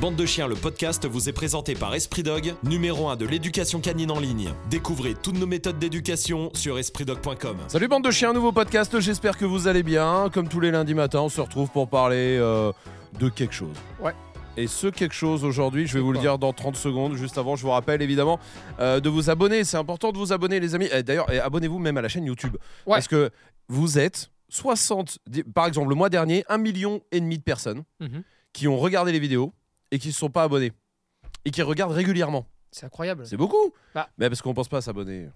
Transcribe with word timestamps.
Bande 0.00 0.16
de 0.16 0.26
chiens, 0.26 0.46
le 0.46 0.54
podcast 0.54 1.06
vous 1.06 1.28
est 1.28 1.32
présenté 1.32 1.74
par 1.74 1.94
Esprit 1.94 2.22
Dog, 2.22 2.54
numéro 2.64 3.08
1 3.08 3.16
de 3.16 3.24
l'éducation 3.26 3.80
canine 3.80 4.10
en 4.10 4.20
ligne. 4.20 4.50
Découvrez 4.68 5.14
toutes 5.14 5.38
nos 5.38 5.46
méthodes 5.46 5.78
d'éducation 5.78 6.50
sur 6.54 6.78
espritdog.com. 6.78 7.56
Salut 7.68 7.88
bande 7.88 8.04
de 8.04 8.10
chiens, 8.10 8.34
nouveau 8.34 8.52
podcast, 8.52 9.00
j'espère 9.00 9.38
que 9.38 9.46
vous 9.46 9.68
allez 9.68 9.82
bien. 9.82 10.28
Comme 10.32 10.48
tous 10.48 10.60
les 10.60 10.70
lundis 10.70 10.92
matins, 10.94 11.20
on 11.20 11.28
se 11.30 11.40
retrouve 11.40 11.70
pour 11.70 11.88
parler 11.88 12.36
euh, 12.38 12.72
de 13.18 13.30
quelque 13.30 13.54
chose. 13.54 13.74
Ouais. 13.98 14.12
Et 14.58 14.66
ce 14.66 14.88
quelque 14.88 15.14
chose 15.14 15.44
aujourd'hui, 15.44 15.86
je 15.86 15.94
vais 15.94 16.00
vous 16.00 16.12
le 16.12 16.18
dire 16.18 16.38
dans 16.38 16.52
30 16.52 16.76
secondes. 16.76 17.14
Juste 17.16 17.38
avant, 17.38 17.56
je 17.56 17.62
vous 17.62 17.70
rappelle 17.70 18.02
évidemment 18.02 18.38
euh, 18.80 19.00
de 19.00 19.08
vous 19.08 19.30
abonner. 19.30 19.64
C'est 19.64 19.76
important 19.78 20.12
de 20.12 20.18
vous 20.18 20.32
abonner, 20.34 20.60
les 20.60 20.74
amis. 20.74 20.88
Et 20.92 21.02
D'ailleurs, 21.02 21.30
et 21.32 21.40
abonnez-vous 21.40 21.78
même 21.78 21.96
à 21.96 22.02
la 22.02 22.08
chaîne 22.08 22.24
YouTube. 22.26 22.56
Ouais. 22.86 22.96
Parce 22.96 23.08
que 23.08 23.30
vous 23.68 23.98
êtes 23.98 24.30
60, 24.50 25.18
par 25.54 25.66
exemple, 25.66 25.88
le 25.88 25.94
mois 25.94 26.10
dernier, 26.10 26.44
1 26.50 26.58
million 26.58 27.00
et 27.12 27.20
demi 27.20 27.38
de 27.38 27.42
personnes 27.42 27.82
Mhm. 28.00 28.22
qui 28.52 28.68
ont 28.68 28.78
regardé 28.78 29.12
les 29.12 29.18
vidéos 29.18 29.52
et 29.96 29.98
qui 29.98 30.08
ne 30.08 30.12
sont 30.12 30.28
pas 30.28 30.42
abonnés. 30.42 30.72
Et 31.46 31.50
qui 31.50 31.62
regardent 31.62 31.92
régulièrement. 31.92 32.44
C'est 32.70 32.84
incroyable. 32.84 33.26
C'est 33.26 33.38
beaucoup. 33.38 33.72
Bah. 33.94 34.10
Mais 34.18 34.28
parce 34.28 34.42
qu'on 34.42 34.52
pense 34.52 34.68
pas 34.68 34.78
à 34.78 34.82
s'abonner. 34.82 35.22
Ouais, 35.24 35.30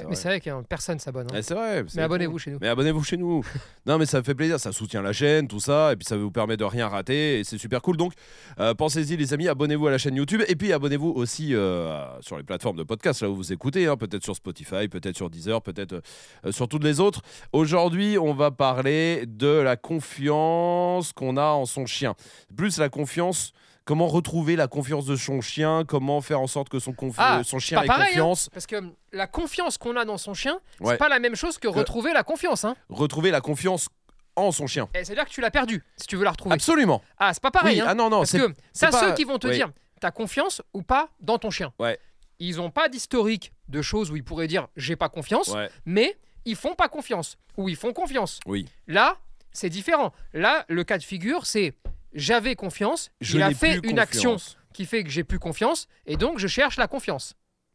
C'est 0.00 0.06
mais 0.08 0.14
c'est 0.16 0.28
vrai 0.28 0.40
que 0.40 0.50
hein, 0.50 0.62
personne 0.68 0.98
s'abonne. 0.98 1.26
hein. 1.30 1.34
Ouais, 1.34 1.42
c'est 1.42 1.54
vrai. 1.54 1.84
Mais 1.94 2.02
abonnez-vous 2.02 2.38
chez 2.38 2.50
nous. 2.50 2.58
Mais 2.60 2.68
abonnez-vous 2.68 3.02
chez 3.04 3.16
nous. 3.16 3.42
non, 3.86 3.96
mais 3.98 4.04
ça 4.06 4.18
me 4.18 4.22
fait 4.24 4.34
plaisir. 4.34 4.58
Ça 4.60 4.72
soutient 4.72 5.00
la 5.00 5.12
chaîne, 5.14 5.46
tout 5.48 5.60
ça. 5.60 5.92
Et 5.92 5.96
puis 5.96 6.04
ça 6.06 6.16
vous 6.16 6.30
permet 6.30 6.56
de 6.58 6.64
rien 6.64 6.88
rater. 6.88 7.38
Et 7.40 7.44
c'est 7.44 7.56
super 7.58 7.80
cool. 7.80 7.96
Donc, 7.96 8.12
euh, 8.60 8.74
pensez-y, 8.74 9.16
les 9.16 9.32
amis. 9.32 9.48
Abonnez-vous 9.48 9.86
à 9.86 9.90
la 9.90 9.98
chaîne 9.98 10.16
YouTube. 10.16 10.42
Et 10.48 10.56
puis, 10.56 10.72
abonnez-vous 10.72 11.10
aussi 11.10 11.54
euh, 11.54 12.20
sur 12.20 12.36
les 12.36 12.42
plateformes 12.44 12.76
de 12.76 12.82
podcast, 12.82 13.22
là 13.22 13.30
où 13.30 13.36
vous 13.36 13.52
écoutez. 13.52 13.86
hein. 13.86 13.96
peut-être 13.96 14.24
sur 14.24 14.34
Spotify, 14.36 14.88
peut-être 14.88 15.16
sur 15.16 15.30
Deezer, 15.30 15.62
peut-être 15.62 16.02
euh, 16.44 16.52
sur 16.52 16.66
toutes 16.68 16.84
les 16.84 17.00
autres. 17.00 17.20
Aujourd'hui, 17.52 18.18
on 18.18 18.34
va 18.34 18.50
parler 18.50 19.24
de 19.26 19.48
la 19.48 19.76
confiance 19.76 21.12
qu'on 21.12 21.36
a 21.36 21.46
en 21.46 21.66
son 21.66 21.86
chien. 21.86 22.14
Plus 22.56 22.78
la 22.78 22.88
confiance. 22.88 23.52
Comment 23.84 24.06
retrouver 24.06 24.56
la 24.56 24.66
confiance 24.66 25.04
de 25.04 25.14
son 25.14 25.40
chien 25.42 25.84
Comment 25.86 26.20
faire 26.22 26.40
en 26.40 26.46
sorte 26.46 26.70
que 26.70 26.78
son, 26.78 26.92
confi- 26.92 27.16
Ah, 27.18 27.42
son 27.44 27.58
chien 27.58 27.82
ait 27.82 27.86
pareil, 27.86 28.06
confiance 28.08 28.48
Parce 28.50 28.66
que 28.66 28.76
hum, 28.76 28.94
la 29.12 29.26
confiance 29.26 29.76
qu'on 29.76 29.94
a 29.96 30.04
dans 30.06 30.16
son 30.16 30.32
chien, 30.32 30.58
Ouais. 30.80 30.92
c'est 30.92 30.96
pas 30.98 31.10
la 31.10 31.18
même 31.18 31.34
chose 31.36 31.58
que 31.58 31.68
retrouver 31.68 32.12
la 32.14 32.22
confiance. 32.22 32.64
Hein. 32.64 32.76
Retrouver 32.88 33.30
la 33.30 33.42
confiance 33.42 33.88
en 34.36 34.52
son 34.52 34.66
chien. 34.66 34.88
Et 34.94 35.04
c'est-à-dire 35.04 35.26
que 35.26 35.30
tu 35.30 35.40
l'as 35.42 35.50
perdue 35.50 35.84
si 35.96 36.06
tu 36.06 36.16
veux 36.16 36.24
la 36.24 36.30
retrouver. 36.30 36.54
Absolument. 36.54 37.02
Ah, 37.18 37.34
c'est 37.34 37.42
pas 37.42 37.50
pareil. 37.50 37.76
oui, 37.76 37.80
hein. 37.82 37.86
ah 37.90 37.94
non, 37.94 38.08
non, 38.08 38.18
Parce 38.20 38.30
c'est 38.30 38.38
que 38.38 38.54
c'est 38.72 38.86
t'as 38.86 38.92
pas- 38.92 39.00
ceux 39.10 39.14
qui 39.14 39.24
vont 39.24 39.38
te 39.38 39.48
oui. 39.48 39.54
dire 39.54 39.70
t'as 40.00 40.10
confiance 40.10 40.62
ou 40.72 40.82
pas 40.82 41.08
dans 41.20 41.38
ton 41.38 41.50
chien. 41.50 41.72
Ouais. 41.78 41.98
Ils 42.40 42.60
ont 42.60 42.70
pas 42.70 42.88
d'historique 42.88 43.52
de 43.68 43.80
choses 43.82 44.10
où 44.10 44.16
ils 44.16 44.24
pourraient 44.24 44.48
dire 44.48 44.66
j'ai 44.76 44.96
pas 44.96 45.08
confiance, 45.10 45.48
Ouais, 45.48 45.68
mais 45.84 46.18
ils 46.46 46.56
font 46.56 46.74
pas 46.74 46.88
confiance 46.88 47.36
ou 47.58 47.68
ils 47.68 47.76
font 47.76 47.92
confiance. 47.92 48.40
oui. 48.46 48.66
Là, 48.88 49.18
c'est 49.52 49.68
différent. 49.70 50.12
Là, 50.32 50.64
le 50.68 50.82
cas 50.84 50.98
de 50.98 51.04
figure, 51.04 51.46
c'est 51.46 51.74
j'avais 52.14 52.54
confiance, 52.54 53.10
Je 53.20 53.36
il 53.36 53.42
a 53.42 53.52
fait 53.52 53.80
une 53.82 53.98
action 53.98 54.36
qui 54.72 54.86
fait 54.86 55.04
que 55.04 55.10
j'ai 55.10 55.24
plus 55.24 55.38
confiance 55.38 55.88
et 56.06 56.16
donc 56.16 56.38
je 56.38 56.46
cherche 56.46 56.76
la 56.76 56.88
confiance. 56.88 57.34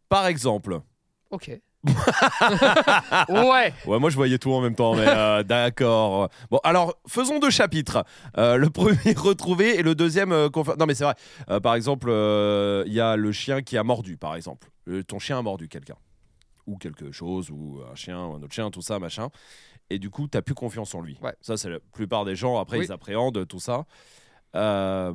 Par 0.09 0.27
exemple. 0.27 0.81
Ok. 1.29 1.51
ouais. 3.29 3.73
Ouais, 3.85 3.99
moi 3.99 4.09
je 4.09 4.15
voyais 4.15 4.37
tout 4.37 4.51
en 4.51 4.59
même 4.59 4.75
temps, 4.75 4.95
mais 4.95 5.05
euh, 5.07 5.43
d'accord. 5.43 6.29
Bon, 6.51 6.59
alors 6.63 6.95
faisons 7.07 7.39
deux 7.39 7.49
chapitres. 7.51 8.03
Euh, 8.37 8.57
le 8.57 8.69
premier 8.71 9.13
retrouvé 9.15 9.79
et 9.79 9.83
le 9.83 9.95
deuxième 9.95 10.31
euh, 10.31 10.49
Non, 10.77 10.85
mais 10.85 10.95
c'est 10.95 11.05
vrai. 11.05 11.15
Euh, 11.49 11.59
par 11.59 11.75
exemple, 11.75 12.09
il 12.09 12.93
y 12.93 12.99
a 12.99 13.15
le 13.15 13.31
chien 13.31 13.61
qui 13.61 13.77
a 13.77 13.83
mordu, 13.83 14.17
par 14.17 14.35
exemple. 14.35 14.69
Ton 15.07 15.19
chien 15.19 15.37
a 15.37 15.41
mordu 15.41 15.69
quelqu'un. 15.69 15.95
Ou 16.65 16.77
quelque 16.77 17.11
chose, 17.11 17.49
ou 17.49 17.79
un 17.89 17.95
chien, 17.95 18.25
ou 18.25 18.33
un 18.33 18.43
autre 18.43 18.53
chien, 18.53 18.69
tout 18.71 18.81
ça, 18.81 18.99
machin. 18.99 19.29
Et 19.89 19.99
du 19.99 20.09
coup, 20.09 20.27
t'as 20.27 20.41
plus 20.41 20.53
confiance 20.55 20.93
en 20.93 21.01
lui. 21.01 21.17
Ouais. 21.21 21.33
Ça, 21.41 21.57
c'est 21.57 21.69
la 21.69 21.79
plupart 21.79 22.25
des 22.25 22.35
gens. 22.35 22.59
Après, 22.59 22.77
Oui. 22.77 22.85
ils 22.85 22.91
appréhendent 22.91 23.47
tout 23.47 23.59
ça. 23.59 23.85
Euh, 24.55 25.13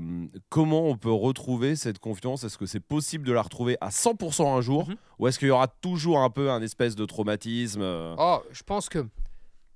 comment 0.48 0.86
on 0.88 0.96
peut 0.96 1.12
retrouver 1.12 1.76
cette 1.76 1.98
confiance? 1.98 2.44
Est-ce 2.44 2.58
que 2.58 2.66
c'est 2.66 2.80
possible 2.80 3.26
de 3.26 3.32
la 3.32 3.42
retrouver 3.42 3.76
à 3.80 3.90
100% 3.90 4.56
un 4.56 4.60
jour? 4.60 4.88
Mhm. 4.88 4.96
Ou 5.18 5.28
est-ce 5.28 5.38
qu'il 5.38 5.48
y 5.48 5.50
aura 5.50 5.68
toujours 5.68 6.18
un 6.20 6.30
peu 6.30 6.50
un 6.50 6.62
espèce 6.62 6.94
de 6.94 7.04
traumatisme 7.04 7.82
euh, 7.82 8.14
Oh, 8.18 8.42
je 8.50 8.62
pense 8.62 8.88
que 8.88 9.06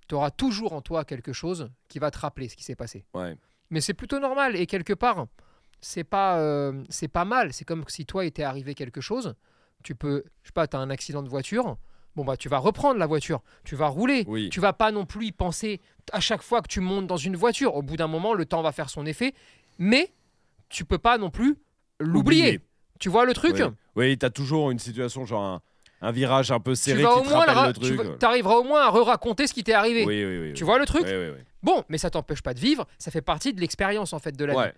tu 0.08 0.14
auras 0.14 0.30
toujours 0.30 0.72
en 0.72 0.80
toi 0.80 1.04
quelque 1.04 1.32
chose 1.32 1.70
qui 1.88 1.98
va 1.98 2.10
te 2.10 2.18
rappeler 2.18 2.48
ce 2.48 2.56
qui 2.56 2.64
s'est 2.64 2.76
passé. 2.76 3.04
Ouais. 3.14 3.36
Mais 3.70 3.80
c'est 3.80 3.94
plutôt 3.94 4.18
normal 4.18 4.56
et 4.56 4.66
quelque 4.66 4.94
part, 4.94 5.26
c'est 5.80 6.04
pas, 6.04 6.38
euh, 6.38 6.82
c'est 6.88 7.08
pas 7.08 7.24
mal. 7.24 7.52
C'est 7.52 7.64
comme 7.64 7.84
si 7.88 8.06
toi, 8.06 8.24
il 8.24 8.32
t'est 8.32 8.42
arrivé 8.42 8.74
quelque 8.74 9.00
chose. 9.00 9.34
Tu 9.82 9.94
peux, 9.94 10.24
je 10.42 10.48
sais 10.48 10.52
pas, 10.52 10.66
tu 10.66 10.76
as 10.76 10.80
un 10.80 10.90
accident 10.90 11.22
de 11.22 11.28
voiture. 11.28 11.76
Bon, 12.18 12.24
bah, 12.24 12.36
tu 12.36 12.48
vas 12.48 12.58
reprendre 12.58 12.98
la 12.98 13.06
voiture. 13.06 13.42
Tu 13.62 13.76
vas 13.76 13.86
rouler. 13.86 14.24
Oui. 14.26 14.50
Tu 14.50 14.58
vas 14.58 14.72
pas 14.72 14.90
non 14.90 15.06
plus 15.06 15.26
y 15.26 15.32
penser 15.32 15.80
à 16.12 16.18
chaque 16.18 16.42
fois 16.42 16.62
que 16.62 16.66
tu 16.66 16.80
montes 16.80 17.06
dans 17.06 17.16
une 17.16 17.36
voiture. 17.36 17.76
Au 17.76 17.82
bout 17.82 17.96
d'un 17.96 18.08
moment, 18.08 18.34
le 18.34 18.44
temps 18.44 18.60
va 18.60 18.72
faire 18.72 18.90
son 18.90 19.06
effet. 19.06 19.34
Mais 19.78 20.12
tu 20.68 20.84
peux 20.84 20.98
pas 20.98 21.16
non 21.16 21.30
plus 21.30 21.54
l'oublier. 22.00 22.42
Oublier. 22.42 22.60
Tu 22.98 23.08
vois 23.08 23.24
le 23.24 23.34
truc? 23.34 23.54
Oui, 23.54 23.62
oui 23.94 24.18
t'as 24.18 24.30
toujours 24.30 24.72
une 24.72 24.80
situation, 24.80 25.24
genre 25.26 25.44
un, 25.44 25.62
un 26.00 26.10
virage 26.10 26.50
un 26.50 26.58
peu 26.58 26.72
Tu 26.72 26.78
serré 26.82 27.04
vas 27.04 27.20
qui 27.20 27.28
te 27.28 27.32
rappelle 27.32 27.54
ra- 27.54 27.66
le 27.68 27.72
tu 27.72 27.80
truc. 27.94 27.96
vas- 28.02 28.16
t'arriveras 28.16 28.56
au 28.56 28.64
moins 28.64 28.82
à 28.82 28.90
re-raconter 28.90 29.46
ce 29.46 29.54
qui 29.54 29.62
t'est 29.62 29.74
arrivé. 29.74 30.04
Oui, 30.04 30.24
oui, 30.24 30.38
oui. 30.38 30.54
Tu 30.54 30.64
vois 30.64 30.80
le 30.80 30.86
truc? 30.86 31.04
Oui, 31.06 31.12
oui, 31.14 31.28
oui. 31.36 31.44
Bon, 31.62 31.84
mais 31.88 31.98
ça 31.98 32.10
t'empêche 32.10 32.42
pas 32.42 32.52
de 32.52 32.58
vivre, 32.58 32.84
ça 32.98 33.12
fait 33.12 33.22
partie 33.22 33.52
de 33.54 33.60
l'expérience 33.60 34.12
en 34.12 34.18
fait 34.18 34.36
de 34.36 34.44
la 34.44 34.54
vie. 34.64 34.72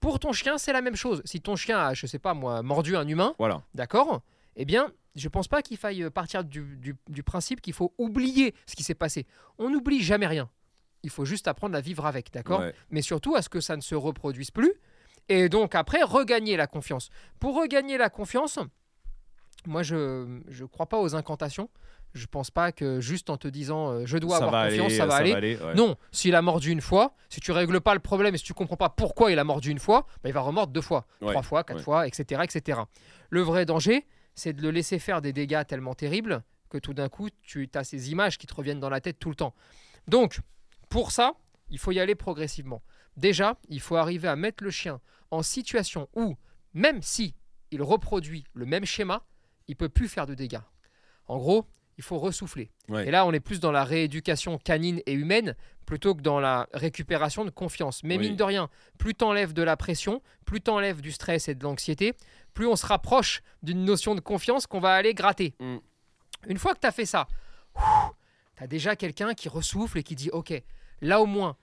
Pour 0.00 0.18
ton 0.20 0.32
chien, 0.32 0.56
c'est 0.56 0.72
la 0.72 0.80
même 0.80 0.96
chose. 0.96 1.20
Si 1.26 1.42
ton 1.42 1.54
chien 1.54 1.78
a, 1.78 1.92
je 1.92 2.06
sais 2.06 2.18
pas 2.18 2.32
moi, 2.32 2.62
mordu 2.62 2.96
un 2.96 3.06
humain, 3.06 3.34
voilà. 3.38 3.60
d'accord? 3.74 4.22
Eh 4.56 4.64
bien, 4.64 4.90
je 5.18 5.28
pense 5.28 5.48
pas 5.48 5.62
qu'il 5.62 5.76
faille 5.76 6.02
euh, 6.04 6.10
partir 6.10 6.44
du, 6.44 6.60
du- 6.76 6.96
du 7.08 7.22
principe 7.22 7.60
qu'il 7.60 7.72
faut 7.74 7.92
oublier 7.98 8.54
ce 8.66 8.76
qui 8.76 8.82
s'est 8.82 8.94
passé. 8.94 9.26
On 9.58 9.70
n'oublie 9.70 10.02
jamais 10.02 10.26
rien. 10.26 10.48
Il 11.02 11.10
faut 11.10 11.24
juste 11.24 11.46
apprendre 11.48 11.76
à 11.76 11.80
vivre 11.80 12.06
avec, 12.06 12.32
d'accord 12.32 12.60
Ouais. 12.60 12.74
Mais 12.90 13.02
surtout 13.02 13.34
à 13.36 13.42
ce 13.42 13.48
que 13.48 13.60
ça 13.60 13.76
ne 13.76 13.80
se 13.82 13.94
reproduise 13.94 14.50
plus. 14.50 14.72
Et 15.28 15.48
donc 15.48 15.74
après, 15.74 16.02
regagner 16.02 16.56
la 16.56 16.66
confiance. 16.66 17.10
Pour 17.38 17.54
regagner 17.60 17.98
la 17.98 18.08
confiance, 18.10 18.58
moi 19.66 19.82
je 19.82 19.94
ne 20.48 20.66
crois 20.66 20.86
pas 20.86 20.98
aux 20.98 21.14
incantations. 21.14 21.68
Je 22.14 22.24
pense 22.26 22.50
pas 22.50 22.72
que 22.72 23.00
juste 23.00 23.28
en 23.28 23.36
te 23.36 23.46
disant 23.48 23.90
euh, 23.92 24.06
je 24.06 24.16
dois 24.16 24.38
ça 24.38 24.46
avoir 24.46 24.64
confiance, 24.64 24.86
aller, 24.86 24.96
ça 24.96 25.06
va 25.06 25.16
aller. 25.16 25.56
ouais. 25.58 25.74
Non, 25.74 25.96
s'il 26.10 26.34
a 26.34 26.40
mordu 26.40 26.70
une 26.70 26.80
fois, 26.80 27.14
si 27.28 27.38
tu 27.38 27.52
règles 27.52 27.82
pas 27.82 27.92
le 27.92 28.00
problème 28.00 28.34
et 28.34 28.38
si 28.38 28.44
tu 28.44 28.54
comprends 28.54 28.78
pas 28.78 28.88
pourquoi 28.88 29.30
il 29.30 29.38
a 29.38 29.44
mordu 29.44 29.70
une 29.70 29.78
fois, 29.78 30.06
bah, 30.22 30.30
il 30.30 30.32
va 30.32 30.40
remordre 30.40 30.72
deux 30.72 30.80
fois, 30.80 31.06
Ouais, 31.20 31.32
trois 31.32 31.42
fois, 31.42 31.64
quatre 31.64 31.76
ouais. 31.76 31.82
fois, 31.82 32.06
etc., 32.06 32.40
etc. 32.44 32.80
Le 33.28 33.42
vrai 33.42 33.66
danger, 33.66 34.06
c'est 34.38 34.52
de 34.52 34.62
le 34.62 34.70
laisser 34.70 34.98
faire 34.98 35.20
des 35.20 35.32
dégâts 35.32 35.66
tellement 35.66 35.94
terribles 35.94 36.44
que 36.70 36.78
tout 36.78 36.94
d'un 36.94 37.08
coup, 37.08 37.28
tu 37.42 37.68
as 37.74 37.84
ces 37.84 38.10
images 38.10 38.38
qui 38.38 38.46
te 38.46 38.54
reviennent 38.54 38.80
dans 38.80 38.90
la 38.90 39.00
tête 39.00 39.18
tout 39.18 39.30
le 39.30 39.34
temps. 39.34 39.54
Donc, 40.06 40.40
pour 40.88 41.10
ça, 41.10 41.34
il 41.70 41.78
faut 41.78 41.92
y 41.92 42.00
aller 42.00 42.14
progressivement. 42.14 42.82
Déjà, 43.16 43.58
il 43.68 43.80
faut 43.80 43.96
arriver 43.96 44.28
à 44.28 44.36
mettre 44.36 44.62
le 44.62 44.70
chien 44.70 45.00
en 45.30 45.42
situation 45.42 46.08
où, 46.14 46.36
même 46.72 47.02
si 47.02 47.34
il 47.70 47.82
reproduit 47.82 48.44
le 48.54 48.64
même 48.64 48.84
schéma, 48.84 49.26
il 49.66 49.76
peut 49.76 49.88
plus 49.88 50.08
faire 50.08 50.26
de 50.26 50.34
dégâts. 50.34 50.60
En 51.26 51.38
gros, 51.38 51.66
il 51.98 52.04
faut 52.04 52.18
ressouffler. 52.18 52.70
Ouais. 52.88 53.08
Et 53.08 53.10
là, 53.10 53.26
on 53.26 53.32
est 53.32 53.40
plus 53.40 53.58
dans 53.60 53.72
la 53.72 53.84
rééducation 53.84 54.56
canine 54.58 55.02
et 55.06 55.12
humaine 55.12 55.54
plutôt 55.84 56.14
que 56.14 56.22
dans 56.22 56.38
la 56.38 56.68
récupération 56.72 57.44
de 57.44 57.50
confiance. 57.50 58.02
Mais 58.04 58.16
Oui. 58.16 58.28
mine 58.28 58.36
de 58.36 58.44
rien, 58.44 58.70
plus 58.98 59.14
t'enlèves 59.14 59.52
de 59.52 59.62
la 59.62 59.76
pression, 59.76 60.22
plus 60.44 60.60
t'enlèves 60.60 61.00
du 61.00 61.10
stress 61.12 61.48
et 61.48 61.54
de 61.54 61.62
l'anxiété, 61.64 62.14
plus 62.54 62.66
on 62.66 62.76
se 62.76 62.86
rapproche 62.86 63.42
d'une 63.62 63.84
notion 63.84 64.14
de 64.14 64.20
confiance 64.20 64.66
qu'on 64.66 64.80
va 64.80 64.94
aller 64.94 65.12
gratter. 65.12 65.54
Mm. 65.58 65.76
Une 66.46 66.58
fois 66.58 66.74
que 66.74 66.80
tu 66.80 66.86
as 66.86 66.92
fait 66.92 67.06
ça, 67.06 67.26
tu 68.56 68.62
as 68.62 68.66
déjà 68.66 68.94
quelqu'un 68.96 69.34
qui 69.34 69.48
ressouffle 69.48 69.98
et 69.98 70.02
qui 70.02 70.14
dit 70.14 70.30
Ok, 70.32 70.52
là 71.00 71.20
au 71.20 71.26
moins, 71.26 71.56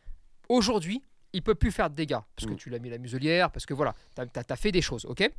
aujourd'hui, 0.50 1.02
il 1.34 1.42
peut 1.44 1.56
plus 1.56 1.72
faire 1.72 1.90
de 1.90 1.96
dégâts. 1.96 2.20
Parce 2.36 2.46
que 2.48 2.54
Mm. 2.54 2.58
tu 2.58 2.70
l'as 2.70 2.80
mis 2.80 2.90
la 2.90 2.98
muselière, 2.98 3.52
parce 3.52 3.66
que 3.66 3.74
voilà, 3.74 3.94
tu 4.16 4.22
as, 4.22 4.56
fait 4.56 4.72
des 4.72 4.82
choses. 4.82 5.06
Ok? 5.06 5.30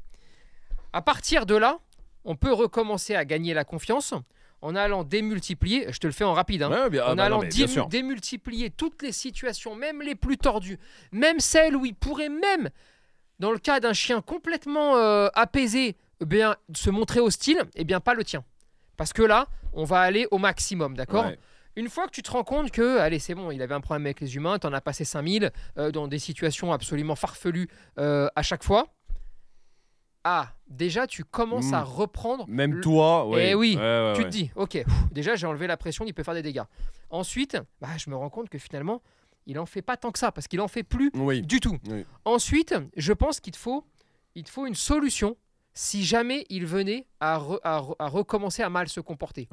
À 0.92 1.02
partir 1.02 1.44
de 1.44 1.54
là, 1.54 1.80
on 2.24 2.34
peut 2.36 2.52
recommencer 2.52 3.14
à 3.14 3.24
gagner 3.24 3.52
la 3.54 3.64
confiance 3.64 4.14
en 4.62 4.74
allant 4.74 5.04
démultiplier. 5.04 5.86
Je 5.92 5.98
te 5.98 6.06
le 6.06 6.12
fais 6.12 6.24
en 6.24 6.32
rapide. 6.32 6.62
hein, 6.62 6.70
Ouais, 6.70 6.90
bien, 6.90 7.02
ah 7.04 7.12
en 7.12 7.16
bah 7.16 7.28
non, 7.28 7.40
allant 7.40 7.48
démultiplier 7.88 8.70
toutes 8.70 9.02
les 9.02 9.12
situations, 9.12 9.74
même 9.74 10.02
les 10.02 10.14
plus 10.14 10.38
tordues, 10.38 10.78
même 11.12 11.40
celles 11.40 11.76
où 11.76 11.84
il 11.86 11.94
pourrait 11.94 12.28
même, 12.28 12.70
dans 13.38 13.52
le 13.52 13.58
cas 13.58 13.80
d'un 13.80 13.92
chien 13.92 14.20
complètement 14.22 14.96
euh, 14.96 15.28
apaisé, 15.34 15.96
eh 16.20 16.24
bien, 16.24 16.56
se 16.74 16.90
montrer 16.90 17.20
hostile, 17.20 17.62
et 17.74 17.84
bien 17.84 18.00
pas 18.00 18.14
le 18.14 18.24
tien. 18.24 18.44
Parce 18.96 19.12
que 19.12 19.22
là, 19.22 19.46
on 19.74 19.84
va 19.84 20.00
aller 20.00 20.26
au 20.30 20.38
maximum, 20.38 20.96
d'accord? 20.96 21.26
Ouais. 21.26 21.38
Une 21.78 21.90
fois 21.90 22.06
que 22.06 22.12
tu 22.12 22.22
te 22.22 22.30
rends 22.30 22.44
compte 22.44 22.70
que, 22.70 22.96
allez, 22.98 23.18
c'est 23.18 23.34
bon, 23.34 23.50
il 23.50 23.60
avait 23.60 23.74
un 23.74 23.82
problème 23.82 24.06
avec 24.06 24.22
les 24.22 24.34
humains, 24.36 24.58
t'en 24.58 24.72
as 24.72 24.80
passé 24.80 25.04
5000 25.04 25.50
euh, 25.76 25.90
dans 25.90 26.08
des 26.08 26.18
situations 26.18 26.72
absolument 26.72 27.16
farfelues 27.16 27.68
euh, 27.98 28.28
à 28.34 28.42
chaque 28.42 28.64
fois. 28.64 28.95
Ah, 30.28 30.52
déjà, 30.66 31.06
tu 31.06 31.22
commences 31.22 31.70
Mm. 31.70 31.74
à 31.74 31.82
reprendre 31.84 32.44
Même 32.48 32.74
le- 32.74 32.80
toi, 32.80 33.28
ouais. 33.28 33.50
Eh 33.50 33.54
oui, 33.54 33.76
Ouais, 33.76 33.80
ouais, 33.82 34.12
tu 34.16 34.22
ouais. 34.22 34.24
te 34.26 34.30
dis, 34.30 34.50
ok, 34.56 34.70
pff, 34.72 34.86
déjà 35.12 35.36
j'ai 35.36 35.46
enlevé 35.46 35.68
la 35.68 35.76
pression, 35.76 36.04
il 36.04 36.12
peut 36.14 36.24
faire 36.24 36.34
des 36.34 36.42
dégâts. 36.42 36.64
Ensuite, 37.10 37.56
bah, 37.80 37.90
je 37.96 38.10
me 38.10 38.16
rends 38.16 38.28
compte 38.28 38.48
que 38.48 38.58
finalement, 38.58 39.02
il 39.46 39.56
en 39.60 39.66
fait 39.66 39.82
pas 39.82 39.96
tant 39.96 40.10
que 40.10 40.18
ça, 40.18 40.32
parce 40.32 40.48
qu'il 40.48 40.60
en 40.60 40.66
fait 40.66 40.82
plus 40.82 41.12
Oui. 41.14 41.42
du 41.42 41.60
tout. 41.60 41.78
Oui. 41.88 42.04
Ensuite, 42.24 42.74
je 42.96 43.12
pense 43.12 43.38
qu'il 43.38 43.52
te 43.52 43.56
faut, 43.58 43.84
il 44.34 44.42
te 44.42 44.50
faut 44.50 44.66
une 44.66 44.74
solution 44.74 45.36
si 45.74 46.04
jamais 46.04 46.44
il 46.48 46.66
venait 46.66 47.06
à, 47.20 47.38
re- 47.38 47.60
à 47.62 47.78
re- 47.78 47.94
à 48.00 48.08
recommencer 48.08 48.62
à 48.64 48.68
mal 48.70 48.88
se 48.88 48.98
comporter. 48.98 49.48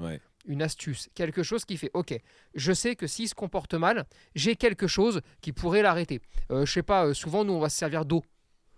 Une 0.45 0.61
astuce, 0.63 1.07
quelque 1.13 1.43
chose 1.43 1.63
qui 1.65 1.77
fait, 1.77 1.91
ok, 1.93 2.19
je 2.55 2.73
sais 2.73 2.95
que 2.95 3.05
s'il 3.07 3.29
se 3.29 3.35
comporte 3.35 3.75
mal, 3.75 4.05
j'ai 4.35 4.55
quelque 4.55 4.87
chose 4.87 5.21
qui 5.41 5.53
pourrait 5.53 5.83
l'arrêter. 5.83 6.19
Euh, 6.51 6.65
je 6.65 6.71
sais 6.73 6.83
pas, 6.83 7.05
euh, 7.05 7.13
souvent 7.13 7.45
nous 7.45 7.53
on 7.53 7.59
va 7.59 7.69
se 7.69 7.77
servir 7.77 8.03
d'eau. 8.05 8.23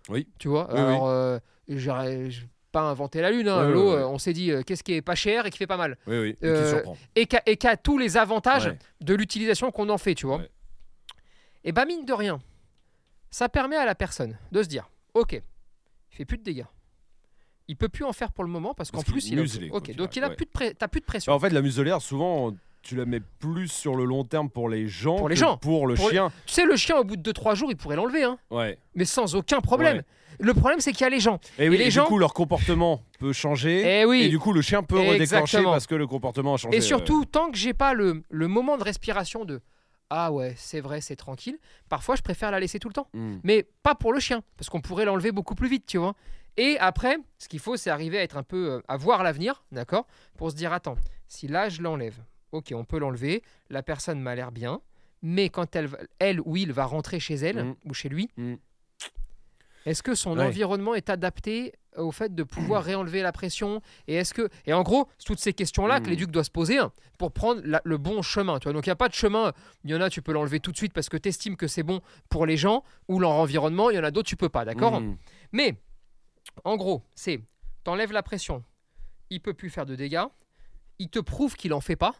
Oui. 0.09 0.27
Tu 0.39 0.47
vois 0.47 0.67
Oui, 0.73 0.79
Alors, 0.79 1.07
euh, 1.07 1.39
j'aurais 1.67 2.29
pas 2.71 2.81
inventé 2.83 3.21
la 3.21 3.31
lune. 3.31 3.47
hein. 3.47 3.69
L'eau, 3.69 3.91
euh, 3.93 4.05
on 4.05 4.17
s'est 4.17 4.33
dit 4.33 4.51
euh, 4.51 4.61
qu'est-ce 4.63 4.83
qui 4.83 4.93
est 4.93 5.01
pas 5.01 5.15
cher 5.15 5.45
et 5.45 5.49
qui 5.49 5.57
fait 5.57 5.67
pas 5.67 5.77
mal. 5.77 5.97
Oui, 6.07 6.17
oui. 6.19 6.29
Et 6.29 6.33
qui 6.35 6.45
Euh, 6.45 6.69
surprend. 6.69 6.97
Et 7.15 7.25
qui 7.25 7.67
a, 7.67 7.71
a 7.71 7.77
tous 7.77 7.97
les 7.97 8.17
avantages 8.17 8.67
Ouais. 8.67 8.77
de 9.01 9.13
l'utilisation 9.15 9.71
qu'on 9.71 9.89
en 9.89 9.97
fait, 9.97 10.13
tu 10.15 10.25
vois. 10.27 10.37
Ouais. 10.37 10.49
Et 11.63 11.71
bah, 11.71 11.85
mine 11.85 12.05
de 12.05 12.13
rien, 12.13 12.39
ça 13.31 13.49
permet 13.49 13.75
à 13.77 13.85
la 13.85 13.95
personne 13.95 14.37
de 14.51 14.61
se 14.61 14.67
dire 14.67 14.89
ok, 15.13 15.33
il 15.33 16.15
fait 16.15 16.25
plus 16.25 16.37
de 16.37 16.43
dégâts. 16.43 16.65
Il 17.67 17.75
peut 17.77 17.89
plus 17.89 18.03
en 18.05 18.13
faire 18.13 18.31
pour 18.31 18.43
le 18.43 18.49
moment 18.51 18.75
parce 18.75 18.91
qu'en 18.91 18.99
Parce 18.99 19.11
plus 19.11 19.27
il 19.29 19.39
a. 19.39 19.41
muselé, 19.41 19.69
Ok, 19.71 19.85
qu'il 19.85 19.95
donc 19.95 20.15
il 20.15 20.23
a 20.23 20.29
ouais. 20.29 20.35
plus 20.35 20.45
de 20.45 20.51
pré- 20.51 20.75
t'as 20.75 20.87
plus 20.87 21.01
de 21.01 21.05
pression. 21.05 21.33
En 21.33 21.39
fait, 21.39 21.49
la 21.49 21.63
muselière, 21.63 21.99
souvent, 22.01 22.53
tu 22.85 22.95
la 22.95 23.05
mets 23.05 23.19
plus 23.39 23.67
sur 23.67 23.95
le 23.95 24.05
long 24.05 24.23
terme 24.23 24.49
pour 24.49 24.69
les 24.69 24.87
gens 24.87 25.17
Pour 25.17 25.27
les 25.29 25.35
que 25.35 25.41
gens. 25.41 25.57
pour 25.57 25.87
le 25.87 25.95
Pour 25.95 26.05
les- 26.09 26.15
chien. 26.15 26.31
Tu 26.45 26.53
sais, 26.53 26.65
le 26.65 26.75
chien 26.75 26.97
au 26.97 27.03
bout 27.03 27.17
de 27.17 27.21
2-3 27.21 27.55
jours, 27.55 27.69
il 27.71 27.75
pourrait 27.77 27.95
l'enlever, 27.95 28.23
hein, 28.23 28.37
Ouais. 28.51 28.77
mais 28.93 29.05
sans 29.05 29.35
aucun 29.35 29.59
problème. 29.59 29.97
Ouais. 29.97 30.03
Le 30.39 30.53
problème, 30.53 30.79
c'est 30.81 30.91
qu'il 30.91 31.01
y 31.01 31.05
a 31.05 31.09
les 31.09 31.19
gens. 31.21 31.39
Et, 31.57 31.69
oui, 31.69 31.77
les 31.77 31.85
et 31.85 31.91
gens- 31.91 32.03
du 32.03 32.09
coup, 32.09 32.17
leur 32.17 32.33
comportement 32.33 33.01
peut 33.19 33.31
changer. 33.33 34.01
Eh 34.01 34.05
oui. 34.05 34.23
Et 34.23 34.29
du 34.29 34.37
coup, 34.37 34.51
le 34.53 34.61
chien 34.61 34.83
peut 34.83 34.97
redéclencher 34.99 35.21
Exactement. 35.57 35.71
parce 35.71 35.87
que 35.87 35.95
le 35.95 36.07
comportement 36.07 36.53
a 36.55 36.57
changé. 36.57 36.77
Et 36.77 36.81
surtout, 36.81 37.25
tant 37.25 37.51
que 37.51 37.57
j'ai 37.57 37.73
pas 37.73 37.93
le, 37.93 38.21
le 38.29 38.47
moment 38.47 38.77
de 38.77 38.83
respiration 38.83 39.45
de 39.45 39.61
ah 40.11 40.31
ouais, 40.31 40.53
c'est 40.55 40.81
vrai, 40.81 41.01
c'est 41.01 41.15
tranquille, 41.15 41.57
parfois 41.89 42.15
je 42.15 42.21
préfère 42.21 42.51
la 42.51 42.59
laisser 42.59 42.77
tout 42.79 42.87
le 42.89 42.93
temps. 42.93 43.07
Hmm. 43.15 43.37
Mais 43.43 43.65
pas 43.81 43.95
pour 43.95 44.13
le 44.13 44.19
chien, 44.19 44.43
parce 44.55 44.69
qu'on 44.69 44.79
pourrait 44.81 45.05
l'enlever 45.05 45.31
beaucoup 45.31 45.55
plus 45.55 45.67
vite, 45.67 45.85
tu 45.87 45.97
vois. 45.97 46.13
Et 46.57 46.77
après, 46.79 47.17
ce 47.39 47.47
qu'il 47.49 47.59
faut, 47.59 47.75
c'est 47.75 47.89
arriver 47.89 48.19
à 48.19 48.21
être 48.21 48.37
un 48.37 48.43
peu. 48.43 48.73
euh, 48.73 48.81
à 48.87 48.97
voir 48.97 49.23
l'avenir, 49.23 49.63
d'accord 49.71 50.05
Pour 50.37 50.51
se 50.51 50.55
dire 50.55 50.73
attends, 50.73 50.95
si 51.27 51.47
là 51.47 51.69
je 51.69 51.81
l'enlève, 51.81 52.17
ok, 52.51 52.73
on 52.75 52.85
peut 52.85 52.97
l'enlever, 52.99 53.43
la 53.69 53.83
personne 53.83 54.19
m'a 54.21 54.35
l'air 54.35 54.51
bien, 54.51 54.81
mais 55.21 55.49
quand 55.49 55.75
elle, 55.75 55.89
elle 56.19 56.39
ou 56.41 56.55
il 56.57 56.71
va 56.71 56.85
rentrer 56.85 57.19
chez 57.19 57.35
elle 57.35 57.63
Mm. 57.63 57.75
ou 57.85 57.93
chez 57.93 58.09
lui, 58.09 58.29
Mm. 58.37 58.55
est-ce 59.85 60.01
que 60.03 60.15
son 60.15 60.37
Ouais. 60.37 60.45
environnement 60.45 60.95
est 60.95 61.09
adapté 61.09 61.73
au 61.97 62.11
fait 62.11 62.33
de 62.35 62.43
pouvoir 62.43 62.83
réenlever 62.83 63.21
la 63.21 63.31
pression 63.31 63.81
Et 64.07 64.15
est-ce 64.15 64.33
que 64.33 64.49
et 64.65 64.73
en 64.73 64.83
gros, 64.83 65.07
c'est 65.17 65.25
toutes 65.25 65.39
ces 65.39 65.53
questions-là 65.53 65.99
que 66.01 66.07
Mm. 66.07 66.09
l'éduc 66.09 66.31
doit 66.31 66.43
se 66.43 66.51
poser 66.51 66.77
hein, 66.79 66.91
pour 67.17 67.31
prendre 67.31 67.61
la- 67.63 67.81
le 67.85 67.97
bon 67.97 68.21
chemin. 68.21 68.59
Tu 68.59 68.65
vois 68.65 68.73
Donc 68.73 68.85
il 68.85 68.89
n'y 68.89 68.93
a 68.93 68.95
pas 68.97 69.07
de 69.09 69.13
chemin. 69.13 69.53
Il 69.83 69.91
y 69.91 69.95
en 69.95 70.01
a, 70.01 70.09
tu 70.09 70.21
peux 70.21 70.33
l'enlever 70.33 70.59
tout 70.59 70.71
de 70.71 70.77
suite 70.77 70.93
parce 70.93 71.07
que 71.09 71.17
tu 71.17 71.29
estimes 71.29 71.55
que 71.55 71.67
c'est 71.67 71.83
bon 71.83 72.01
pour 72.29 72.45
les 72.45 72.57
gens 72.57 72.83
ou 73.07 73.19
leur 73.19 73.31
environnement. 73.31 73.89
Il 73.89 73.95
y 73.95 73.99
en 73.99 74.03
a 74.03 74.11
d'autres, 74.11 74.27
tu 74.29 74.35
peux 74.35 74.49
pas. 74.49 74.65
D'accord. 74.65 75.01
Mais 75.51 75.75
en 76.63 76.75
gros, 76.77 77.03
c'est 77.15 77.39
t'enlèves 77.83 78.11
la 78.11 78.23
pression. 78.23 78.63
Il 79.29 79.39
peut 79.41 79.53
plus 79.53 79.69
faire 79.69 79.85
de 79.85 79.95
dégâts. 79.95 80.25
Il 80.99 81.09
te 81.09 81.19
prouve 81.19 81.55
qu'il 81.55 81.73
en 81.73 81.81
fait 81.81 81.95
pas. 81.95 82.13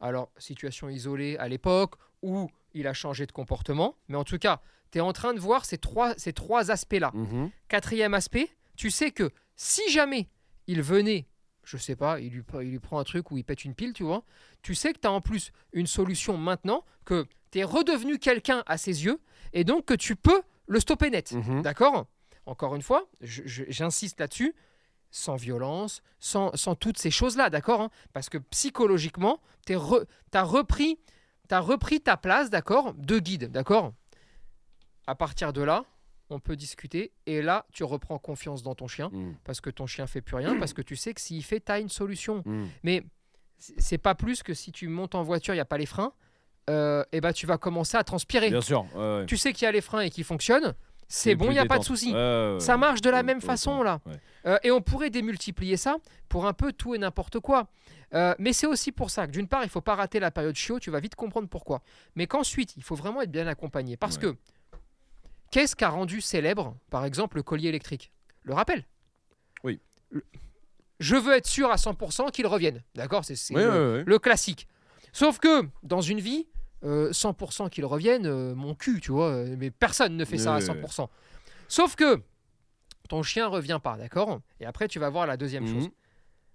Alors, 0.00 0.30
situation 0.38 0.88
isolée 0.88 1.36
à 1.38 1.48
l'époque 1.48 1.94
où 2.22 2.48
il 2.74 2.86
a 2.86 2.92
changé 2.92 3.26
de 3.26 3.32
comportement. 3.32 3.96
Mais 4.08 4.16
en 4.16 4.24
tout 4.24 4.38
cas, 4.38 4.60
tu 4.90 4.98
es 4.98 5.00
en 5.00 5.12
train 5.12 5.34
de 5.34 5.40
voir 5.40 5.64
ces 5.64 5.78
trois, 5.78 6.14
ces 6.16 6.32
trois 6.32 6.70
aspects-là. 6.70 7.10
Mhm. 7.14 7.50
Quatrième 7.68 8.14
aspect, 8.14 8.50
tu 8.76 8.90
sais 8.90 9.10
que 9.10 9.30
si 9.56 9.88
jamais 9.90 10.28
il 10.66 10.82
venait, 10.82 11.26
je 11.62 11.76
sais 11.76 11.96
pas, 11.96 12.20
il 12.20 12.32
lui, 12.32 12.42
il 12.62 12.70
lui 12.70 12.78
prend 12.78 12.98
un 12.98 13.04
truc 13.04 13.30
ou 13.30 13.38
il 13.38 13.44
pète 13.44 13.64
une 13.64 13.74
pile, 13.74 13.92
tu 13.92 14.02
vois, 14.02 14.24
tu 14.62 14.74
sais 14.74 14.92
que 14.92 14.98
tu 14.98 15.06
as 15.08 15.12
en 15.12 15.20
plus 15.20 15.52
une 15.72 15.86
solution 15.86 16.36
maintenant, 16.36 16.84
que 17.04 17.26
tu 17.50 17.60
es 17.60 17.64
redevenu 17.64 18.18
quelqu'un 18.18 18.62
à 18.66 18.76
ses 18.76 19.04
yeux, 19.04 19.20
et 19.52 19.64
donc 19.64 19.84
que 19.86 19.94
tu 19.94 20.16
peux 20.16 20.42
le 20.66 20.80
stopper 20.80 21.10
net. 21.10 21.32
Mhm. 21.32 21.62
D'accord? 21.62 22.06
Encore 22.46 22.74
une 22.74 22.82
fois, 22.82 23.08
j'insiste 23.20 24.20
là-dessus, 24.20 24.54
sans 25.16 25.36
violence, 25.36 26.02
sans, 26.18 26.50
sans 26.56 26.74
toutes 26.74 26.98
ces 26.98 27.10
choses-là, 27.12 27.48
d'accord 27.48 27.80
hein 27.80 27.90
Parce 28.12 28.28
que 28.28 28.36
psychologiquement, 28.38 29.40
tu 29.64 29.74
as 29.74 30.42
repris, 30.42 30.98
t'as 31.46 31.60
repris 31.60 32.00
ta 32.00 32.16
place, 32.16 32.50
d'accord 32.50 32.94
De 32.94 33.20
guide, 33.20 33.52
d'accord 33.52 33.92
À 35.06 35.14
partir 35.14 35.52
de 35.52 35.62
là, 35.62 35.84
on 36.30 36.40
peut 36.40 36.56
discuter, 36.56 37.12
et 37.26 37.42
là, 37.42 37.64
tu 37.72 37.84
reprends 37.84 38.18
confiance 38.18 38.64
dans 38.64 38.74
ton 38.74 38.88
chien, 38.88 39.08
Hmm. 39.12 39.34
parce 39.44 39.60
que 39.60 39.70
ton 39.70 39.86
chien 39.86 40.08
fait 40.08 40.20
plus 40.20 40.34
rien, 40.34 40.58
parce 40.58 40.72
que 40.72 40.82
tu 40.82 40.96
sais 40.96 41.14
que 41.14 41.20
s'il 41.20 41.44
fait, 41.44 41.60
tu 41.60 41.70
as 41.70 41.78
une 41.78 41.88
solution. 41.90 42.42
Hmm. 42.44 42.66
Mais 42.82 43.04
c'est 43.58 43.98
pas 43.98 44.16
plus 44.16 44.42
que 44.42 44.52
si 44.52 44.72
tu 44.72 44.88
montes 44.88 45.14
en 45.14 45.22
voiture, 45.22 45.54
il 45.54 45.58
n'y 45.58 45.60
a 45.60 45.64
pas 45.64 45.78
les 45.78 45.86
freins, 45.86 46.12
euh, 46.70 47.04
et 47.12 47.20
bah 47.20 47.32
tu 47.32 47.46
vas 47.46 47.56
commencer 47.56 47.96
à 47.96 48.02
transpirer. 48.02 48.50
Bien 48.50 48.60
sûr. 48.62 48.84
Tu 49.28 49.36
sais 49.36 49.52
qu'il 49.52 49.64
y 49.64 49.68
a 49.68 49.72
les 49.72 49.80
freins 49.80 50.00
et 50.00 50.10
qu'ils 50.10 50.24
fonctionnent, 50.24 50.74
c'est 51.08 51.34
bon, 51.34 51.46
il 51.46 51.52
n'y 51.52 51.58
a 51.58 51.66
pas 51.66 51.78
de 51.78 51.84
souci. 51.84 52.12
Ça 52.58 52.76
marche 52.76 53.00
de 53.00 53.10
la 53.10 53.22
même 53.22 53.40
façon 53.40 53.82
là. 53.82 54.00
Ouais. 54.06 54.14
Euh, 54.46 54.58
et 54.62 54.70
on 54.70 54.80
pourrait 54.82 55.10
démultiplier 55.10 55.76
ça 55.76 55.96
pour 56.28 56.46
un 56.46 56.52
peu 56.52 56.72
tout 56.72 56.94
et 56.94 56.98
n'importe 56.98 57.40
quoi. 57.40 57.68
Euh, 58.12 58.34
mais 58.38 58.52
c'est 58.52 58.66
aussi 58.66 58.92
pour 58.92 59.10
ça 59.10 59.26
que 59.26 59.32
d'une 59.32 59.48
part, 59.48 59.64
il 59.64 59.70
faut 59.70 59.80
pas 59.80 59.94
rater 59.94 60.20
la 60.20 60.30
période 60.30 60.54
chiot, 60.54 60.78
tu 60.78 60.90
vas 60.90 61.00
vite 61.00 61.14
comprendre 61.14 61.48
pourquoi. 61.48 61.80
Mais 62.14 62.26
qu'ensuite, 62.26 62.76
il 62.76 62.82
faut 62.82 62.94
vraiment 62.94 63.22
être 63.22 63.30
bien 63.32 63.46
accompagné. 63.46 63.96
Parce 63.96 64.16
Ouais. 64.16 64.22
que 64.22 64.36
qu'est-ce 65.50 65.74
qui 65.74 65.84
a 65.84 65.88
rendu 65.88 66.20
célèbre, 66.20 66.76
par 66.90 67.04
exemple, 67.04 67.36
le 67.38 67.42
collier 67.42 67.68
électrique? 67.70 68.12
Le 68.42 68.54
rappel. 68.54 68.84
Oui. 69.64 69.80
Je 71.00 71.16
veux 71.16 71.34
être 71.34 71.46
sûr 71.46 71.70
à 71.70 71.76
100% 71.76 72.30
qu'il 72.30 72.46
revienne. 72.46 72.82
D'accord? 72.94 73.24
C'est 73.24 73.34
Ouais, 73.54 74.04
le 74.06 74.18
classique. 74.18 74.68
Sauf 75.12 75.38
que 75.38 75.62
dans 75.82 76.00
une 76.00 76.20
vie, 76.20 76.46
euh, 76.84 77.10
100% 77.12 77.68
qu'il 77.70 77.84
revienne, 77.84 78.26
euh, 78.26 78.54
mon 78.54 78.74
cul, 78.74 79.00
tu 79.00 79.12
vois. 79.12 79.28
euh, 79.30 79.56
Mais 79.58 79.70
personne 79.70 80.16
ne 80.16 80.24
fait 80.24 80.38
ça 80.38 80.54
à 80.54 80.58
Ouais, 80.58 80.62
ouais, 80.68 80.74
ouais. 80.74 80.82
100%. 80.82 81.08
Sauf 81.68 81.96
que 81.96 82.20
ton 83.08 83.22
chien 83.22 83.46
revient 83.46 83.80
pas, 83.82 83.96
d'accord? 83.96 84.40
Et 84.60 84.66
après, 84.66 84.88
tu 84.88 84.98
vas 84.98 85.10
voir 85.10 85.26
la 85.26 85.36
deuxième 85.36 85.64
Mhm. 85.64 85.74
chose. 85.74 85.90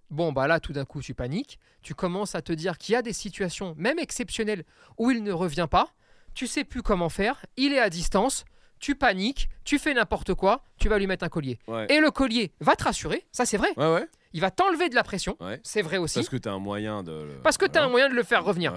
Bon, 0.10 0.32
bah 0.32 0.48
là, 0.48 0.60
tout 0.60 0.74
d'un 0.74 0.86
coup, 0.86 1.02
tu 1.02 1.14
paniques. 1.14 1.60
Tu 1.84 1.94
commences 1.94 2.34
à 2.36 2.42
te 2.42 2.52
dire 2.52 2.78
qu'il 2.80 2.94
y 2.94 2.96
a 2.96 3.02
des 3.04 3.14
situations, 3.14 3.76
même 3.78 4.00
exceptionnelles, 4.00 4.64
où 4.98 5.12
il 5.12 5.22
ne 5.24 5.32
revient 5.32 5.68
pas. 5.70 5.90
Tu 6.34 6.48
sais 6.48 6.64
plus 6.64 6.82
comment 6.82 7.10
faire. 7.10 7.46
Il 7.58 7.74
est 7.74 7.80
à 7.80 7.90
distance. 7.90 8.46
Tu 8.80 8.96
paniques. 8.96 9.50
Tu 9.66 9.78
fais 9.78 9.94
n'importe 9.94 10.34
quoi. 10.34 10.64
Tu 10.80 10.90
vas 10.90 10.98
lui 10.98 11.06
mettre 11.06 11.26
un 11.26 11.30
collier. 11.30 11.60
Ouais. 11.68 11.86
Et 11.90 12.00
le 12.00 12.10
collier 12.12 12.54
va 12.60 12.76
te 12.76 12.84
rassurer. 12.86 13.28
Ça, 13.32 13.46
c'est 13.46 13.58
vrai. 13.58 13.70
Ouais, 13.78 13.94
ouais. 13.94 14.08
Il 14.34 14.42
va 14.42 14.50
t'enlever 14.52 14.90
de 14.90 14.96
la 14.96 15.04
pression. 15.04 15.38
C'est 15.64 15.82
vrai 15.82 15.98
aussi. 15.98 16.16
Parce 16.16 16.30
que 16.30 16.38
t'as 16.38 16.54
un 16.54 16.60
moyen 16.60 17.04
de. 17.04 17.12
le- 17.12 17.42
Parce 17.44 17.58
que 17.58 17.66
tu 17.66 17.78
as 17.78 17.84
un 17.84 17.90
moyen 17.90 18.10
de 18.10 18.14
le 18.16 18.24
faire 18.24 18.44
revenir. 18.44 18.74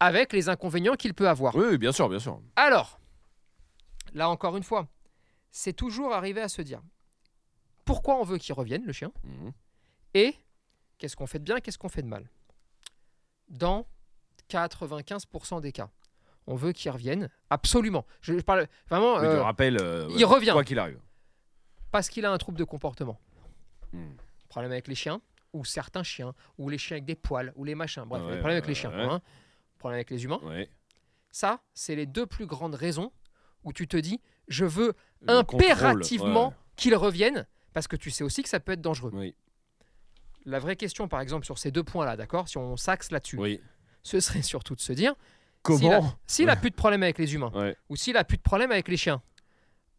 Avec 0.00 0.32
les 0.32 0.48
inconvénients 0.48 0.94
qu'il 0.94 1.14
peut 1.14 1.28
avoir. 1.28 1.54
Oui, 1.54 1.64
oui, 1.70 1.78
bien 1.78 1.92
sûr, 1.92 2.08
bien 2.08 2.18
sûr. 2.18 2.40
Alors, 2.56 2.98
là 4.12 4.28
encore 4.28 4.56
une 4.56 4.62
fois, 4.62 4.88
c'est 5.50 5.72
toujours 5.72 6.12
arriver 6.12 6.40
à 6.40 6.48
se 6.48 6.62
dire 6.62 6.82
pourquoi 7.84 8.16
on 8.16 8.24
veut 8.24 8.38
qu'il 8.38 8.54
revienne, 8.54 8.84
le 8.84 8.92
chien, 8.92 9.12
Mhm. 9.24 9.52
et 10.14 10.34
qu'est-ce 10.98 11.16
qu'on 11.16 11.26
fait 11.26 11.38
de 11.38 11.44
bien, 11.44 11.60
qu'est-ce 11.60 11.78
qu'on 11.78 11.88
fait 11.88 12.02
de 12.02 12.08
mal? 12.08 12.28
Dans 13.48 13.86
95% 14.48 15.60
des 15.60 15.72
cas, 15.72 15.90
on 16.46 16.54
veut 16.54 16.72
qu'il 16.72 16.90
revienne, 16.90 17.28
absolument. 17.50 18.04
Je, 18.20 18.34
parle 18.40 18.66
vraiment 18.88 19.14
Oui, 19.16 19.26
euh, 19.26 19.42
rappelle. 19.42 19.78
euh, 19.80 20.08
il 20.16 20.24
revient. 20.24 20.50
Quoi 20.52 20.64
qu'il 20.64 20.78
arrive. 20.78 21.00
parce 21.90 22.08
qu'il 22.08 22.24
a 22.26 22.32
un 22.32 22.38
trouble 22.38 22.58
de 22.58 22.64
comportement. 22.64 23.18
Mhm. 23.92 24.16
Problème 24.48 24.72
avec 24.72 24.88
les 24.88 24.94
chiens, 24.94 25.20
ou 25.52 25.64
certains 25.64 26.02
chiens, 26.02 26.34
ou 26.58 26.68
les 26.68 26.78
chiens 26.78 26.96
avec 26.96 27.04
des 27.04 27.14
poils, 27.14 27.52
ou 27.56 27.64
les 27.64 27.74
machins. 27.74 28.04
Bref, 28.04 28.22
Ah 28.24 28.28
ouais, 28.30 28.38
problème 28.38 28.56
avec 28.56 28.66
les 28.66 28.74
chiens. 28.74 28.90
ouais. 28.90 29.02
hein. 29.04 29.20
Problème 29.84 29.98
avec 29.98 30.08
les 30.10 30.24
humains. 30.24 30.40
Ouais. 30.44 30.70
Ça, 31.30 31.60
c'est 31.74 31.94
les 31.94 32.06
deux 32.06 32.24
plus 32.24 32.46
grandes 32.46 32.74
raisons 32.74 33.12
où 33.64 33.72
tu 33.74 33.86
te 33.86 33.98
dis 33.98 34.18
je 34.48 34.64
veux 34.64 34.94
Le 35.20 35.30
impérativement 35.34 36.48
ouais. 36.48 36.54
qu'il 36.76 36.94
revienne 36.94 37.46
parce 37.74 37.86
que 37.86 37.96
tu 37.96 38.10
sais 38.10 38.24
aussi 38.24 38.42
que 38.42 38.48
ça 38.48 38.60
peut 38.60 38.72
être 38.72 38.80
dangereux. 38.80 39.10
Oui. 39.12 39.34
La 40.46 40.58
vraie 40.58 40.76
question, 40.76 41.06
par 41.06 41.20
exemple, 41.20 41.44
sur 41.44 41.58
ces 41.58 41.70
deux 41.70 41.82
points-là, 41.82 42.16
d'accord? 42.16 42.48
Si 42.48 42.56
on 42.56 42.78
s'axe 42.78 43.10
là-dessus, 43.10 43.36
Oui. 43.38 43.60
ce 44.02 44.20
serait 44.20 44.40
surtout 44.40 44.74
de 44.74 44.80
se 44.80 44.94
dire 44.94 45.14
Comment 45.62 45.78
s'il 45.78 45.92
a, 45.92 46.00
s'il 46.26 46.48
a 46.50 46.56
plus 46.56 46.70
de 46.70 46.76
problème 46.76 47.02
avec 47.02 47.18
les 47.18 47.34
humains 47.34 47.50
Ouais. 47.54 47.76
ou 47.90 47.96
s'il 47.96 48.16
a 48.16 48.24
plus 48.24 48.38
de 48.38 48.42
problème 48.42 48.70
avec 48.72 48.88
les 48.88 48.96
chiens, 48.96 49.20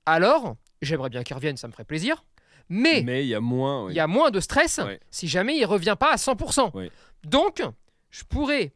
alors 0.08 0.56
j'aimerais 0.82 1.10
bien 1.12 1.22
qu'il 1.24 1.36
revienne, 1.36 1.58
ça 1.58 1.68
me 1.68 1.74
ferait 1.74 1.86
plaisir. 1.86 2.24
Mais 2.70 3.04
Mais 3.04 3.24
il 3.24 3.28
y 3.28 3.36
a 3.36 3.40
moins. 3.40 3.86
oui. 3.86 3.94
y 3.94 4.00
a 4.00 4.08
moins 4.08 4.32
de 4.32 4.40
stress 4.40 4.80
si 5.12 5.28
jamais 5.28 5.56
il 5.58 5.66
revient 5.66 5.96
pas 6.00 6.12
à 6.12 6.16
100%. 6.18 6.72
Oui. 6.74 6.90
Donc, 7.24 7.62
je 8.10 8.24
pourrais 8.24 8.74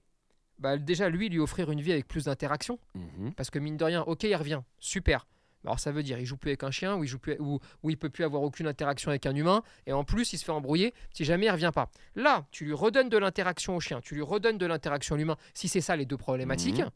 bah, 0.60 0.78
déjà 0.78 1.10
lui 1.10 1.30
lui 1.30 1.40
offrir 1.40 1.72
une 1.72 1.82
vie 1.82 1.92
avec 1.92 2.08
plus 2.08 2.26
d'interaction. 2.26 2.80
Mhm. 2.96 3.34
Parce 3.34 3.50
que 3.50 3.60
mine 3.60 3.78
de 3.78 3.84
rien, 3.84 4.02
ok, 4.04 4.24
il 4.24 4.36
revient, 4.36 4.62
super. 4.80 5.26
Alors 5.66 5.78
ça 5.80 5.92
veut 5.92 6.04
dire 6.04 6.18
il 6.20 6.26
joue 6.26 6.38
plus 6.38 6.52
avec 6.52 6.64
un 6.64 6.72
chien, 6.72 6.96
ou 6.96 7.04
il 7.04 7.08
joue 7.08 7.20
plus, 7.20 7.36
ou, 7.40 7.60
ou 7.84 7.90
il 7.90 7.98
peut 7.98 8.10
plus 8.10 8.24
avoir 8.24 8.44
aucune 8.44 8.66
interaction 8.68 9.10
avec 9.10 9.26
un 9.26 9.36
humain, 9.36 9.62
et 9.88 9.92
en 9.94 10.06
plus 10.06 10.32
il 10.32 10.38
se 10.38 10.46
fait 10.46 10.54
embrouiller 10.54 10.94
si 11.14 11.26
jamais 11.26 11.48
il 11.48 11.52
revient 11.52 11.72
pas. 11.74 11.90
Là, 12.16 12.46
tu 12.52 12.64
lui 12.64 12.72
redonnes 12.74 13.10
de 13.10 13.18
l'interaction 13.18 13.76
au 13.76 13.80
chien, 13.82 14.00
tu 14.00 14.16
lui 14.16 14.22
redonnes 14.22 14.58
de 14.58 14.66
l'interaction 14.66 15.16
à 15.16 15.18
l'humain, 15.18 15.36
si 15.54 15.68
c'est 15.68 15.82
ça 15.82 15.96
les 15.98 16.06
deux 16.06 16.16
problématiques. 16.18 16.80
Mhm. 16.80 16.90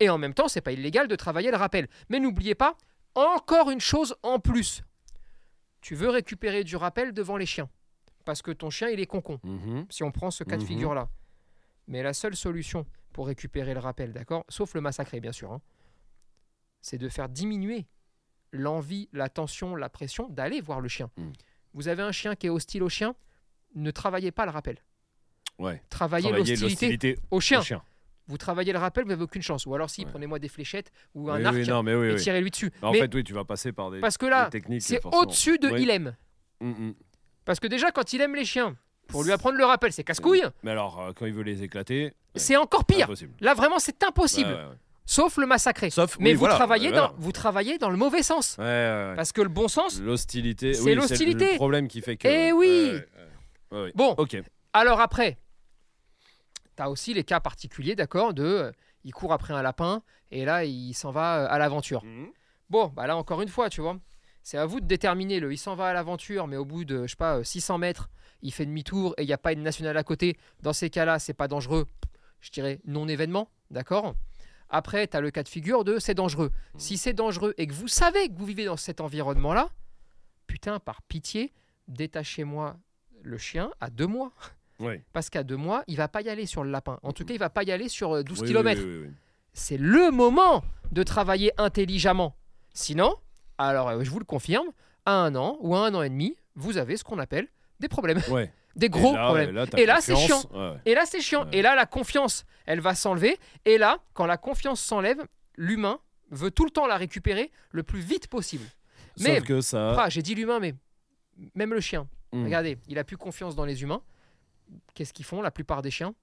Et 0.00 0.08
en 0.08 0.18
même 0.18 0.34
temps, 0.34 0.48
c'est 0.48 0.60
pas 0.60 0.72
illégal 0.72 1.06
de 1.06 1.14
travailler 1.14 1.52
le 1.52 1.56
rappel. 1.56 1.86
Mais 2.08 2.18
n'oubliez 2.18 2.56
pas, 2.56 2.76
encore 3.14 3.70
une 3.70 3.80
chose 3.80 4.16
en 4.24 4.40
plus. 4.40 4.82
Tu 5.80 5.94
veux 5.94 6.08
récupérer 6.08 6.64
du 6.64 6.74
rappel 6.74 7.12
devant 7.12 7.36
les 7.36 7.46
chiens, 7.46 7.68
parce 8.24 8.42
que 8.42 8.50
ton 8.50 8.70
chien 8.70 8.88
il 8.88 8.98
est 8.98 9.06
concon 9.06 9.38
Mhm. 9.44 9.86
si 9.88 10.02
on 10.02 10.10
prend 10.10 10.32
ce 10.32 10.42
cas 10.42 10.56
de 10.56 10.62
Mhm. 10.62 10.66
figure-là. 10.68 11.08
Mais 11.86 12.02
la 12.02 12.12
seule 12.12 12.34
solution 12.36 12.86
pour 13.12 13.26
récupérer 13.26 13.74
le 13.74 13.80
rappel, 13.80 14.12
d'accord 14.12 14.44
Sauf 14.48 14.74
le 14.74 14.80
massacrer, 14.80 15.20
bien 15.20 15.32
sûr. 15.32 15.52
hein, 15.52 15.60
c'est 16.80 16.98
de 16.98 17.08
faire 17.08 17.28
diminuer 17.28 17.86
l'envie, 18.52 19.08
la 19.12 19.28
tension, 19.28 19.74
la 19.76 19.88
pression 19.88 20.28
d'aller 20.28 20.60
voir 20.60 20.80
le 20.80 20.88
chien. 20.88 21.10
Mhm. 21.16 21.32
Vous 21.72 21.88
avez 21.88 22.02
un 22.02 22.12
chien 22.12 22.36
qui 22.36 22.46
est 22.46 22.50
hostile 22.50 22.82
au 22.82 22.88
chien, 22.88 23.14
ne 23.74 23.90
travaillez 23.90 24.30
pas 24.30 24.44
le 24.44 24.50
rappel. 24.52 24.78
Ouais. 25.58 25.82
Travaillez 25.88 26.30
l'hostilité 26.32 27.18
au 27.30 27.40
chien. 27.40 27.60
au 27.60 27.62
chien. 27.62 27.82
vous 28.26 28.38
travaillez 28.38 28.72
le 28.72 28.78
rappel, 28.78 29.04
vous 29.04 29.10
n'avez 29.10 29.22
aucune 29.24 29.42
chance. 29.42 29.66
Ou 29.66 29.74
alors, 29.74 29.90
si, 29.90 30.04
Ouais. 30.04 30.10
prenez-moi 30.10 30.38
des 30.38 30.48
fléchettes 30.48 30.90
ou 31.14 31.30
un 31.30 31.38
Oui, 31.38 31.44
arc 31.44 31.54
oui, 31.56 31.66
non, 31.66 31.82
mais 31.82 31.94
oui, 31.94 32.08
et 32.12 32.16
tirez-lui 32.16 32.50
dessus. 32.50 32.70
Mais 32.82 32.88
En 32.88 32.92
Mais 32.92 33.00
fait, 33.00 33.14
oui, 33.14 33.22
tu 33.24 33.32
vas 33.34 33.44
passer 33.44 33.72
par 33.72 33.90
des, 33.90 34.00
parce 34.00 34.16
que 34.18 34.26
là, 34.26 34.48
c'est 34.80 35.00
forcément. 35.00 35.22
au-dessus 35.22 35.58
de 35.58 35.70
il 35.78 35.90
aime. 35.90 36.16
Mm, 36.60 36.70
mm. 36.70 36.94
Parce 37.44 37.60
que 37.60 37.66
déjà, 37.66 37.90
quand 37.92 38.12
il 38.12 38.20
aime 38.22 38.34
les 38.34 38.44
chiens, 38.44 38.76
pour 39.08 39.22
lui 39.24 39.32
apprendre 39.32 39.56
le 39.56 39.64
rappel, 39.64 39.92
c'est 39.92 40.04
casse-couille. 40.04 40.44
Mais 40.62 40.70
alors, 40.72 41.00
euh, 41.00 41.12
quand 41.14 41.26
il 41.26 41.32
veut 41.32 41.42
les 41.42 41.62
éclater, 41.62 42.04
ouais, 42.04 42.14
C'est 42.36 42.56
encore 42.56 42.84
pire. 42.84 43.04
impossible. 43.04 43.32
Là, 43.40 43.54
vraiment, 43.54 43.78
c'est 43.78 44.02
impossible. 44.04 44.50
Ouais, 44.50 44.56
ouais, 44.56 44.62
ouais. 44.64 44.76
Sauf 45.06 45.36
le 45.36 45.46
massacrer. 45.46 45.90
Sauf, 45.90 46.16
Mais 46.18 46.30
oui, 46.30 46.32
vous, 46.34 46.38
voilà, 46.40 46.54
travaillez 46.54 46.90
dans, 46.90 47.12
vous 47.18 47.30
travaillez 47.32 47.76
dans 47.76 47.90
le 47.90 47.96
mauvais 47.98 48.22
sens. 48.22 48.56
Parce 48.56 49.32
que 49.32 49.42
le 49.42 49.48
bon 49.50 49.68
sens. 49.68 50.00
L'hostilité. 50.00 50.72
C'est 50.74 50.80
oui, 50.82 50.94
l'hostilité. 50.94 51.50
le 51.52 51.56
problème 51.56 51.88
qui 51.88 52.00
fait 52.00 52.16
que. 52.16 52.26
Eh 52.26 52.52
oui. 52.52 52.92
Bon, 53.94 54.14
Ok. 54.18 54.36
alors 54.72 55.00
après, 55.00 55.36
tu 56.76 56.82
as 56.82 56.90
aussi 56.90 57.12
les 57.14 57.24
cas 57.24 57.40
particuliers, 57.40 57.94
d'accord, 57.96 58.32
de. 58.34 58.44
euh, 58.44 58.72
il 59.04 59.12
court 59.12 59.32
après 59.32 59.52
un 59.52 59.60
lapin 59.62 60.02
et 60.30 60.44
là, 60.44 60.64
il 60.64 60.94
s'en 60.94 61.10
va 61.10 61.40
euh, 61.40 61.46
à 61.50 61.58
l'aventure. 61.58 62.02
Mhm. 62.04 62.28
Bon, 62.70 62.86
bah 62.86 63.06
là, 63.06 63.16
encore 63.16 63.42
une 63.42 63.48
fois, 63.48 63.68
tu 63.68 63.80
vois, 63.82 63.96
c'est 64.42 64.56
à 64.58 64.64
vous 64.64 64.80
de 64.80 64.86
déterminer 64.86 65.40
le 65.40 65.52
il 65.52 65.58
s'en 65.58 65.74
va 65.74 65.86
à 65.88 65.92
l'aventure, 65.92 66.46
mais 66.46 66.56
au 66.56 66.64
bout 66.64 66.84
de, 66.84 67.02
je 67.06 67.10
sais 67.10 67.16
pas, 67.16 67.38
euh, 67.38 67.44
600 67.44 67.78
mètres, 67.78 68.08
il 68.44 68.52
fait 68.52 68.66
demi-tour 68.66 69.14
et 69.18 69.22
il 69.22 69.26
n'y 69.26 69.32
a 69.32 69.38
pas 69.38 69.52
une 69.52 69.62
nationale 69.62 69.96
à 69.96 70.04
côté. 70.04 70.36
Dans 70.62 70.72
ces 70.72 70.90
cas-là, 70.90 71.18
c'est 71.18 71.34
pas 71.34 71.48
dangereux. 71.48 71.86
Je 72.40 72.50
dirais 72.50 72.80
non-événement, 72.86 73.48
d'accord? 73.70 74.14
Après, 74.68 75.06
tu 75.08 75.16
as 75.16 75.20
le 75.20 75.30
cas 75.30 75.42
de 75.42 75.48
figure 75.48 75.82
de 75.82 75.98
c'est 75.98 76.14
dangereux. 76.14 76.50
Si 76.76 76.96
c'est 76.98 77.12
dangereux 77.14 77.54
et 77.58 77.66
que 77.66 77.72
vous 77.72 77.88
savez 77.88 78.28
que 78.28 78.34
vous 78.34 78.44
vivez 78.44 78.64
dans 78.66 78.76
cet 78.76 79.00
environnement-là, 79.00 79.68
putain, 80.46 80.78
par 80.78 81.02
pitié, 81.02 81.52
détachez-moi 81.88 82.76
le 83.22 83.38
chien 83.38 83.70
à 83.80 83.90
deux 83.90 84.06
mois. 84.06 84.32
Ouais. 84.80 85.02
Parce 85.12 85.30
qu'à 85.30 85.42
deux 85.42 85.56
mois, 85.56 85.84
il 85.86 85.96
va 85.96 86.08
pas 86.08 86.20
y 86.22 86.28
aller 86.28 86.46
sur 86.46 86.64
le 86.64 86.70
lapin. 86.70 86.98
En 87.02 87.12
tout 87.12 87.24
cas, 87.24 87.32
il 87.34 87.38
va 87.38 87.50
pas 87.50 87.62
y 87.62 87.72
aller 87.72 87.88
sur 87.88 88.12
euh, 88.12 88.22
12 88.22 88.40
Oui, 88.42 88.48
km. 88.48 88.80
oui, 88.84 88.98
oui. 89.06 89.10
C'est 89.52 89.76
le 89.78 90.10
moment 90.10 90.64
de 90.92 91.02
travailler 91.02 91.52
intelligemment. 91.58 92.34
Sinon, 92.74 93.14
alors 93.56 93.88
euh, 93.88 94.02
je 94.02 94.10
vous 94.10 94.18
le 94.18 94.24
confirme, 94.24 94.66
à 95.06 95.12
un 95.12 95.34
an 95.36 95.56
ou 95.60 95.76
à 95.76 95.86
un 95.86 95.94
an 95.94 96.02
et 96.02 96.10
demi, 96.10 96.36
vous 96.56 96.76
avez 96.76 96.96
ce 96.96 97.04
qu'on 97.04 97.18
appelle 97.18 97.48
des 97.80 97.88
problèmes, 97.88 98.20
Ouais. 98.30 98.52
des 98.76 98.88
gros 98.88 99.12
Et 99.12 99.16
là, 99.16 99.24
problèmes. 99.26 99.54
là, 99.54 99.66
Et 99.76 99.86
là, 99.86 100.00
c'est 100.00 100.16
chiant. 100.16 100.42
Et 100.84 100.94
là, 100.94 101.04
c'est 101.06 101.20
chiant. 101.20 101.48
Et 101.52 101.62
là, 101.62 101.74
la 101.74 101.86
confiance, 101.86 102.44
elle 102.66 102.80
va 102.80 102.94
s'enlever. 102.94 103.38
Et 103.64 103.78
là, 103.78 103.98
quand 104.14 104.26
la 104.26 104.36
confiance 104.36 104.80
s'enlève, 104.80 105.22
l'humain 105.56 105.98
veut 106.30 106.50
tout 106.50 106.64
le 106.64 106.70
temps 106.70 106.86
la 106.86 106.96
récupérer 106.96 107.50
le 107.70 107.82
plus 107.82 108.00
vite 108.00 108.28
possible. 108.28 108.64
Mais- 109.20 109.36
Sauf 109.38 109.44
que 109.46 109.60
ça. 109.60 109.94
Ah, 110.02 110.08
j'ai 110.08 110.22
dit 110.22 110.34
l'humain, 110.34 110.58
mais 110.58 110.74
même 111.54 111.72
le 111.74 111.80
chien. 111.80 112.08
Mm. 112.32 112.44
Regardez, 112.44 112.78
il 112.88 112.98
a 112.98 113.04
plus 113.04 113.16
confiance 113.16 113.54
dans 113.54 113.64
les 113.64 113.82
humains. 113.82 114.02
Qu'est-ce 114.94 115.12
qu'ils 115.12 115.24
font 115.24 115.40
La 115.42 115.50
plupart 115.50 115.82
des 115.82 115.90
chiens, 115.90 116.14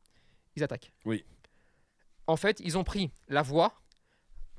ils 0.55 0.63
attaquent. 0.63 0.91
Oui. 1.05 1.23
En 2.27 2.35
fait, 2.35 2.59
ils 2.63 2.77
ont 2.77 2.83
pris 2.83 3.11
la 3.29 3.41
voie, 3.41 3.73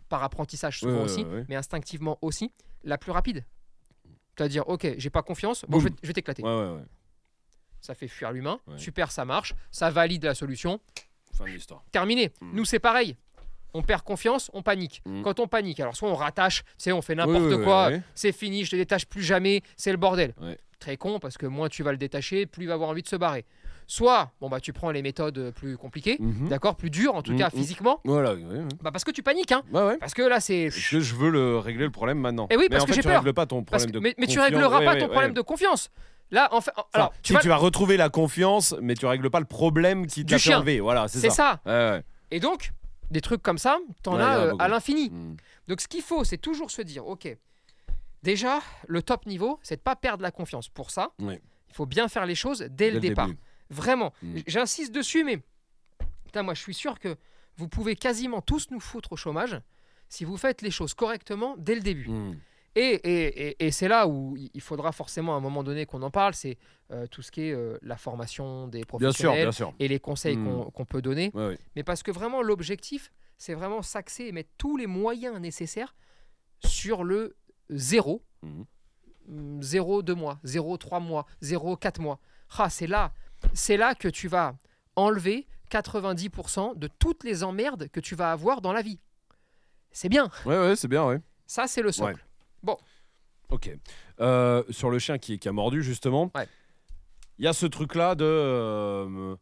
par 0.08 0.22
apprentissage 0.22 0.78
souvent 0.80 0.98
Ouais, 0.98 1.02
aussi, 1.04 1.26
mais 1.48 1.56
instinctivement 1.56 2.18
aussi, 2.22 2.52
la 2.84 2.98
plus 2.98 3.12
rapide. 3.12 3.44
C'est-à-dire, 4.36 4.68
ok, 4.68 4.94
j'ai 4.96 5.10
pas 5.10 5.22
confiance, 5.22 5.64
bon, 5.68 5.78
Boum. 5.78 5.80
je 5.82 5.88
vais, 5.88 5.94
je 6.02 6.06
vais 6.08 6.12
t'éclater. 6.14 6.42
Ouais, 6.42 6.48
ouais, 6.54 6.70
ouais. 6.76 6.84
Ça 7.80 7.94
fait 7.94 8.08
fuir 8.08 8.32
l'humain, 8.32 8.60
Ouais. 8.66 8.78
super, 8.78 9.10
ça 9.10 9.24
marche, 9.24 9.54
ça 9.70 9.90
valide 9.90 10.24
la 10.24 10.34
solution, 10.34 10.80
Fin 11.32 11.44
de 11.44 11.50
l'histoire. 11.50 11.84
terminé. 11.90 12.30
Mm. 12.40 12.50
Nous, 12.56 12.64
c'est 12.64 12.78
pareil. 12.78 13.16
On 13.74 13.82
perd 13.82 14.02
confiance, 14.02 14.50
on 14.52 14.62
panique. 14.62 15.02
Mm. 15.06 15.22
Quand 15.22 15.40
on 15.40 15.48
panique, 15.48 15.80
alors 15.80 15.96
soit 15.96 16.08
on 16.08 16.14
rattache, 16.14 16.62
tu 16.64 16.70
sais, 16.78 16.92
on 16.92 17.02
fait 17.02 17.14
n'importe 17.14 17.42
Oui, 17.44 17.54
oui, 17.54 17.64
quoi, 17.64 17.88
oui, 17.88 17.94
oui. 17.96 18.00
c'est 18.14 18.32
fini, 18.32 18.64
je 18.64 18.70
te 18.70 18.76
détache 18.76 19.06
plus 19.06 19.22
jamais, 19.22 19.62
c'est 19.76 19.90
le 19.90 19.96
bordel. 19.96 20.34
Ouais. 20.40 20.58
Très 20.78 20.96
con 20.96 21.18
parce 21.20 21.36
que 21.38 21.46
moins 21.46 21.68
tu 21.68 21.82
vas 21.82 21.92
le 21.92 21.98
détacher, 21.98 22.46
plus 22.46 22.64
il 22.64 22.68
va 22.68 22.74
avoir 22.74 22.90
envie 22.90 23.02
de 23.02 23.08
se 23.08 23.16
barrer. 23.16 23.44
Soit, 23.94 24.30
bon 24.40 24.48
bah 24.48 24.58
tu 24.58 24.72
prends 24.72 24.90
les 24.90 25.02
méthodes 25.02 25.36
euh, 25.36 25.50
plus 25.52 25.76
compliquées, 25.76 26.16
Mhm. 26.18 26.48
d'accord, 26.48 26.76
plus 26.76 26.88
dures 26.88 27.14
en 27.14 27.20
tout 27.20 27.34
Mm, 27.34 27.36
cas 27.36 27.48
mm. 27.48 27.58
physiquement, 27.58 28.00
Voilà. 28.04 28.34
bah 28.82 28.90
parce 28.90 29.04
que 29.04 29.10
tu 29.10 29.22
paniques, 29.22 29.52
hein. 29.52 29.60
Ouais, 29.70 29.82
ouais. 29.82 29.98
Parce 29.98 30.14
que 30.14 30.22
là 30.22 30.40
c'est. 30.40 30.70
Que 30.70 31.00
je 31.00 31.14
veux 31.14 31.28
le 31.28 31.58
régler 31.58 31.84
le 31.84 31.90
problème 31.90 32.18
maintenant. 32.18 32.46
Eh 32.50 32.56
oui, 32.56 32.62
mais 32.70 32.76
parce 32.76 32.84
en 32.84 32.86
que 32.86 32.94
j'ai 32.94 33.02
tu 33.02 33.08
peur. 33.08 33.18
règles 33.18 33.34
pas 33.34 33.44
ton 33.44 33.62
problème 33.64 33.88
que- 33.88 33.92
de 33.92 33.98
mais, 33.98 34.14
mais 34.16 34.26
tu 34.26 34.40
régleras 34.40 34.78
Ouais, 34.78 34.84
pas 34.86 34.94
ton 34.94 35.02
ouais. 35.02 35.08
problème 35.08 35.34
de 35.34 35.42
confiance. 35.42 35.90
Là, 36.30 36.48
en 36.52 36.62
fait, 36.62 36.70
Enfin, 36.74 36.86
alors 36.94 37.12
tu 37.22 37.28
si 37.28 37.32
vas- 37.34 37.40
tu 37.40 37.48
vas 37.48 37.56
retrouver 37.56 37.98
la 37.98 38.08
confiance, 38.08 38.74
mais 38.80 38.94
tu 38.94 39.04
règles 39.04 39.28
pas 39.28 39.40
le 39.40 39.44
problème 39.44 40.06
qui 40.06 40.24
t'a 40.24 40.36
enlever. 40.56 40.80
Voilà, 40.80 41.06
c'est 41.06 41.28
ça. 41.28 41.60
ça. 41.66 42.00
Et 42.30 42.40
donc, 42.40 42.70
des 43.10 43.20
trucs 43.20 43.42
comme 43.42 43.58
ça, 43.58 43.76
t'en 44.02 44.16
as 44.16 44.38
euh, 44.38 44.54
à 44.58 44.68
l'infini. 44.68 45.10
Mm. 45.10 45.36
Donc 45.68 45.82
ce 45.82 45.86
qu'il 45.88 46.00
faut, 46.00 46.24
c'est 46.24 46.38
toujours 46.38 46.70
se 46.70 46.80
dire, 46.80 47.06
ok, 47.06 47.36
déjà, 48.22 48.60
le 48.88 49.02
top 49.02 49.26
niveau, 49.26 49.58
c'est 49.62 49.76
de 49.76 49.82
pas 49.82 49.96
perdre 49.96 50.22
la 50.22 50.30
confiance. 50.30 50.70
Pour 50.70 50.90
ça, 50.90 51.10
Oui. 51.20 51.38
il 51.68 51.74
faut 51.74 51.84
bien 51.84 52.08
faire 52.08 52.24
les 52.24 52.34
choses 52.34 52.66
dès, 52.70 52.90
le 52.90 52.98
départ. 52.98 53.26
début. 53.26 53.38
Vraiment. 53.70 54.12
Mm. 54.22 54.38
J'insiste 54.46 54.92
dessus, 54.92 55.24
mais 55.24 55.40
putain, 56.24 56.42
moi, 56.42 56.54
je 56.54 56.60
suis 56.60 56.74
sûr 56.74 56.98
que 56.98 57.16
vous 57.56 57.68
pouvez 57.68 57.96
quasiment 57.96 58.40
tous 58.40 58.70
nous 58.70 58.80
foutre 58.80 59.12
au 59.12 59.16
chômage 59.16 59.60
si 60.08 60.24
vous 60.24 60.36
faites 60.36 60.62
les 60.62 60.70
choses 60.70 60.94
correctement 60.94 61.54
dès 61.58 61.74
le 61.74 61.80
début. 61.80 62.08
Mm. 62.08 62.36
Et, 62.74 62.80
et- 62.80 63.48
et- 63.48 63.66
et 63.66 63.70
c'est 63.70 63.88
là 63.88 64.06
où 64.08 64.34
il 64.54 64.60
faudra 64.62 64.92
forcément 64.92 65.34
à 65.34 65.36
un 65.36 65.40
moment 65.40 65.62
donné 65.62 65.84
qu'on 65.84 66.00
en 66.02 66.10
parle, 66.10 66.32
c'est 66.34 66.56
euh, 66.90 67.06
tout 67.06 67.20
ce 67.22 67.30
qui 67.30 67.42
est 67.42 67.52
euh, 67.52 67.76
la 67.82 67.96
formation 67.98 68.66
des 68.68 68.78
Bien 68.78 68.84
sûr, 68.84 68.88
professionnels 68.88 69.42
bien 69.44 69.52
sûr. 69.52 69.74
et 69.78 69.88
les 69.88 70.00
conseils 70.00 70.36
Mm. 70.38 70.44
qu'on 70.44 70.70
qu'on 70.70 70.84
peut 70.86 71.02
donner. 71.02 71.30
Ouais. 71.34 71.58
Mais 71.76 71.82
parce 71.82 72.02
que 72.02 72.10
vraiment, 72.10 72.40
l'objectif, 72.42 73.12
c'est 73.36 73.52
vraiment 73.54 73.82
s'axer 73.82 74.24
et 74.24 74.32
mettre 74.32 74.50
tous 74.56 74.76
les 74.78 74.86
moyens 74.86 75.38
nécessaires 75.38 75.94
sur 76.64 77.04
le 77.04 77.36
zéro. 77.70 78.22
Mm, 78.42 78.62
Zéro 79.62 80.02
deux 80.02 80.14
mois, 80.16 80.38
zéro 80.42 80.76
trois 80.76 80.98
mois, 81.00 81.26
zéro 81.40 81.76
quatre 81.76 82.00
mois. 82.00 82.18
Ah, 82.58 82.68
c'est 82.68 82.86
là, 82.88 83.12
c'est 83.54 83.76
là 83.76 83.94
que 83.94 84.08
tu 84.08 84.28
vas 84.28 84.54
enlever 84.96 85.46
90% 85.70 86.78
de 86.78 86.88
toutes 86.98 87.24
les 87.24 87.42
emmerdes 87.44 87.88
que 87.88 88.00
tu 88.00 88.14
vas 88.14 88.32
avoir 88.32 88.60
dans 88.60 88.72
la 88.72 88.82
vie. 88.82 88.98
C'est 89.90 90.08
bien. 90.08 90.30
Ouais, 90.46 90.58
ouais, 90.58 90.76
c'est 90.76 90.88
bien, 90.88 91.04
ouais. 91.06 91.20
Ça, 91.46 91.66
c'est 91.66 91.82
le 91.82 91.92
socle. 91.92 92.24
Ok. 93.50 93.70
Euh, 94.20 94.62
sur 94.70 94.88
le 94.88 94.98
chien 94.98 95.18
qui, 95.18 95.38
qui 95.38 95.46
a 95.48 95.52
mordu, 95.52 95.82
justement, 95.82 96.30
il 96.34 96.38
Ouais. 96.38 96.48
y 97.38 97.46
a 97.46 97.52
ce 97.52 97.66
truc-là 97.66 98.14
de. 98.14 98.24
euh, 98.24 99.34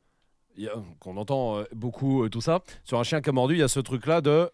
qu'on 0.99 1.16
entend 1.16 1.59
euh, 1.59 1.64
beaucoup, 1.73 2.28
tout 2.28 2.40
ça. 2.40 2.61
Sur 2.85 2.99
un 2.99 3.04
chien 3.04 3.21
qui 3.21 3.28
a 3.30 3.33
mordu, 3.33 3.54
il 3.54 3.61
y 3.61 3.62
a 3.62 3.69
ce 3.69 3.78
truc-là 3.78 4.21
de. 4.21 4.50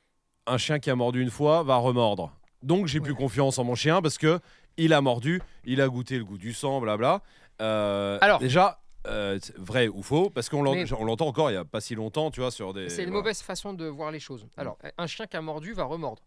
Un 0.46 0.58
chien 0.58 0.78
qui 0.78 0.90
a 0.90 0.94
mordu 0.94 1.22
une 1.22 1.30
fois 1.30 1.62
va 1.62 1.76
remordre. 1.76 2.32
Donc 2.62 2.86
j'ai 2.86 3.00
plus 3.00 3.14
confiance 3.14 3.58
en 3.58 3.64
mon 3.64 3.74
chien 3.74 4.02
parce 4.02 4.18
que 4.18 4.38
il 4.76 4.92
a 4.92 5.00
mordu, 5.00 5.40
il 5.64 5.80
a 5.80 5.88
goûté 5.88 6.18
le 6.18 6.24
goût 6.24 6.36
du 6.38 6.52
sang, 6.52 6.80
blabla. 6.80 7.22
Alors- 7.58 8.38
déjà, 8.38 8.78
euh, 9.06 9.38
vrai 9.56 9.88
ou 9.88 10.02
faux 10.02 10.30
Parce 10.30 10.48
qu'on 10.48 10.62
l'entend 10.62 11.26
encore 11.26 11.50
il 11.50 11.54
y 11.54 11.56
a 11.56 11.64
pas 11.64 11.80
si 11.80 11.94
longtemps, 11.94 12.30
tu 12.30 12.40
vois, 12.40 12.50
sur 12.50 12.72
des. 12.75 12.88
C'est 12.88 13.02
une 13.02 13.08
voilà. 13.10 13.22
mauvaise 13.22 13.42
façon 13.42 13.72
de 13.72 13.86
voir 13.86 14.10
les 14.10 14.20
choses. 14.20 14.46
Alors, 14.56 14.78
un 14.98 15.06
chien 15.06 15.26
qui 15.26 15.36
a 15.36 15.42
mordu 15.42 15.72
va 15.72 15.84
remordre. 15.84 16.22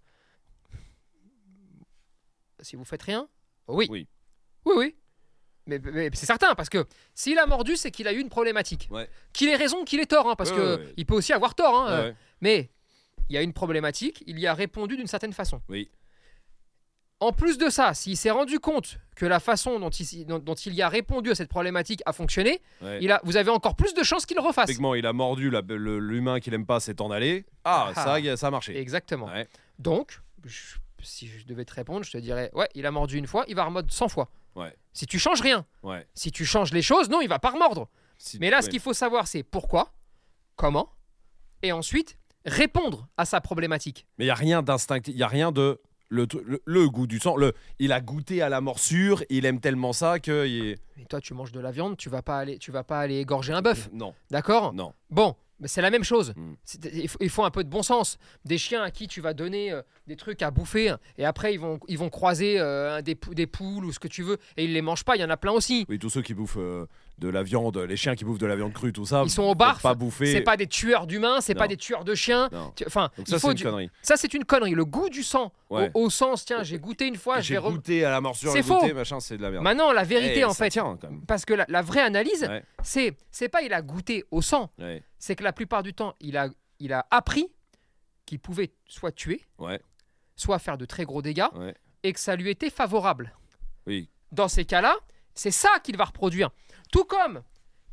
Si 2.62 2.75
vous 2.75 2.83
faites 2.83 3.03
rien, 3.03 3.27
oui. 3.67 3.88
Oui. 3.89 4.07
Oui, 4.65 4.74
oui. 4.77 4.95
Mais, 5.65 5.79
mais 5.79 6.09
c'est 6.13 6.25
certain, 6.25 6.55
parce 6.55 6.67
que 6.69 6.86
s'il 7.13 7.38
a 7.38 7.45
mordu, 7.45 7.75
c'est 7.75 7.91
qu'il 7.91 8.07
a 8.07 8.13
eu 8.13 8.19
une 8.19 8.29
problématique. 8.29 8.88
Ouais. 8.91 9.07
Qu'il 9.33 9.50
ait 9.50 9.55
raison, 9.55 9.86
qu'il 9.86 10.00
ait 10.00 10.05
tort, 10.07 10.29
hein, 10.29 10.36
parce 10.36 10.50
Ouais, 10.51 10.57
que 10.57 10.77
ouais, 10.77 10.93
il 10.98 11.05
peut 11.05 11.13
aussi 11.13 11.31
avoir 11.31 11.53
tort. 11.55 11.75
hein, 11.75 11.89
euh. 11.91 12.13
Mais 12.41 12.69
il 13.29 13.36
y 13.36 13.38
a 13.38 13.41
une 13.43 13.53
problématique, 13.53 14.24
il 14.25 14.39
y 14.39 14.48
a 14.48 14.53
répondu 14.53 14.98
d'une 14.98 15.07
certaine 15.07 15.33
façon. 15.33 15.62
Oui. 15.69 15.89
En 17.21 17.33
plus 17.33 17.57
de 17.57 17.69
ça, 17.69 17.93
s'il 17.93 18.15
s'est 18.15 18.29
rendu 18.31 18.59
compte 18.59 18.97
que 19.15 19.25
la 19.25 19.41
façon 19.41 19.77
dont 19.79 19.89
il, 19.89 20.25
dont, 20.25 20.39
dont 20.39 20.53
il 20.55 20.73
y 20.73 20.81
a 20.81 20.88
répondu 20.88 21.31
à 21.31 21.35
cette 21.35 21.49
problématique 21.49 22.01
a 22.05 22.13
fonctionné, 22.13 22.61
Ouais. 22.81 22.99
il 23.01 23.11
a, 23.11 23.19
vous 23.25 23.35
avez 23.35 23.51
encore 23.51 23.75
plus 23.75 23.93
de 23.93 24.03
chances 24.03 24.25
qu'il 24.25 24.38
le 24.38 24.41
refasse. 24.43 24.67
Typiquement, 24.67 24.95
il 24.95 25.05
a 25.05 25.11
mordu, 25.11 25.51
l'humain 25.67 26.39
qu'il 26.39 26.53
aime 26.53 26.65
pas 26.65 26.79
s'est 26.79 27.01
en 27.01 27.11
allé. 27.11 27.45
Ah, 27.65 27.91
Ah. 27.93 28.05
ça, 28.21 28.35
ça 28.38 28.47
a 28.47 28.51
marché. 28.51 28.77
Exactement. 28.79 29.25
Ouais. 29.25 29.47
Donc, 29.79 30.21
je- 30.45 30.77
si 31.03 31.27
je 31.27 31.45
devais 31.45 31.65
te 31.65 31.73
répondre, 31.73 32.03
je 32.05 32.11
te 32.11 32.17
dirais 32.17 32.49
ouais, 32.53 32.69
il 32.73 32.85
a 32.85 32.91
mordu 32.91 33.17
une 33.17 33.27
fois, 33.27 33.43
il 33.49 33.55
va 33.55 33.65
remordre 33.65 33.91
100 33.91 34.07
fois. 34.07 34.29
Ouais. 34.55 34.73
Si 34.93 35.05
tu 35.05 35.19
changes 35.19 35.41
rien, 35.41 35.65
Ouais. 35.83 36.07
si 36.13 36.31
tu 36.31 36.45
changes 36.45 36.71
les 36.71 36.81
choses, 36.81 37.09
non, 37.09 37.19
il 37.21 37.27
va 37.27 37.39
pas 37.39 37.49
remordre. 37.49 37.89
Si- 38.17 38.39
Mais 38.39 38.49
là, 38.49 38.61
ce 38.61 38.69
qu'il 38.69 38.79
faut 38.81 38.93
savoir, 38.93 39.27
c'est 39.27 39.43
pourquoi, 39.43 39.93
comment, 40.55 40.89
et 41.63 41.71
ensuite 41.73 42.17
répondre 42.45 43.07
à 43.17 43.25
sa 43.25 43.41
problématique. 43.41 44.07
Mais 44.17 44.25
il 44.25 44.27
y 44.29 44.31
a 44.31 44.35
rien 44.35 44.61
d'instinctif, 44.61 45.13
il 45.13 45.19
y 45.19 45.23
a 45.23 45.27
rien 45.27 45.51
de 45.51 45.79
le, 46.09 46.27
le, 46.45 46.61
le 46.65 46.89
goût 46.89 47.07
du 47.07 47.19
sang. 47.19 47.37
Le, 47.37 47.53
il 47.79 47.91
a 47.91 48.01
goûté 48.01 48.41
à 48.41 48.49
la 48.49 48.61
morsure, 48.61 49.23
il 49.29 49.45
aime 49.45 49.59
tellement 49.59 49.93
ça 49.93 50.19
que 50.19 50.45
il. 50.47 50.77
Et 50.97 51.05
toi, 51.07 51.21
tu 51.21 51.33
manges 51.33 51.51
de 51.51 51.59
la 51.59 51.71
viande, 51.71 51.95
tu 51.97 52.09
vas 52.09 52.21
pas 52.21 52.37
aller, 52.39 52.57
tu 52.57 52.71
vas 52.71 52.83
pas 52.83 52.99
aller 52.99 53.19
égorger 53.19 53.53
un 53.53 53.61
bœuf, 53.61 53.89
non, 53.93 54.13
d'accord? 54.29 54.73
Non. 54.73 54.93
Bon, 55.09 55.35
mais 55.61 55.67
c'est 55.69 55.81
la 55.81 55.89
même 55.91 56.03
chose. 56.03 56.33
Mm. 56.35 56.53
C'est- 56.65 56.91
Il 56.93 57.07
faut, 57.07 57.17
il 57.21 57.29
faut 57.29 57.43
un 57.43 57.51
peu 57.51 57.63
de 57.63 57.69
bon 57.69 57.83
sens. 57.83 58.17
Des 58.45 58.57
chiens 58.57 58.81
à 58.83 58.91
qui 58.91 59.07
tu 59.07 59.21
vas 59.21 59.33
donner 59.33 59.71
euh, 59.71 59.81
des 60.07 60.15
trucs 60.17 60.41
à 60.41 60.51
bouffer, 60.51 60.95
et 61.17 61.25
après 61.25 61.53
ils 61.53 61.59
vont, 61.59 61.79
ils 61.87 61.97
vont 61.97 62.09
croiser 62.09 62.59
euh, 62.59 63.01
des 63.01 63.15
poules 63.47 63.85
ou 63.85 63.91
ce 63.93 63.99
que 63.99 64.07
tu 64.09 64.23
veux, 64.23 64.37
et 64.57 64.65
ils 64.65 64.73
les 64.73 64.81
mangent 64.81 65.05
pas. 65.05 65.15
Il 65.15 65.21
y 65.21 65.23
en 65.23 65.29
a 65.29 65.37
plein 65.37 65.51
aussi. 65.53 65.85
Oui, 65.87 65.99
tous 65.99 66.09
ceux 66.09 66.21
qui 66.21 66.33
bouffent 66.33 66.57
euh, 66.57 66.85
de 67.19 67.29
la 67.29 67.43
viande, 67.43 67.77
les 67.77 67.97
chiens 67.97 68.15
qui 68.15 68.25
bouffent 68.25 68.38
de 68.39 68.45
la 68.45 68.55
viande 68.55 68.73
crue, 68.73 68.93
tout 68.93 69.05
ça. 69.05 69.21
Ils 69.23 69.29
sont 69.29 69.43
au 69.43 69.55
barf, 69.55 69.81
Pas 69.81 69.93
bouffer. 69.93 70.31
C'est 70.31 70.41
pas 70.41 70.57
des 70.57 70.67
tueurs 70.67 71.05
d'humains, 71.05 71.41
c'est 71.41 71.53
pas 71.55 71.67
des 71.67 71.77
tueurs 71.77 72.03
de 72.05 72.15
chiens. 72.15 72.49
Enfin, 72.88 73.09
Donc 73.17 73.27
ça, 73.27 73.38
c'est 73.39 73.47
une 73.47 73.53
du- 73.53 73.63
connerie. 73.63 73.89
ça 74.01 74.15
c'est 74.17 74.33
une 74.33 74.45
connerie. 74.45 74.71
Le 74.73 74.85
goût 74.85 75.09
du 75.09 75.21
sang, 75.23 75.51
Ouais. 75.69 75.91
au, 75.93 76.05
au 76.05 76.09
sens, 76.09 76.45
tiens, 76.45 76.63
j'ai 76.63 76.79
goûté 76.79 77.05
une 77.07 77.15
fois, 77.17 77.41
J'ai 77.41 77.57
goûté 77.57 78.03
à 78.05 78.09
la 78.09 78.21
morsure, 78.21 78.51
C'est 78.51 78.63
faux. 78.63 78.81
machin, 78.93 79.19
c'est 79.19 79.38
de 79.38 79.41
la 79.41 79.51
merde. 79.51 79.63
Maintenant, 79.63 79.91
la 79.91 80.03
vérité 80.03 80.39
Eh, 80.39 80.43
en 80.45 80.53
fait, 80.53 80.69
tient, 80.69 80.97
quand 80.99 81.09
même. 81.09 81.21
parce 81.27 81.45
que 81.45 81.53
la, 81.53 81.65
la 81.67 81.81
vraie 81.81 82.01
analyse, 82.01 82.43
Ouais. 82.49 82.63
c'est 82.83 83.15
c'est 83.31 83.49
pas 83.49 83.61
il 83.61 83.73
a 83.73 83.81
goûté 83.81 84.23
au 84.31 84.41
sang, 84.41 84.71
Ouais. 84.79 85.03
c'est 85.19 85.35
que 85.35 85.43
la 85.43 85.53
plupart 85.53 85.83
du 85.83 85.93
temps, 85.93 86.15
il 86.19 86.38
a 86.38 86.49
il 86.79 86.93
a 86.93 87.05
appris 87.11 87.51
qu'il 88.25 88.39
pouvait 88.39 88.71
soit 88.88 89.11
tuer, 89.11 89.45
soit 90.35 90.59
faire 90.59 90.77
de 90.77 90.85
très 90.85 91.03
gros 91.05 91.21
dégâts, 91.21 91.47
et 92.03 92.13
que 92.13 92.19
ça 92.19 92.35
lui 92.35 92.49
était 92.49 92.69
favorable. 92.69 93.33
Oui. 93.88 94.09
Dans 94.31 94.47
ces 94.47 94.63
cas-là, 94.65 94.95
c'est 95.33 95.51
ça 95.51 95.69
qu'il 95.83 95.97
va 95.97 96.05
reproduire. 96.05 96.49
Tout 96.91 97.05
comme 97.05 97.41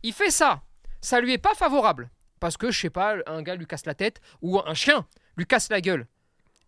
il 0.02 0.12
fait 0.12 0.30
ça, 0.30 0.62
ça 1.00 1.20
lui 1.20 1.32
est 1.32 1.38
pas 1.38 1.54
favorable. 1.54 2.10
Parce 2.40 2.56
que, 2.56 2.70
je 2.70 2.78
sais 2.78 2.90
pas, 2.90 3.16
un 3.26 3.42
gars 3.42 3.54
lui 3.54 3.66
casse 3.66 3.86
la 3.86 3.94
tête, 3.94 4.20
ou 4.42 4.58
un 4.60 4.74
chien 4.74 5.06
lui 5.36 5.46
casse 5.46 5.70
la 5.70 5.80
gueule. 5.80 6.06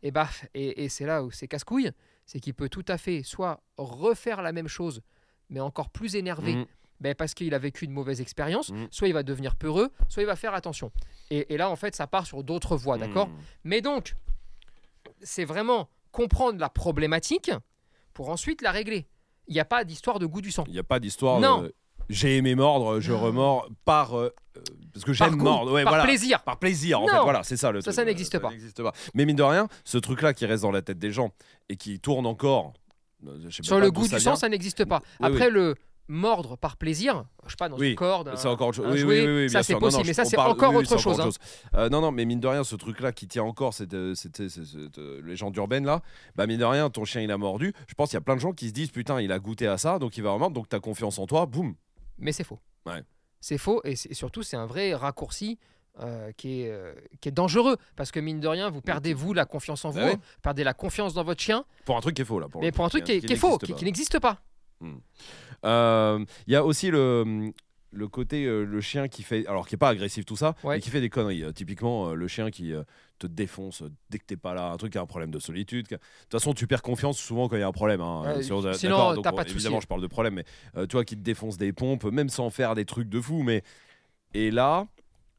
Et 0.02 0.10
bah, 0.10 0.28
et, 0.54 0.84
et 0.84 0.88
c'est 0.88 1.04
là 1.06 1.22
où 1.22 1.30
c'est 1.30 1.46
casse-couille, 1.48 1.90
c'est 2.24 2.40
qu'il 2.40 2.54
peut 2.54 2.68
tout 2.68 2.84
à 2.88 2.96
fait 2.98 3.22
soit 3.22 3.60
refaire 3.76 4.42
la 4.42 4.52
même 4.52 4.68
chose, 4.68 5.02
mais 5.50 5.60
encore 5.60 5.90
plus 5.90 6.14
énervé, 6.16 6.54
Mhm. 6.54 6.66
ben, 7.00 7.14
parce 7.14 7.34
qu'il 7.34 7.52
a 7.54 7.58
vécu 7.58 7.84
une 7.84 7.90
mauvaise 7.92 8.20
expérience, 8.20 8.70
Mhm. 8.70 8.88
soit 8.90 9.08
il 9.08 9.14
va 9.14 9.22
devenir 9.22 9.56
peureux, 9.56 9.90
soit 10.08 10.22
il 10.22 10.26
va 10.26 10.36
faire 10.36 10.54
attention. 10.54 10.90
Et, 11.30 11.52
et 11.52 11.56
là, 11.56 11.68
en 11.70 11.76
fait, 11.76 11.94
ça 11.94 12.06
part 12.06 12.26
sur 12.26 12.42
d'autres 12.44 12.76
voies, 12.76 12.96
d'accord? 12.98 13.28
Mhm. 13.28 13.36
Mais 13.64 13.80
donc, 13.82 14.14
c'est 15.22 15.44
vraiment 15.44 15.88
comprendre 16.12 16.58
la 16.58 16.68
problématique 16.68 17.50
pour 18.14 18.30
ensuite 18.30 18.62
la 18.62 18.70
régler. 18.72 19.06
Il 19.46 19.54
n'y 19.54 19.60
a 19.60 19.64
pas 19.64 19.84
d'histoire 19.84 20.18
de 20.18 20.26
goût 20.26 20.40
du 20.40 20.50
sang. 20.50 20.64
Il 20.66 20.72
n'y 20.72 20.78
a 20.78 20.82
pas 20.84 21.00
d'histoire. 21.00 21.40
Non. 21.40 21.62
de, 21.62 21.74
J'ai 22.08 22.36
aimé 22.38 22.54
mordre, 22.54 23.00
je 23.00 23.12
Non. 23.12 23.20
remords 23.20 23.68
par 23.84 24.14
euh, 24.18 24.34
euh, 24.56 24.60
parce 24.94 25.04
que 25.04 25.16
Par 25.16 25.28
j'aime 25.30 25.38
mordre. 25.38 25.72
Ouais, 25.72 25.84
par 25.84 25.92
voilà. 25.92 26.04
plaisir. 26.04 26.42
Par 26.42 26.58
plaisir, 26.58 27.00
en 27.00 27.06
Non. 27.06 27.12
fait, 27.12 27.20
voilà, 27.22 27.42
c'est 27.42 27.56
ça 27.56 27.70
le 27.70 27.80
Ça, 27.80 27.90
truc. 27.90 27.94
ça 27.96 28.04
n'existe 28.04 28.38
pas. 28.38 28.50
n'existe 28.50 28.82
pas. 28.82 28.92
Mais 29.14 29.24
mine 29.26 29.36
de 29.36 29.42
rien, 29.42 29.68
ce 29.84 29.98
truc-là 29.98 30.32
qui 30.32 30.46
reste 30.46 30.62
dans 30.62 30.70
la 30.70 30.82
tête 30.82 30.98
des 30.98 31.10
gens 31.12 31.30
et 31.68 31.76
qui 31.76 32.00
tourne 32.00 32.26
encore. 32.26 32.72
euh, 33.26 33.36
je 33.48 33.56
sais 33.56 33.62
Sur 33.62 33.76
pas 33.76 33.80
le 33.80 33.86
d'où 33.90 34.00
goût 34.00 34.06
ça 34.06 34.16
du 34.16 34.22
sang, 34.22 34.36
ça 34.36 34.48
n'existe 34.48 34.84
pas. 34.84 35.00
Oui, 35.20 35.26
Après, 35.26 35.50
le 35.50 35.74
mordre 36.10 36.56
par 36.56 36.78
plaisir, 36.78 37.24
je 37.44 37.50
sais 37.50 37.56
pas, 37.58 37.68
dans 37.68 37.76
Oui, 37.76 37.90
une 37.90 37.94
corde, 37.94 38.32
C'est 38.36 38.48
encore 38.48 38.68
autre 38.68 38.76
chose. 38.78 38.86
un 38.86 38.92
Oui, 38.92 38.98
jouet, 39.00 39.20
oui, 39.20 39.26
oui, 39.26 39.42
oui, 39.42 39.50
ça 39.50 39.58
bien 39.58 39.62
c'est 39.62 39.72
sûr. 39.74 39.74
Non, 39.74 39.80
non, 39.80 39.86
possible. 39.88 40.04
je- 40.04 40.08
mais 40.08 40.14
ça, 40.14 40.22
on 40.22 40.24
c'est 40.24 40.36
parle- 40.36 40.52
encore 40.52 40.70
oui, 40.70 40.76
oui, 40.76 40.82
autre 40.84 40.90
c'est 40.96 41.02
chose. 41.02 41.20
hein. 41.20 41.28
Euh, 41.74 41.88
non, 41.90 42.00
non, 42.00 42.12
mais 42.12 42.24
mine 42.24 42.40
de 42.40 42.46
rien, 42.46 42.64
ce 42.64 42.76
truc-là 42.76 43.12
qui 43.12 43.28
tient 43.28 43.42
encore 43.44 43.74
cette, 43.74 43.92
euh, 43.92 44.14
cette, 44.14 44.48
cette- 44.48 44.64
cette, 44.64 44.98
euh, 44.98 45.20
légende 45.22 45.54
urbaine 45.56 45.84
là, 45.84 46.00
bah 46.34 46.46
mine 46.46 46.58
de 46.60 46.64
rien, 46.64 46.88
ton 46.88 47.04
chien 47.04 47.20
il 47.20 47.30
a 47.30 47.36
mordu. 47.36 47.74
Je 47.88 47.92
pense 47.94 48.08
qu'il 48.08 48.16
y 48.16 48.18
a 48.18 48.22
plein 48.22 48.36
de 48.36 48.40
gens 48.40 48.52
qui 48.52 48.68
se 48.68 48.72
disent 48.72 48.90
putain, 48.90 49.20
il 49.20 49.30
a 49.32 49.38
goûté 49.38 49.66
à 49.66 49.76
ça, 49.76 49.98
donc 49.98 50.16
il 50.16 50.22
va 50.22 50.30
remordre, 50.30 50.54
donc 50.54 50.68
t'as 50.70 50.80
confiance 50.80 51.18
en 51.18 51.26
toi, 51.26 51.44
boum. 51.44 51.74
Mais 52.18 52.32
c'est 52.32 52.44
faux. 52.44 52.58
Ouais. 52.86 53.02
C'est 53.40 53.58
faux 53.58 53.80
et, 53.84 53.94
surtout, 53.96 54.42
c'est 54.42 54.56
un 54.56 54.66
vrai 54.66 54.94
raccourci. 54.94 55.58
euh, 56.00 56.30
qui, 56.36 56.62
est, 56.62 56.70
euh, 56.70 56.94
qui 57.20 57.28
est 57.28 57.32
dangereux 57.32 57.76
parce 57.96 58.12
que 58.12 58.20
mine 58.20 58.38
de 58.38 58.46
rien 58.46 58.70
vous 58.70 58.80
perdez 58.80 59.14
vous 59.14 59.32
la 59.32 59.44
confiance 59.46 59.84
en 59.84 59.90
vous 59.90 59.98
Bah 59.98 60.12
vous 60.12 60.20
perdez 60.42 60.62
la 60.62 60.72
confiance 60.72 61.12
dans 61.12 61.24
votre 61.24 61.40
chien 61.42 61.64
Pour 61.86 61.96
un 61.96 62.00
truc 62.00 62.14
qui 62.14 62.22
est 62.22 62.24
faux 62.24 62.38
là. 62.38 62.46
Pour 62.48 62.60
mais 62.60 62.70
pour 62.70 62.84
un 62.84 62.88
truc 62.88 63.02
qui, 63.02 63.10
est- 63.12 63.20
qui 63.20 63.32
est 63.32 63.36
faux 63.36 63.58
qui, 63.58 63.72
pas. 63.72 63.78
qui 63.78 63.84
n'existe 63.84 64.20
pas 64.20 64.40
Euh, 65.64 66.24
Il 66.46 66.52
y 66.52 66.56
a 66.56 66.64
aussi 66.64 66.90
le, 66.92 67.52
le 67.90 68.06
côté 68.08 68.44
euh, 68.44 68.64
le 68.64 68.80
chien 68.80 69.08
qui 69.08 69.22
fait, 69.22 69.46
alors 69.46 69.66
qui 69.66 69.74
est 69.74 69.78
pas 69.78 69.88
agressif 69.88 70.24
tout 70.26 70.36
ça, 70.36 70.54
Ouais. 70.62 70.76
mais 70.76 70.80
qui 70.80 70.90
fait 70.90 71.00
des 71.00 71.08
conneries. 71.08 71.42
Euh, 71.42 71.52
typiquement, 71.52 72.08
euh, 72.10 72.14
le 72.14 72.28
chien 72.28 72.50
qui 72.50 72.72
te 73.18 73.26
défonce 73.26 73.82
dès 74.10 74.18
que 74.18 74.24
t'es 74.26 74.36
pas 74.36 74.52
là, 74.54 74.70
un 74.70 74.76
truc 74.76 74.92
qui 74.92 74.98
a 74.98 75.00
un 75.00 75.06
problème 75.06 75.30
de 75.30 75.38
solitude. 75.38 75.86
De 75.88 75.96
toute 75.96 76.30
façon, 76.32 76.52
tu 76.52 76.66
perds 76.66 76.82
confiance 76.82 77.18
souvent 77.18 77.48
quand 77.48 77.56
il 77.56 77.60
y 77.60 77.62
a 77.62 77.66
un 77.68 77.72
problème. 77.72 78.00
hein. 78.00 78.42
Si 78.42 78.52
on- 78.52 78.72
sinon, 78.74 79.14
donc, 79.14 79.24
pas 79.24 79.32
on-. 79.32 79.42
Évidemment, 79.42 79.80
je 79.80 79.86
parle 79.86 80.02
de 80.02 80.06
problème, 80.06 80.34
mais 80.34 80.44
euh, 80.76 80.86
toi 80.86 81.04
qui 81.04 81.16
te 81.16 81.22
défonce 81.22 81.56
des 81.56 81.72
pompes, 81.72 82.04
même 82.04 82.28
sans 82.28 82.50
faire 82.50 82.74
des 82.74 82.84
trucs 82.84 83.08
de 83.08 83.20
fou, 83.20 83.42
mais 83.42 83.62
et 84.34 84.50
là. 84.50 84.86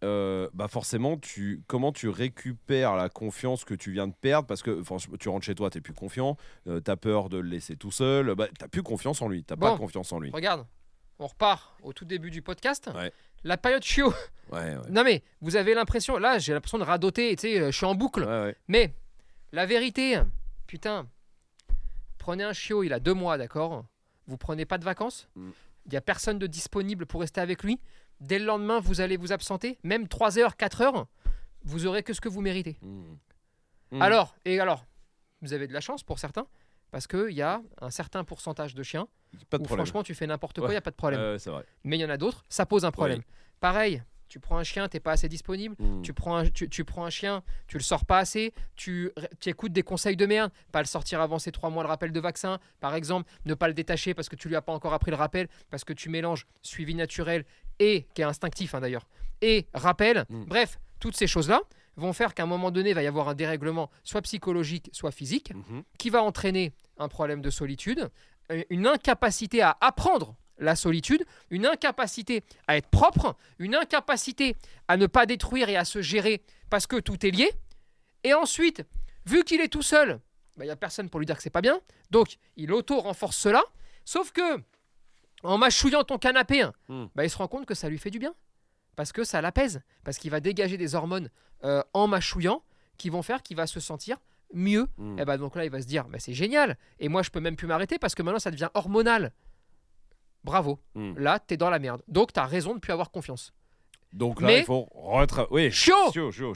bah 0.02 0.68
forcément, 0.70 1.18
tu, 1.18 1.62
comment 1.68 1.92
tu 1.92 2.10
récupères 2.10 2.96
la 2.96 3.10
confiance 3.10 3.64
que 3.66 3.74
tu 3.76 3.92
viens 3.92 4.08
de 4.08 4.14
perdre? 4.20 4.48
Parce 4.48 4.64
que 4.64 4.82
tu 5.20 5.30
rentres 5.30 5.46
chez 5.46 5.56
toi, 5.56 5.70
t'es 5.70 5.82
plus 5.82 5.94
confiant, 5.94 6.38
t'as 6.84 6.96
peur 6.96 7.30
de 7.30 7.38
le 7.38 7.50
laisser 7.50 7.76
tout 7.76 7.92
seul, 7.92 8.34
bah, 8.36 8.48
t'as 8.58 8.68
plus 8.68 8.82
confiance 8.84 9.22
en 9.22 9.28
lui, 9.28 9.44
t'as 9.44 9.58
pas 9.58 9.78
confiance 9.78 10.12
en 10.14 10.20
lui. 10.20 10.32
regarde 10.32 10.66
on 11.20 11.28
repart 11.28 11.76
au 11.84 11.94
tout 11.94 12.06
début 12.06 12.32
du 12.32 12.42
podcast 12.42 12.90
Ouais. 12.96 13.12
la 13.44 13.58
période 13.58 13.84
chiot 13.84 14.14
Ouais, 14.52 14.76
ouais. 14.76 14.82
non 14.90 15.04
mais 15.04 15.22
vous 15.42 15.56
avez 15.56 15.74
l'impression 15.74 16.18
là 16.18 16.40
j'ai 16.40 16.54
l'impression 16.54 16.78
de 16.80 16.84
radoter 16.84 17.36
tu 17.36 17.42
sais 17.42 17.60
euh, 17.60 17.72
je 17.72 17.78
suis 17.78 17.86
en 17.86 17.96
boucle. 17.96 18.28
Mais 18.68 18.94
la 19.52 19.66
vérité, 19.66 20.20
putain, 20.68 21.08
prenez 22.18 22.44
un 22.44 22.54
chiot, 22.54 22.84
il 22.84 22.94
a 22.94 23.00
deux 23.00 23.14
mois, 23.16 23.38
d'accord? 23.38 23.86
Vous 24.28 24.38
prenez 24.38 24.66
pas 24.66 24.78
de 24.78 24.84
vacances? 24.86 25.28
Mm. 25.36 25.50
Il 25.88 25.94
y 25.94 25.98
a 25.98 26.02
personne 26.02 26.38
de 26.38 26.46
disponible 26.48 27.06
pour 27.08 27.22
rester 27.22 27.42
avec 27.42 27.64
lui? 27.64 27.80
Dès 28.20 28.38
le 28.38 28.46
lendemain, 28.46 28.80
vous 28.80 29.02
allez 29.02 29.18
vous 29.18 29.32
absenter, 29.32 29.80
même 29.84 30.08
3 30.08 30.38
heures, 30.38 30.56
4 30.56 30.82
heures, 30.82 31.08
vous 31.64 31.88
aurez 31.88 32.04
que 32.04 32.14
ce 32.14 32.22
que 32.22 32.30
vous 32.30 32.42
méritez. 32.42 32.78
Mhm. 32.82 34.02
Alors, 34.02 34.36
et 34.46 34.60
alors, 34.60 34.86
vous 35.42 35.54
avez 35.54 35.66
de 35.68 35.74
la 35.74 35.82
chance 35.82 36.04
pour 36.04 36.20
certains, 36.20 36.46
parce 36.92 37.08
qu'il 37.08 37.32
y 37.32 37.42
a 37.42 37.62
un 37.82 37.90
certain 37.92 38.24
pourcentage 38.24 38.76
de 38.76 38.84
chiens 38.84 39.08
pas 39.50 39.58
de 39.58 39.64
où 39.64 39.66
problème. 39.66 39.86
franchement 39.86 40.04
tu 40.04 40.16
fais 40.16 40.26
n'importe 40.28 40.56
quoi, 40.60 40.66
il 40.66 40.70
Ouais. 40.70 40.74
n'y 40.74 40.78
a 40.78 40.82
pas 40.82 40.92
de 40.92 40.96
problème. 40.96 41.22
Vrai. 41.38 41.64
Mais 41.84 41.98
il 41.98 42.02
y 42.02 42.06
en 42.06 42.10
a 42.10 42.18
d'autres, 42.18 42.44
ça 42.50 42.66
pose 42.66 42.84
un 42.86 42.92
problème. 42.92 43.22
Pareil, 43.60 44.02
tu 44.28 44.40
prends 44.40 44.58
un 44.58 44.64
chien, 44.64 44.88
t'es 44.88 45.00
pas 45.00 45.12
assez 45.14 45.28
disponible, 45.30 45.76
Mhm. 45.80 46.02
tu 46.04 46.14
prends, 46.14 46.38
un, 46.38 46.46
tu, 46.50 46.70
tu 46.70 46.84
prends 46.86 47.04
un 47.06 47.10
chien, 47.10 47.44
tu 47.68 47.78
le 47.78 47.84
sors 47.84 48.06
pas 48.06 48.20
assez, 48.20 48.54
tu, 48.76 49.12
tu 49.40 49.50
écoutes 49.50 49.72
des 49.74 49.82
conseils 49.84 50.16
de 50.16 50.26
merde, 50.26 50.52
pas 50.72 50.80
le 50.82 50.86
sortir 50.88 51.20
avant 51.22 51.40
ces 51.40 51.52
trois 51.52 51.70
mois 51.70 51.84
le 51.84 51.90
rappel 51.90 52.12
de 52.12 52.20
vaccin, 52.20 52.60
par 52.80 52.96
exemple, 52.96 53.30
ne 53.46 53.54
pas 53.56 53.68
le 53.68 53.74
détacher 53.74 54.14
parce 54.14 54.30
que 54.30 54.36
tu 54.36 54.48
lui 54.48 54.56
as 54.56 54.62
pas 54.62 54.74
encore 54.74 54.94
appris 54.94 55.12
le 55.12 55.18
rappel, 55.18 55.48
parce 55.72 55.84
que 55.84 55.94
tu 55.94 56.10
mélanges 56.10 56.46
suivi 56.62 56.94
naturel 56.96 57.44
et, 57.80 58.08
qui 58.14 58.22
est 58.22 58.26
instinctif 58.26 58.74
hein, 58.76 58.82
d'ailleurs, 58.82 59.08
et 59.42 59.68
rappel, 59.74 60.26
Mm. 60.30 60.46
bref, 60.46 60.80
toutes 61.00 61.16
ces 61.16 61.28
choses-là 61.28 61.62
vont 61.96 62.14
faire 62.14 62.34
qu'à 62.34 62.44
un 62.44 62.46
moment 62.48 62.72
donné, 62.72 62.90
il 62.90 62.96
va 62.96 63.04
y 63.04 63.08
avoir 63.08 63.30
un 63.30 63.34
dérèglement, 63.36 63.90
soit 64.04 64.22
psychologique, 64.22 64.90
soit 64.94 65.12
physique, 65.12 65.54
Mhm. 65.54 65.84
qui 65.98 66.10
va 66.10 66.24
entraîner 66.24 66.74
un 66.98 67.08
problème 67.08 67.42
de 67.42 67.50
solitude, 67.50 68.10
euh, 68.52 68.64
une 68.70 68.88
incapacité 68.88 69.62
à 69.62 69.78
apprendre 69.82 70.36
la 70.58 70.76
solitude, 70.76 71.26
une 71.50 71.66
incapacité 71.66 72.44
à 72.68 72.76
être 72.78 72.90
propre, 72.90 73.36
une 73.60 73.76
incapacité 73.76 74.56
à 74.88 74.98
ne 74.98 75.08
pas 75.08 75.26
détruire 75.26 75.70
et 75.70 75.78
à 75.78 75.86
se 75.86 76.02
gérer 76.02 76.42
parce 76.70 76.86
que 76.88 76.98
tout 77.00 77.26
est 77.26 77.32
lié. 77.32 77.50
Et 78.26 78.34
ensuite, 78.34 78.84
vu 79.26 79.44
qu'il 79.46 79.62
est 79.62 79.70
tout 79.70 79.82
seul, 79.82 80.20
il 80.58 80.64
n'y 80.64 80.70
a 80.70 80.76
personne 80.76 81.10
pour 81.10 81.20
lui 81.22 81.26
dire 81.26 81.38
que 81.38 81.44
c'est 81.44 81.50
pas 81.50 81.62
bien, 81.62 81.80
donc 82.12 82.36
il 82.58 82.74
auto-renforce 82.74 83.38
cela, 83.38 83.64
sauf 84.04 84.32
que 84.34 84.62
en 85.44 85.58
mâchouillant 85.58 86.04
ton 86.04 86.18
canapé, 86.18 86.62
hein, 86.62 86.74
Hmm. 86.90 87.06
bah, 87.16 87.24
il 87.24 87.30
se 87.30 87.38
rend 87.38 87.48
compte 87.48 87.66
que 87.66 87.74
ça 87.74 87.88
lui 87.88 87.98
fait 87.98 88.10
du 88.12 88.20
bien, 88.20 88.34
parce 88.98 89.14
que 89.14 89.24
ça 89.24 89.40
l'apaise, 89.42 89.82
parce 90.04 90.18
qu'il 90.18 90.32
va 90.32 90.42
dégager 90.42 90.76
des 90.78 90.96
hormones 90.96 91.30
euh, 91.64 91.82
en 91.94 92.08
mâchouillant 92.08 92.64
qui 92.98 93.10
vont 93.10 93.22
faire 93.22 93.42
qu'il 93.44 93.58
va 93.58 93.68
se 93.68 93.80
sentir 93.80 94.18
mieux 94.54 94.88
Mhm. 94.98 95.20
et 95.20 95.26
bah 95.26 95.38
donc 95.38 95.56
là, 95.56 95.64
il 95.66 95.72
va 95.72 95.82
se 95.82 95.88
dire, 95.88 96.06
bah, 96.08 96.18
c'est 96.20 96.34
génial. 96.34 96.78
Et 97.00 97.08
moi, 97.08 97.22
je 97.22 97.30
peux 97.30 97.40
même 97.40 97.56
plus 97.56 97.68
m'arrêter 97.68 98.00
parce 98.00 98.16
que 98.16 98.24
maintenant, 98.24 98.40
ça 98.40 98.52
devient 98.52 98.70
hormonal. 98.74 99.32
Bravo. 100.44 100.80
Mhm. 100.96 101.18
Là, 101.20 101.40
t'es 101.40 101.58
dans 101.58 101.70
la 101.70 101.80
merde. 101.80 102.02
Donc, 102.08 102.34
t'as 102.34 102.46
raison 102.46 102.74
de 102.74 102.80
plus 102.80 102.92
avoir 102.94 103.12
confiance. 103.12 103.54
Donc 104.12 104.42
là, 104.42 104.48
Mais- 104.48 104.60
il 104.60 104.66
faut 104.66 104.88
retra... 104.96 105.46
Oui, 105.52 105.70
Chiot 105.72 106.12
chiot, 106.12 106.32
chiot, 106.32 106.54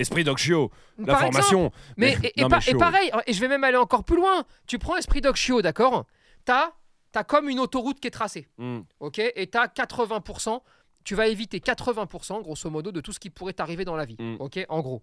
Esprit 0.00 0.24
Doc 0.24 0.38
Chiot, 0.38 0.72
la 0.98 1.06
Par 1.06 1.22
exemple. 1.24 1.32
formation. 1.44 1.72
Mais, 1.96 2.16
Mais- 2.20 2.28
et, 2.30 2.40
et 2.40 2.42
non, 2.42 2.48
pa- 2.48 2.56
mais 2.58 2.62
et 2.66 2.72
chaud. 2.72 2.78
pareil, 2.78 3.10
et 3.26 3.32
je 3.32 3.40
vais 3.40 3.46
même 3.46 3.62
aller 3.62 3.76
encore 3.76 4.02
plus 4.02 4.16
loin. 4.16 4.44
Tu 4.66 4.80
prends 4.80 4.96
Esprit 4.96 5.20
Dog 5.20 5.36
Chiot, 5.36 5.62
d'accord? 5.62 6.06
T'as 6.44 6.72
as 7.14 7.24
comme 7.24 7.48
une 7.48 7.60
autoroute 7.60 8.00
qui 8.00 8.08
est 8.08 8.12
tracée. 8.12 8.48
Mhm. 8.58 8.84
Ok? 9.00 9.18
Et 9.20 9.46
t'as 9.48 9.68
80%. 9.68 10.62
Tu 11.04 11.14
vas 11.14 11.26
éviter 11.28 11.58
80%, 11.60 12.42
grosso 12.42 12.68
modo, 12.70 12.92
de 12.92 13.00
tout 13.00 13.12
ce 13.12 13.18
qui 13.20 13.30
pourrait 13.30 13.54
t'arriver 13.54 13.84
dans 13.84 13.96
la 13.96 14.04
vie. 14.04 14.16
Mm. 14.18 14.36
Ok 14.40 14.64
En 14.68 14.80
gros. 14.80 15.02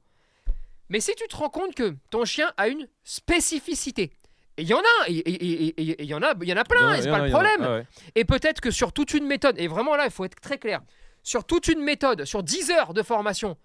Mais 0.89 0.99
si 0.99 1.15
tu 1.15 1.27
te 1.27 1.35
rends 1.35 1.49
compte 1.49 1.73
que 1.73 1.95
ton 2.11 2.25
chien 2.25 2.51
a 2.57 2.67
une 2.67 2.87
spécificité, 3.03 4.11
et 4.57 4.61
il 4.61 4.67
y 4.67 4.73
en 4.73 4.79
a, 4.79 5.07
et 5.09 5.73
il 5.81 6.05
y 6.05 6.13
en 6.13 6.21
a, 6.21 6.33
il 6.41 6.47
y 6.47 6.53
en 6.53 6.57
a 6.57 6.63
plein, 6.63 6.93
et 6.93 7.01
c'est 7.01 7.09
pas 7.09 7.25
le 7.25 7.31
problème. 7.31 7.61
Ah 7.61 7.73
ouais. 7.75 7.87
Et 8.13 8.23
peut-être 8.23 8.61
que 8.61 8.71
sur 8.71 8.93
toute 8.93 9.13
une 9.13 9.25
méthode, 9.25 9.59
et 9.59 9.67
vraiment 9.67 9.95
là, 9.95 10.05
il 10.05 10.11
faut 10.11 10.23
être 10.25 10.39
très 10.39 10.57
clair, 10.57 10.81
sur 11.23 11.43
toute 11.43 11.67
une 11.67 11.81
méthode, 11.81 12.25
sur 12.25 12.43
10 12.43 12.69
heures 12.71 12.93
de 12.93 13.01
formation, 13.01 13.57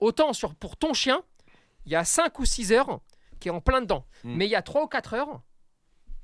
autant 0.00 0.32
sur, 0.34 0.54
pour 0.54 0.76
ton 0.76 0.92
chien, 0.92 1.22
il 1.86 1.92
y 1.92 1.96
a 1.96 2.04
5 2.04 2.38
ou 2.38 2.44
6 2.44 2.72
heures 2.72 3.00
qui 3.40 3.48
est 3.48 3.50
en 3.50 3.60
plein 3.60 3.80
dedans. 3.80 4.04
Mm. 4.22 4.36
Mais 4.36 4.46
il 4.46 4.50
y 4.50 4.54
a 4.54 4.62
3 4.62 4.84
ou 4.84 4.86
4 4.86 5.14
heures, 5.14 5.40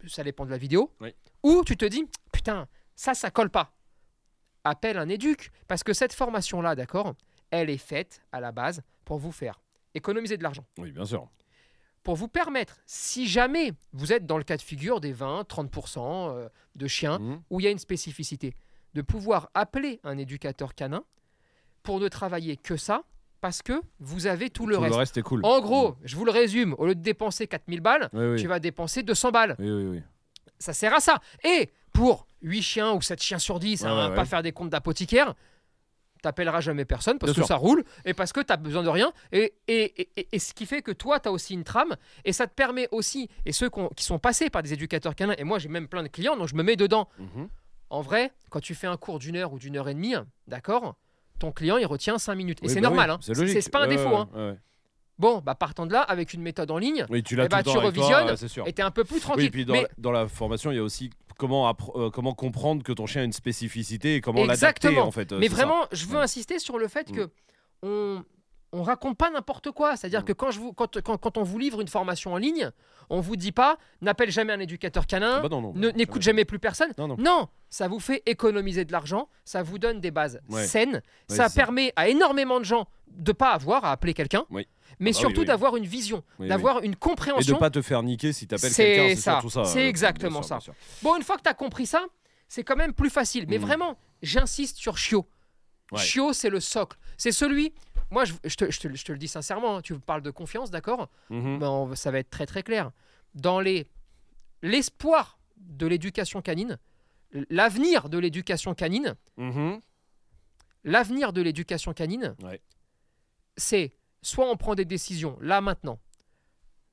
ça 0.06 0.22
dépend 0.22 0.44
de 0.44 0.50
la 0.50 0.58
vidéo, 0.58 0.92
Oui. 1.00 1.14
où 1.42 1.64
tu 1.64 1.76
te 1.76 1.84
dis, 1.84 2.04
putain, 2.32 2.68
ça, 2.94 3.14
ça 3.14 3.30
colle 3.30 3.50
pas. 3.50 3.72
Appelle 4.64 4.96
un 4.98 5.08
éduc, 5.08 5.50
parce 5.68 5.82
que 5.82 5.92
cette 5.92 6.12
formation-là, 6.12 6.74
d'accord, 6.74 7.14
elle 7.50 7.68
est 7.70 7.78
faite 7.78 8.22
à 8.32 8.40
la 8.40 8.52
base 8.52 8.82
pour 9.04 9.18
vous 9.18 9.32
faire 9.32 9.60
économiser 9.94 10.36
de 10.36 10.42
l'argent 10.42 10.64
Oui, 10.78 10.90
bien 10.92 11.04
sûr. 11.04 11.28
pour 12.02 12.16
vous 12.16 12.28
permettre, 12.28 12.78
si 12.86 13.26
jamais 13.28 13.72
vous 13.92 14.12
êtes 14.12 14.24
dans 14.26 14.38
le 14.38 14.44
cas 14.44 14.56
de 14.56 14.62
figure 14.62 15.00
des 15.00 15.12
20-30% 15.12 16.30
euh, 16.30 16.48
de 16.76 16.86
chiens 16.86 17.18
Mhm. 17.18 17.42
où 17.50 17.60
il 17.60 17.64
y 17.64 17.66
a 17.66 17.70
une 17.70 17.78
spécificité, 17.78 18.54
de 18.94 19.02
pouvoir 19.02 19.50
appeler 19.54 20.00
un 20.04 20.16
éducateur 20.18 20.74
canin 20.74 21.04
pour 21.82 21.98
ne 22.00 22.08
travailler 22.08 22.56
que 22.56 22.76
ça, 22.76 23.02
parce 23.40 23.60
que 23.62 23.80
vous 23.98 24.26
avez 24.28 24.50
tout 24.50 24.66
le 24.66 24.76
Tout 24.76 24.82
reste. 24.82 24.92
le 24.94 24.98
reste 24.98 25.16
est 25.16 25.22
cool. 25.22 25.40
En 25.44 25.60
gros, 25.60 25.96
je 26.04 26.14
vous 26.16 26.24
le 26.24 26.30
résume, 26.30 26.74
au 26.78 26.86
lieu 26.86 26.94
de 26.94 27.00
dépenser 27.02 27.46
4000 27.48 27.80
balles, 27.80 28.08
Oui, 28.12 28.24
oui. 28.34 28.40
tu 28.40 28.46
vas 28.46 28.60
dépenser 28.60 29.02
200 29.02 29.30
balles. 29.32 29.56
Oui, 29.58 29.70
oui, 29.70 29.84
oui. 29.86 30.02
Ça 30.62 30.72
sert 30.72 30.94
à 30.94 31.00
ça. 31.00 31.20
Et 31.44 31.70
pour 31.92 32.26
8 32.42 32.62
chiens 32.62 32.92
ou 32.92 33.02
7 33.02 33.20
chiens 33.22 33.38
sur 33.38 33.58
10, 33.58 33.82
Ouais, 33.82 33.88
hein, 33.88 34.08
ouais, 34.10 34.14
pas 34.14 34.22
ouais. 34.22 34.26
faire 34.26 34.42
des 34.42 34.52
comptes 34.52 34.70
d'apothicaire, 34.70 35.34
t'appelleras 36.22 36.60
jamais 36.60 36.84
personne 36.84 37.18
parce 37.18 37.32
Bien 37.32 37.42
que 37.42 37.46
sûr. 37.46 37.48
ça 37.48 37.56
roule 37.56 37.82
et 38.04 38.14
parce 38.14 38.32
que 38.32 38.40
tu 38.40 38.52
as 38.52 38.56
besoin 38.56 38.82
de 38.84 38.88
rien. 38.88 39.12
Et, 39.32 39.54
et, 39.66 40.02
et- 40.20 40.28
et 40.30 40.38
ce 40.38 40.54
qui 40.54 40.66
fait 40.66 40.80
que 40.82 40.92
toi, 40.92 41.18
tu 41.18 41.28
as 41.28 41.32
aussi 41.32 41.54
une 41.54 41.64
trame 41.64 41.96
et 42.24 42.32
ça 42.32 42.46
te 42.46 42.54
permet 42.54 42.86
aussi, 42.92 43.28
et 43.44 43.50
ceux 43.52 43.68
qui 43.96 44.04
sont 44.04 44.18
passés 44.20 44.48
par 44.48 44.62
des 44.62 44.72
éducateurs 44.72 45.14
canins, 45.16 45.34
et 45.36 45.44
moi 45.44 45.58
j'ai 45.58 45.68
même 45.68 45.88
plein 45.88 46.02
de 46.04 46.08
clients, 46.08 46.36
donc 46.36 46.46
je 46.48 46.54
me 46.54 46.62
mets 46.62 46.76
dedans. 46.76 47.08
Mhm. 47.18 47.48
En 47.90 48.00
vrai, 48.00 48.32
quand 48.50 48.60
tu 48.60 48.74
fais 48.74 48.86
un 48.86 48.96
cours 48.96 49.18
d'une 49.18 49.36
heure 49.36 49.52
ou 49.52 49.58
d'une 49.58 49.76
heure 49.76 49.88
et 49.88 49.94
demie, 49.94 50.14
d'accord 50.46 50.94
ton 51.40 51.50
client 51.50 51.76
il 51.76 51.86
retient 51.86 52.18
5 52.18 52.36
minutes. 52.36 52.60
Et 52.62 52.66
Oui, 52.68 52.72
c'est 52.72 52.80
bah 52.80 52.86
normal, 52.88 53.10
oui, 53.10 53.16
hein. 53.32 53.60
c'est 53.60 53.70
pas 53.72 53.80
un 53.80 53.88
défaut. 53.88 54.14
hein. 54.14 54.56
Bon, 55.22 55.38
bah 55.38 55.54
partant 55.54 55.86
de 55.86 55.92
là, 55.92 56.00
avec 56.02 56.34
une 56.34 56.42
méthode 56.42 56.70
en 56.72 56.78
ligne, 56.78 57.06
Oui, 57.08 57.22
tu 57.22 57.36
l'as 57.36 57.44
Eh 57.44 57.48
bah, 57.48 57.58
le 57.58 57.62
temps 57.62 57.70
tu 57.70 57.76
toi, 57.78 57.86
revisionnes 57.86 58.36
et 58.66 58.72
t'es 58.72 58.82
un 58.82 58.90
peu 58.90 59.04
plus 59.04 59.20
tranquille. 59.20 59.44
Oui, 59.44 59.50
puis 59.50 59.64
dans, 59.64 59.72
Mais 59.72 59.82
la, 59.82 59.88
dans 59.98 60.10
la 60.10 60.26
formation, 60.26 60.72
il 60.72 60.76
y 60.76 60.80
a 60.80 60.82
aussi 60.82 61.10
comment, 61.38 61.70
appre- 61.70 61.96
euh, 61.96 62.10
comment 62.10 62.34
comprendre 62.34 62.82
que 62.82 62.92
ton 62.92 63.06
chien 63.06 63.22
a 63.22 63.24
une 63.24 63.32
spécificité 63.32 64.16
et 64.16 64.20
comment 64.20 64.40
l'adapter 64.44 64.88
Exactement. 64.88 65.06
en 65.06 65.12
fait. 65.12 65.30
euh, 65.32 65.38
Mais 65.38 65.48
ça. 65.48 65.54
vraiment, 65.54 65.86
je 65.92 66.06
veux 66.06 66.16
Ouais. 66.16 66.22
insister 66.24 66.58
sur 66.58 66.76
le 66.76 66.88
fait 66.88 67.08
Mm. 67.10 67.14
que 67.14 67.30
on 67.84 68.24
on 68.74 68.84
raconte 68.84 69.18
pas 69.18 69.28
n'importe 69.28 69.70
quoi. 69.70 69.96
C'est-à-dire 69.96 70.22
Mm. 70.22 70.24
que 70.24 70.32
quand, 70.32 70.50
je 70.50 70.58
vous, 70.58 70.72
quand, 70.72 70.98
quand, 71.02 71.18
quand 71.18 71.36
on 71.36 71.42
vous 71.42 71.58
livre 71.58 71.82
une 71.82 71.88
formation 71.88 72.32
en 72.32 72.38
ligne, 72.38 72.70
on 73.10 73.20
vous 73.20 73.36
dit 73.36 73.52
pas 73.52 73.76
n'appelle 74.00 74.30
jamais 74.30 74.54
un 74.54 74.60
éducateur 74.60 75.06
canin, 75.06 75.42
Bah 75.42 75.48
non, 75.50 75.60
non, 75.60 75.72
ne- 75.76 75.90
bah, 75.90 75.96
n'écoute 75.96 76.22
jamais 76.22 76.46
plus 76.46 76.58
personne. 76.58 76.88
Non, 76.96 77.48
ça 77.68 77.86
vous 77.86 78.00
fait 78.00 78.22
économiser 78.24 78.86
de 78.86 78.92
l'argent, 78.92 79.28
ça 79.44 79.62
vous 79.62 79.78
donne 79.78 80.00
des 80.00 80.10
bases 80.10 80.40
Ouais. 80.48 80.64
saines, 80.64 80.94
Ouais, 80.94 81.36
ça 81.36 81.48
c'est 81.48 81.50
ça. 81.50 81.54
permet 81.54 81.92
à 81.96 82.08
énormément 82.08 82.58
de 82.60 82.64
gens 82.64 82.88
de 83.08 83.32
pas 83.32 83.50
avoir 83.50 83.84
à 83.84 83.92
appeler 83.92 84.14
quelqu'un, 84.14 84.46
Oui. 84.48 84.66
Mais 84.98 85.10
Ah 85.10 85.12
bah 85.12 85.16
oui, 85.18 85.20
surtout 85.20 85.40
oui. 85.40 85.46
d'avoir 85.46 85.76
une 85.76 85.84
vision, 85.86 86.22
Oui, 86.38 86.48
d'avoir 86.48 86.78
une 86.80 86.84
Et 86.92 86.94
de 86.94 86.96
compréhension. 86.96 87.58
pas 87.58 87.70
te 87.70 87.82
faire 87.82 88.02
niquer 88.02 88.32
si 88.32 88.46
t'appelles 88.46 88.72
quelqu'un, 88.74 89.08
c'est 89.10 89.16
ça, 89.16 89.40
ça. 89.48 89.64
c'est 89.64 89.84
euh, 89.84 89.88
exactement 89.88 90.40
bien 90.40 90.42
sûr, 90.42 90.48
ça. 90.48 90.54
bien 90.56 90.60
sûr. 90.60 90.74
Bon, 91.02 91.16
une 91.16 91.22
fois 91.22 91.36
que 91.36 91.42
tu 91.42 91.48
as 91.48 91.54
compris 91.54 91.86
ça, 91.86 92.04
c'est 92.48 92.64
quand 92.64 92.76
même 92.76 92.92
plus 92.92 93.10
facile. 93.10 93.46
Mais 93.48 93.58
Mm. 93.58 93.62
vraiment, 93.62 93.98
j'insiste 94.22 94.76
sur 94.76 94.96
Chio. 94.98 95.26
Ouais. 95.90 95.98
Chio, 95.98 96.32
c'est 96.32 96.50
le 96.50 96.60
socle. 96.60 96.98
C'est 97.16 97.32
celui. 97.32 97.72
Moi, 98.10 98.24
je, 98.26 98.34
je 98.44 98.54
te, 98.56 98.70
je 98.70 98.78
te- 98.80 98.94
je 98.94 99.04
te 99.04 99.12
le 99.12 99.18
dis 99.18 99.28
sincèrement, 99.28 99.76
hein, 99.78 99.80
tu 99.82 99.98
parles 99.98 100.22
de 100.22 100.30
confiance, 100.30 100.70
d'accord. 100.70 101.08
Ben, 101.30 101.62
on- 101.62 101.94
Ça 101.94 102.10
va 102.10 102.18
être 102.18 102.30
très 102.30 102.44
très 102.46 102.62
clair. 102.62 102.90
Dans 103.34 103.60
les 103.60 103.86
l'espoir 104.62 105.38
de 105.56 105.86
l'éducation 105.86 106.42
canine, 106.42 106.78
l'avenir 107.50 108.08
de 108.10 108.18
l'éducation 108.18 108.74
canine, 108.74 109.14
Mhm. 109.38 109.80
l'avenir 110.84 111.32
de 111.32 111.40
l'éducation 111.40 111.92
canine, 111.92 112.34
Ouais. 112.42 112.60
c'est 113.56 113.92
soit 114.22 114.48
on 114.48 114.56
prend 114.56 114.74
des 114.74 114.84
décisions 114.84 115.36
là 115.40 115.60
maintenant 115.60 115.98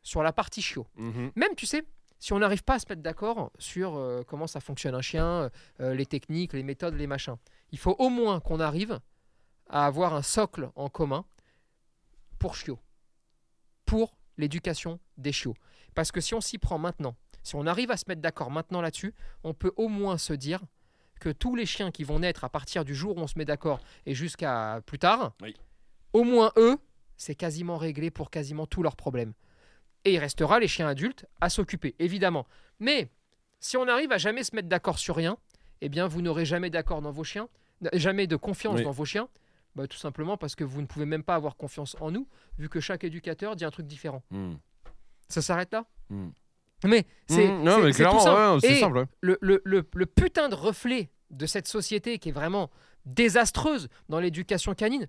sur 0.01 0.23
la 0.23 0.33
partie 0.33 0.61
chiot. 0.61 0.87
Mhm. 0.95 1.31
Même, 1.35 1.55
tu 1.55 1.65
sais, 1.65 1.83
si 2.19 2.33
on 2.33 2.39
n'arrive 2.39 2.63
pas 2.63 2.75
à 2.75 2.79
se 2.79 2.85
mettre 2.89 3.01
d'accord 3.01 3.51
sur 3.59 3.95
euh, 3.95 4.23
comment 4.27 4.47
ça 4.47 4.59
fonctionne 4.59 4.95
un 4.95 5.01
chien, 5.01 5.49
euh, 5.79 5.93
les 5.93 6.05
techniques, 6.05 6.53
les 6.53 6.63
méthodes, 6.63 6.95
les 6.95 7.07
machins, 7.07 7.35
il 7.71 7.77
faut 7.77 7.95
au 7.99 8.09
moins 8.09 8.39
qu'on 8.39 8.59
arrive 8.59 8.99
à 9.69 9.85
avoir 9.85 10.13
un 10.15 10.21
socle 10.23 10.69
en 10.75 10.89
commun 10.89 11.25
pour 12.39 12.55
chiot, 12.55 12.79
pour 13.85 14.17
l'éducation 14.37 14.99
des 15.17 15.31
chiots. 15.31 15.55
Parce 15.95 16.11
que 16.11 16.21
si 16.21 16.33
on 16.33 16.41
s'y 16.41 16.57
prend 16.57 16.77
maintenant, 16.77 17.15
si 17.43 17.55
on 17.55 17.65
arrive 17.67 17.91
à 17.91 17.97
se 17.97 18.05
mettre 18.07 18.21
d'accord 18.21 18.51
maintenant 18.51 18.81
là-dessus, 18.81 19.13
on 19.43 19.53
peut 19.53 19.73
au 19.77 19.87
moins 19.87 20.17
se 20.17 20.33
dire 20.33 20.61
que 21.19 21.29
tous 21.29 21.55
les 21.55 21.65
chiens 21.65 21.91
qui 21.91 22.03
vont 22.03 22.19
naître 22.19 22.43
à 22.45 22.49
partir 22.49 22.85
du 22.85 22.95
jour 22.95 23.17
où 23.17 23.19
on 23.19 23.27
se 23.27 23.37
met 23.37 23.45
d'accord 23.45 23.79
et 24.05 24.13
jusqu'à 24.15 24.81
plus 24.85 24.99
tard, 24.99 25.33
Oui. 25.41 25.55
au 26.13 26.23
moins 26.23 26.51
eux, 26.57 26.77
c'est 27.19 27.35
quasiment 27.35 27.77
réglé 27.77 28.09
pour 28.09 28.31
quasiment 28.31 28.65
tous 28.65 28.81
leurs 28.81 28.95
problèmes. 28.95 29.33
Et 30.05 30.13
il 30.13 30.17
restera 30.19 30.59
les 30.59 30.69
chiens 30.69 30.87
adultes 30.87 31.25
à 31.41 31.49
s'occuper, 31.49 31.93
évidemment. 31.99 32.47
Mais 32.79 33.11
si 33.59 33.75
on 33.77 33.87
arrive 33.89 34.11
à 34.13 34.17
jamais 34.17 34.43
se 34.43 34.55
mettre 34.55 34.69
d'accord 34.69 34.97
sur 34.97 35.15
rien, 35.17 35.37
eh 35.81 35.89
bien 35.89 36.07
vous 36.07 36.21
n'aurez 36.21 36.45
jamais 36.45 36.69
d'accord 36.69 37.01
dans 37.01 37.11
vos 37.11 37.25
chiens, 37.25 37.49
n- 37.83 37.89
jamais 37.93 38.25
de 38.25 38.37
confiance 38.37 38.77
Oui. 38.77 38.83
dans 38.83 38.91
vos 38.91 39.03
chiens. 39.05 39.27
Bah, 39.75 39.85
tout 39.85 39.97
simplement 39.97 40.37
parce 40.37 40.55
que 40.55 40.63
vous 40.63 40.81
ne 40.81 40.87
pouvez 40.87 41.05
même 41.05 41.23
pas 41.23 41.35
avoir 41.35 41.57
confiance 41.57 41.97
en 41.99 42.09
nous, 42.09 42.27
vu 42.57 42.69
que 42.69 42.79
chaque 42.79 43.03
éducateur 43.03 43.55
dit 43.57 43.65
un 43.65 43.71
truc 43.71 43.85
différent. 43.85 44.23
Mhm. 44.31 44.57
Ça 45.27 45.41
s'arrête 45.41 45.71
là? 45.73 45.85
Mhm. 46.09 46.31
Mais 46.85 47.05
c'est. 47.27 47.47
Non, 47.49 47.79
mais 47.83 47.91
clairement, 47.91 48.55
ouais, 48.55 48.59
Et 48.67 48.79
simple. 48.79 48.97
ouais. 48.99 49.05
le, 49.19 49.37
le- 49.41 49.61
le- 49.65 49.85
le 49.93 50.05
putain 50.05 50.47
de 50.47 50.55
reflet 50.55 51.11
de 51.29 51.45
cette 51.45 51.67
société 51.67 52.17
qui 52.17 52.29
est 52.29 52.31
vraiment 52.31 52.71
désastreuse 53.05 53.89
dans 54.07 54.19
l'éducation 54.21 54.73
canine, 54.73 55.07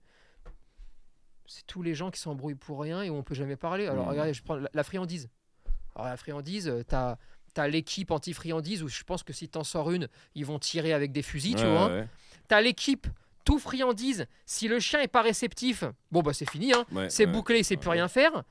c'est 1.53 1.67
tous 1.67 1.83
les 1.83 1.95
gens 1.97 2.13
qui 2.13 2.21
s'embrouillent 2.21 2.55
pour 2.55 2.81
rien 2.81 3.03
et 3.03 3.11
où 3.11 3.15
on 3.17 3.25
peut 3.25 3.35
jamais 3.35 3.57
parler. 3.57 3.89
Alors 3.89 4.05
Mhm. 4.05 4.11
regardez, 4.11 4.35
je 4.35 4.43
prends 4.43 4.55
la, 4.55 4.71
la 4.73 4.85
friandise. 4.85 5.29
Alors 5.97 6.07
la 6.07 6.17
friandise, 6.17 6.69
euh, 6.69 6.85
t'as 6.87 7.17
as, 7.57 7.67
l'équipe 7.69 8.13
anti-friandise 8.13 8.85
où 8.85 8.89
je 8.89 9.03
pense 9.03 9.25
que 9.25 9.33
si 9.33 9.49
t'en 9.49 9.65
sors 9.65 9.91
une, 9.91 10.09
ils 10.37 10.47
vont 10.47 10.61
tirer 10.61 10.93
avec 10.93 11.11
des 11.11 11.23
fusils, 11.23 11.57
tu 11.57 11.65
Ouais, 11.65 11.69
vois. 11.71 11.89
ouais, 11.89 12.07
T'as 12.47 12.61
l'équipe 12.61 13.09
tout 13.45 13.59
friandise. 13.59 14.27
Si 14.47 14.69
le 14.69 14.79
chien 14.79 15.01
est 15.01 15.09
pas 15.09 15.23
réceptif, 15.23 15.83
bon 16.13 16.23
bah 16.23 16.33
c'est 16.33 16.49
fini, 16.49 16.73
hein. 16.73 16.85
ouais, 16.93 17.11
c'est 17.11 17.27
bouclé, 17.27 17.59
il 17.59 17.65
sait 17.65 17.77
plus 17.77 17.91
rien 17.91 18.07
faire. 18.07 18.45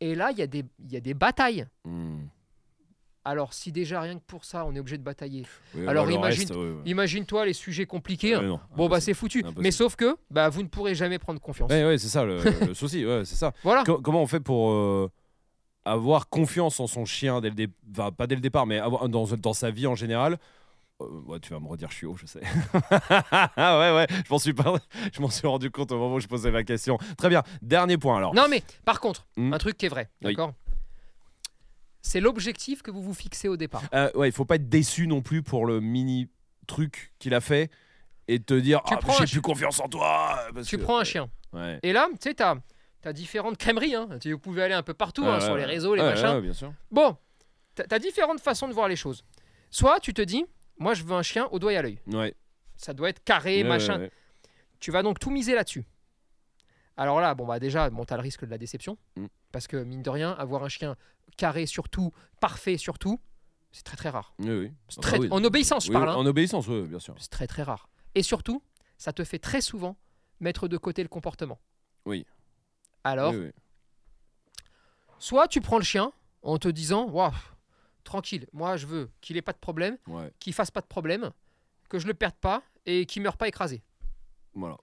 Et 0.00 0.14
là, 0.14 0.30
il 0.32 0.38
y, 0.38 0.42
a 0.42 0.46
des- 0.46 0.64
il 0.80 0.92
y 0.92 0.96
a 0.96 1.00
des 1.00 1.14
batailles. 1.14 1.66
Mhm. 1.86 2.28
Alors 3.26 3.54
si 3.54 3.72
déjà 3.72 4.00
rien 4.02 4.16
que 4.18 4.24
pour 4.26 4.44
ça, 4.44 4.66
on 4.66 4.74
est 4.74 4.78
obligé 4.78 4.98
de 4.98 5.02
batailler. 5.02 5.46
Oui, 5.74 5.86
Alors, 5.88 6.04
bah, 6.04 6.10
le 6.10 6.16
imagine- 6.16 6.40
reste, 6.40 6.54
ouais, 6.54 6.70
ouais. 6.72 6.82
Imagine-toi 6.84 7.46
les 7.46 7.52
sujets 7.54 7.86
compliqués. 7.86 8.34
hein. 8.34 8.40
Ouais, 8.40 8.46
non, 8.46 8.60
Bon 8.76 8.88
bah 8.88 9.00
c'est 9.00 9.14
foutu. 9.14 9.38
Impossible. 9.40 9.62
Mais 9.62 9.70
sauf 9.70 9.96
que 9.96 10.16
bah 10.30 10.48
vous 10.50 10.62
ne 10.62 10.68
pourrez 10.68 10.94
jamais 10.94 11.18
prendre 11.18 11.40
confiance. 11.40 11.70
Ouais, 11.70 11.96
c'est 11.98 12.08
ça 12.08 12.24
le, 12.24 12.38
le 12.66 12.74
souci, 12.74 13.04
c'est 13.24 13.36
ça. 13.36 13.52
Voilà. 13.62 13.82
Co- 13.84 14.00
comment 14.02 14.22
on 14.22 14.26
fait 14.26 14.40
pour 14.40 14.70
euh, 14.72 15.10
avoir 15.86 16.28
confiance 16.28 16.80
en 16.80 16.86
son 16.86 17.04
chien 17.06 17.40
dès 17.40 17.48
le 17.48 17.54
dé- 17.54 17.68
enfin, 17.92 18.10
pas 18.12 18.26
dès 18.26 18.34
le 18.34 18.40
départ, 18.42 18.66
mais 18.66 18.78
avoir, 18.78 19.08
dans, 19.08 19.24
dans 19.26 19.52
sa 19.54 19.70
vie 19.70 19.86
en 19.86 19.94
général? 19.94 20.38
Euh, 21.00 21.06
ouais, 21.26 21.40
tu 21.40 21.52
vas 21.52 21.58
me 21.60 21.66
redire 21.66 21.90
chiot, 21.90 22.14
je 22.16 22.26
sais. 22.26 22.40
ouais, 23.00 23.94
ouais, 23.94 24.06
je 24.10 24.30
m'en 24.30 24.38
suis 24.38 24.52
pas, 24.54 24.74
je 25.12 25.20
m'en 25.20 25.30
suis 25.30 25.46
rendu 25.46 25.70
compte 25.70 25.90
au 25.92 25.98
moment 25.98 26.14
où 26.16 26.20
je 26.20 26.28
posais 26.28 26.50
ma 26.50 26.62
question. 26.62 26.98
Très 27.18 27.28
bien. 27.28 27.42
Dernier 27.62 27.98
point 27.98 28.16
alors. 28.18 28.34
Non 28.34 28.46
mais 28.48 28.62
par 28.84 29.00
contre, 29.00 29.26
Hmm. 29.36 29.52
un 29.52 29.58
truc 29.58 29.76
qui 29.76 29.86
est 29.86 29.88
vrai, 29.88 30.08
Oui. 30.22 30.36
C'est 32.06 32.20
l'objectif 32.20 32.82
que 32.82 32.90
vous 32.90 33.02
vous 33.02 33.14
fixez 33.14 33.48
au 33.48 33.56
départ. 33.56 33.82
Euh, 33.94 34.10
ouais, 34.14 34.28
il 34.28 34.32
faut 34.32 34.44
pas 34.44 34.56
être 34.56 34.68
déçu 34.68 35.06
non 35.06 35.22
plus 35.22 35.42
pour 35.42 35.64
le 35.64 35.80
mini 35.80 36.28
truc 36.66 37.12
qu'il 37.18 37.32
a 37.34 37.40
fait 37.40 37.70
et 38.28 38.40
te 38.40 38.52
dire 38.52 38.82
ah, 38.84 38.98
j'ai 39.20 39.24
plus 39.26 39.40
confiance 39.40 39.80
en 39.80 39.88
toi. 39.88 40.38
parce 40.54 40.66
Tu 40.68 40.76
que- 40.76 40.82
prends 40.82 40.98
un 40.98 41.04
chien. 41.04 41.30
Ouais. 41.54 41.78
Et 41.82 41.92
là, 41.94 42.08
tu 42.12 42.18
sais, 42.20 42.34
t'as 42.34 42.56
as 43.06 43.12
différentes 43.14 43.56
crèmeries. 43.56 43.94
Hein. 43.94 44.08
Tu- 44.20 44.32
Vous 44.32 44.38
pouvez 44.38 44.62
aller 44.62 44.74
un 44.74 44.82
peu 44.82 44.92
partout 44.94 45.24
hein, 45.24 45.40
sur 45.40 45.56
les 45.56 45.64
réseaux, 45.64 45.94
les 45.94 46.02
machins. 46.02 46.40
bien 46.40 46.52
sûr. 46.52 46.72
Bon, 46.90 47.16
t'as 47.74 47.84
as 47.90 47.98
différentes 47.98 48.40
façons 48.40 48.68
de 48.68 48.74
voir 48.74 48.86
les 48.88 48.96
choses. 48.96 49.24
Soit 49.70 49.98
tu 50.00 50.12
te 50.12 50.22
dis, 50.22 50.44
moi 50.78 50.92
je 50.94 51.04
veux 51.04 51.14
un 51.14 51.22
chien 51.22 51.48
au 51.52 51.58
doigt 51.58 51.72
et 51.72 51.76
à 51.78 51.82
l'œil. 51.82 51.98
Ouais. 52.12 52.34
Ça 52.76 52.92
doit 52.92 53.08
être 53.08 53.24
carré, 53.24 53.64
machin. 53.64 54.08
Tu 54.78 54.90
vas 54.90 55.02
donc 55.02 55.18
tout 55.18 55.30
miser 55.30 55.54
là-dessus. 55.54 55.84
Alors 56.96 57.20
là, 57.20 57.34
bon 57.34 57.46
bah 57.46 57.58
déjà, 57.58 57.90
bon, 57.90 58.04
t'as 58.04 58.16
le 58.16 58.22
risque 58.22 58.44
de 58.44 58.50
la 58.50 58.58
déception. 58.58 58.96
Mm. 59.16 59.26
Parce 59.52 59.66
que 59.66 59.76
mine 59.76 60.02
de 60.02 60.10
rien, 60.10 60.32
avoir 60.32 60.62
un 60.64 60.68
chien 60.68 60.96
carré 61.36 61.66
surtout, 61.66 62.12
parfait 62.40 62.76
surtout, 62.76 63.20
c'est 63.72 63.82
très 63.84 63.96
très 63.96 64.10
rare. 64.10 64.34
Oui, 64.38 64.50
oui. 64.50 64.72
Ah. 65.04 65.16
En 65.32 65.42
obéissance, 65.44 65.86
je 65.86 65.92
parle. 65.92 66.08
hein. 66.08 66.14
En 66.14 66.26
obéissance, 66.26 66.68
oui, 66.68 66.82
bien 66.86 67.00
sûr. 67.00 67.14
C'est 67.18 67.30
très 67.30 67.46
très 67.48 67.62
rare. 67.64 67.88
Et 68.14 68.22
surtout, 68.22 68.62
ça 68.98 69.12
te 69.12 69.24
fait 69.24 69.38
très 69.40 69.60
souvent 69.60 69.96
mettre 70.40 70.68
de 70.68 70.76
côté 70.76 71.02
le 71.02 71.08
comportement. 71.08 71.58
Oui. 72.06 72.24
Alors, 73.02 73.32
Oui, 73.32 73.38
oui. 73.46 73.50
soit 75.18 75.48
tu 75.48 75.60
prends 75.60 75.78
le 75.78 75.84
chien 75.84 76.12
en 76.42 76.58
te 76.58 76.68
disant, 76.68 77.08
Waouh, 77.08 77.32
tranquille, 78.04 78.46
moi 78.52 78.76
je 78.76 78.86
veux 78.86 79.10
qu'il 79.20 79.36
ait 79.36 79.42
pas 79.42 79.52
de 79.52 79.58
problème, 79.58 79.96
Ouais, 80.06 80.30
qu'il 80.38 80.52
fasse 80.52 80.70
pas 80.70 80.80
de 80.80 80.86
problème, 80.86 81.30
que 81.88 81.98
je 81.98 82.06
le 82.06 82.14
perde 82.14 82.34
pas 82.36 82.62
et 82.86 83.06
qu'il 83.06 83.22
meure 83.22 83.36
pas 83.36 83.48
écrasé. 83.48 83.82
voilà. 84.54 84.76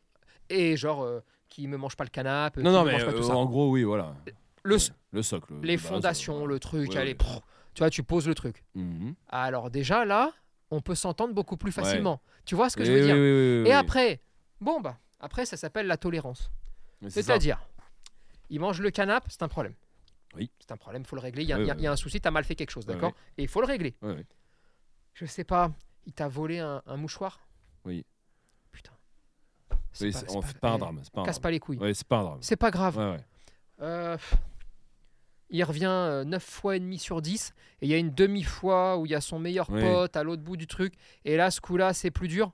Et 0.50 0.76
genre, 0.76 1.04
euh, 1.04 1.22
qu'il 1.52 1.68
me 1.70 1.78
mange 1.78 1.96
pas 1.96 2.04
le 2.06 2.10
canapé, 2.10 2.64
Non, 2.64 2.72
non, 2.72 2.84
mais 2.84 2.98
pas 2.98 3.12
tout 3.12 3.20
euh, 3.20 3.24
ça. 3.24 3.36
en 3.36 3.46
gros, 3.46 3.70
oui, 3.70 3.84
voilà. 3.84 4.16
Le, 4.64 4.76
Ouais, 4.76 4.82
le 5.12 5.22
socle. 5.22 5.54
les 5.62 5.78
fondations, 5.78 6.44
euh, 6.44 6.48
le 6.48 6.60
truc, 6.60 6.90
Ouais, 6.92 6.98
allez, 6.98 7.12
ouais. 7.12 7.42
tu 7.74 7.80
vois, 7.80 7.90
tu 7.90 8.02
poses 8.04 8.28
le 8.28 8.34
truc. 8.34 8.64
Mhm. 8.74 9.14
Alors 9.30 9.70
déjà 9.70 10.06
là, 10.06 10.32
on 10.72 10.82
peut 10.82 10.96
s'entendre 10.96 11.34
beaucoup 11.34 11.58
plus 11.58 11.72
facilement. 11.72 12.22
Tu 12.46 12.56
vois 12.56 12.70
ce 12.70 12.78
que 12.78 12.84
je 12.86 12.92
veux 12.92 13.00
oui, 13.00 13.06
dire 13.06 13.16
oui, 13.16 13.22
oui, 13.22 13.62
oui, 13.64 13.70
Et 13.70 13.74
après, 13.74 14.22
bon 14.62 14.80
bah, 14.82 14.98
après 15.20 15.46
ça 15.46 15.58
s'appelle 15.58 15.88
la 15.88 15.98
tolérance. 15.98 16.50
C'est-à-dire, 17.10 17.60
il 18.50 18.60
mange 18.60 18.80
le 18.80 18.92
canapé, 18.92 19.28
c'est 19.30 19.44
un 19.44 19.48
problème. 19.48 19.74
Oui. 20.36 20.50
C'est 20.60 20.72
un 20.72 20.78
problème, 20.78 21.04
faut 21.04 21.16
le 21.18 21.22
régler. 21.22 21.44
Il 21.44 21.50
y 21.50 21.54
a, 21.54 21.60
il 21.60 21.66
y 21.68 21.70
il 21.70 21.82
y 21.82 21.88
un 21.88 21.96
souci, 21.98 22.22
tu 22.22 22.28
as 22.28 22.32
mal 22.32 22.46
fait 22.46 22.56
quelque 22.56 22.70
chose, 22.72 22.86
d'accord 22.86 23.12
Et 23.38 23.44
il 23.44 23.50
faut 23.50 23.60
le 23.62 23.68
régler. 23.68 23.96
Je 25.14 25.26
sais 25.26 25.44
pas, 25.44 25.72
il 26.06 26.14
t'a 26.14 26.30
volé 26.30 26.60
un, 26.60 26.82
un 26.86 26.98
mouchoir? 26.98 27.42
Oui. 27.84 28.06
Oui, 30.00 30.14
c'est 30.14 30.30
en 30.36 30.42
fait 30.42 30.58
pas 30.60 30.72
un 30.72 30.76
eh, 30.76 30.80
drame. 30.80 31.00
C'est 31.04 31.12
pas 31.14 31.22
un 31.22 31.26
Casse 31.26 31.36
drame. 31.36 31.42
pas 31.44 31.52
les 31.52 31.60
couilles. 31.60 31.78
Ouais, 31.78 31.94
c'est 31.94 32.08
pas 32.08 32.20
un 32.20 32.24
drame. 32.24 32.38
C'est 32.42 32.56
pas 32.56 32.72
grave. 32.72 32.98
Ouais, 32.98 33.12
ouais. 33.12 33.26
Euh, 33.82 34.18
il 35.50 35.64
revient 35.64 36.24
9 36.26 36.42
fois 36.44 36.76
et 36.78 36.80
demi 36.80 36.98
sur 36.98 37.22
10 37.22 37.54
et 37.82 37.86
il 37.86 37.92
y 37.92 37.94
a 37.94 37.98
une 37.98 38.14
demi-fois 38.14 38.98
où 38.98 39.06
il 39.06 39.12
y 39.12 39.16
a 39.16 39.22
son 39.22 39.38
meilleur 39.40 39.70
Oui. 39.70 39.82
pote 39.82 40.16
à 40.16 40.24
l'autre 40.24 40.44
bout 40.44 40.56
du 40.56 40.66
truc 40.68 40.94
et 41.26 41.36
là 41.36 41.52
ce 41.52 41.60
coup-là 41.60 41.94
c'est 41.94 42.12
plus 42.12 42.28
dur. 42.30 42.52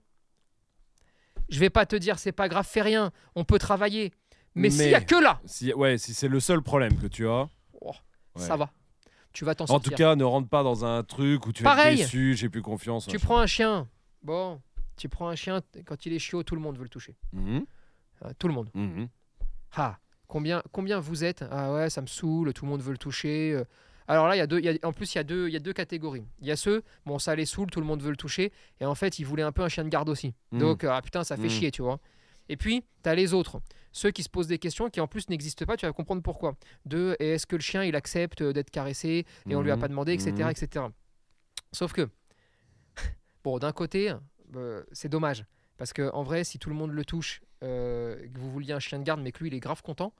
Je 1.50 1.60
vais 1.60 1.70
pas 1.70 1.86
te 1.86 1.96
dire 1.96 2.18
c'est 2.20 2.32
pas 2.32 2.50
grave, 2.50 2.66
fais 2.68 2.82
rien, 2.82 3.12
on 3.36 3.44
peut 3.44 3.60
travailler. 3.60 4.12
Mais, 4.56 4.72
s'il 4.72 4.90
y 4.90 4.96
a 4.96 5.02
que 5.02 5.16
là, 5.16 5.40
Si, 5.46 5.72
ouais, 5.72 6.00
si 6.00 6.16
c'est 6.16 6.28
le 6.28 6.40
seul 6.40 6.64
problème 6.64 6.98
que 6.98 7.06
tu 7.06 7.28
as. 7.28 7.48
oh, 7.82 7.92
ça 8.36 8.56
va. 8.58 8.72
Tu 9.32 9.46
vas 9.46 9.54
t'en 9.54 9.66
En 9.66 9.68
sortir. 9.68 9.92
tout 9.92 9.96
cas, 9.98 10.16
ne 10.16 10.24
rentre 10.24 10.50
pas 10.50 10.64
dans 10.64 10.84
un 10.84 11.04
truc 11.04 11.46
où 11.46 11.54
tu 11.54 11.62
Pareil. 11.62 11.94
être 12.02 12.06
déçu, 12.06 12.34
j'ai 12.36 12.50
plus 12.50 12.64
confiance. 12.64 13.06
tu 13.06 13.20
prends 13.20 13.38
un 13.38 13.46
chien. 13.46 13.88
Bon, 14.24 14.60
tu 14.98 15.10
prends 15.10 15.30
un 15.30 15.36
chien 15.36 15.62
quand 15.86 16.06
il 16.06 16.14
est 16.14 16.20
chiot, 16.20 16.44
tout 16.44 16.56
le 16.56 16.62
monde 16.62 16.78
veut 16.78 16.84
le 16.84 16.90
toucher. 16.90 17.16
Mhm, 17.34 17.66
Euh, 18.26 18.32
tout 18.40 18.48
le 18.48 18.54
monde. 18.54 18.70
mhm. 18.74 19.08
Ah, 19.76 20.00
combien, 20.28 20.64
combien 20.72 21.00
vous 21.00 21.24
êtes? 21.24 21.44
Ah 21.52 21.72
ouais, 21.74 21.90
ça 21.90 22.02
me 22.02 22.08
saoule, 22.08 22.52
tout 22.54 22.66
le 22.66 22.72
monde 22.72 22.82
veut 22.82 22.92
le 22.92 22.98
toucher. 22.98 23.54
euh. 23.54 23.64
Alors 24.10 24.28
là, 24.28 24.36
il 24.36 24.40
y 24.40 24.42
a 24.42 24.48
deux, 24.48 24.60
il 24.60 24.66
y 24.66 24.70
a- 24.70 24.88
en 24.88 24.94
plus, 24.94 25.14
il 25.14 25.18
y, 25.18 25.20
a 25.20 25.24
deux, 25.24 25.48
il 25.50 25.54
y 25.54 25.56
a 25.58 25.60
deux 25.60 25.74
catégories. 25.74 26.24
Il 26.40 26.48
y 26.48 26.52
a 26.52 26.56
ceux, 26.56 26.82
bon, 27.06 27.20
ça 27.20 27.36
les 27.36 27.46
saoule, 27.46 27.70
tout 27.70 27.82
le 27.82 27.86
monde 27.86 28.02
veut 28.02 28.10
le 28.10 28.16
toucher. 28.18 28.52
Et 28.80 28.86
en 28.86 28.96
fait, 28.96 29.20
ils 29.20 29.26
voulaient 29.26 29.44
un 29.44 29.52
peu 29.52 29.62
un 29.64 29.70
chien 29.70 29.84
de 29.84 29.90
garde 29.90 30.08
aussi. 30.10 30.34
Mhm. 30.54 30.60
Donc, 30.60 30.84
ah 30.86 31.02
putain, 31.04 31.24
ça 31.26 31.36
fait 31.36 31.44
Mhm. 31.44 31.50
chier, 31.50 31.72
tu 31.72 31.82
vois. 31.82 32.00
Et 32.50 32.56
puis, 32.56 32.84
tu 33.04 33.10
as 33.10 33.16
les 33.16 33.34
autres. 33.34 33.62
Ceux 33.92 34.12
qui 34.12 34.24
se 34.24 34.30
posent 34.30 34.48
des 34.48 34.60
questions 34.60 34.90
qui 34.90 35.02
en 35.02 35.08
plus 35.08 35.28
n'existent 35.30 35.66
pas, 35.66 35.76
tu 35.76 35.86
vas 35.86 35.92
comprendre 35.92 36.22
pourquoi. 36.24 36.56
De 36.86 37.16
est-ce 37.20 37.46
que 37.46 37.56
le 37.58 37.62
chien 37.62 37.84
il 37.84 37.96
accepte 37.96 38.42
d'être 38.42 38.70
caressé 38.72 39.26
et 39.50 39.56
on 39.56 39.62
lui 39.62 39.72
a 39.72 39.78
pas 39.78 39.88
demandé, 39.90 40.14
etc. 40.14 40.50
Etc. 40.52 40.86
Sauf 41.74 41.92
que, 41.92 42.08
bon, 43.44 43.58
d'un 43.60 43.72
côté, 43.74 44.14
euh, 44.56 44.84
c'est 44.92 45.10
dommage. 45.10 45.46
Parce 45.78 45.94
que 45.94 46.10
en 46.12 46.24
vrai, 46.24 46.44
si 46.44 46.58
tout 46.60 46.70
le 46.70 46.76
monde 46.76 46.92
le 46.92 47.06
touche, 47.06 47.42
euh, 47.64 48.16
que 48.34 48.40
vous 48.40 48.52
vouliez 48.52 48.74
un 48.74 48.80
chien 48.80 49.00
de 49.00 49.04
garde, 49.04 49.22
mais 49.22 49.32
que 49.32 49.40
lui 49.40 49.50
il 49.50 49.54
est 49.54 49.60
grave 49.60 49.82
content, 49.82 50.14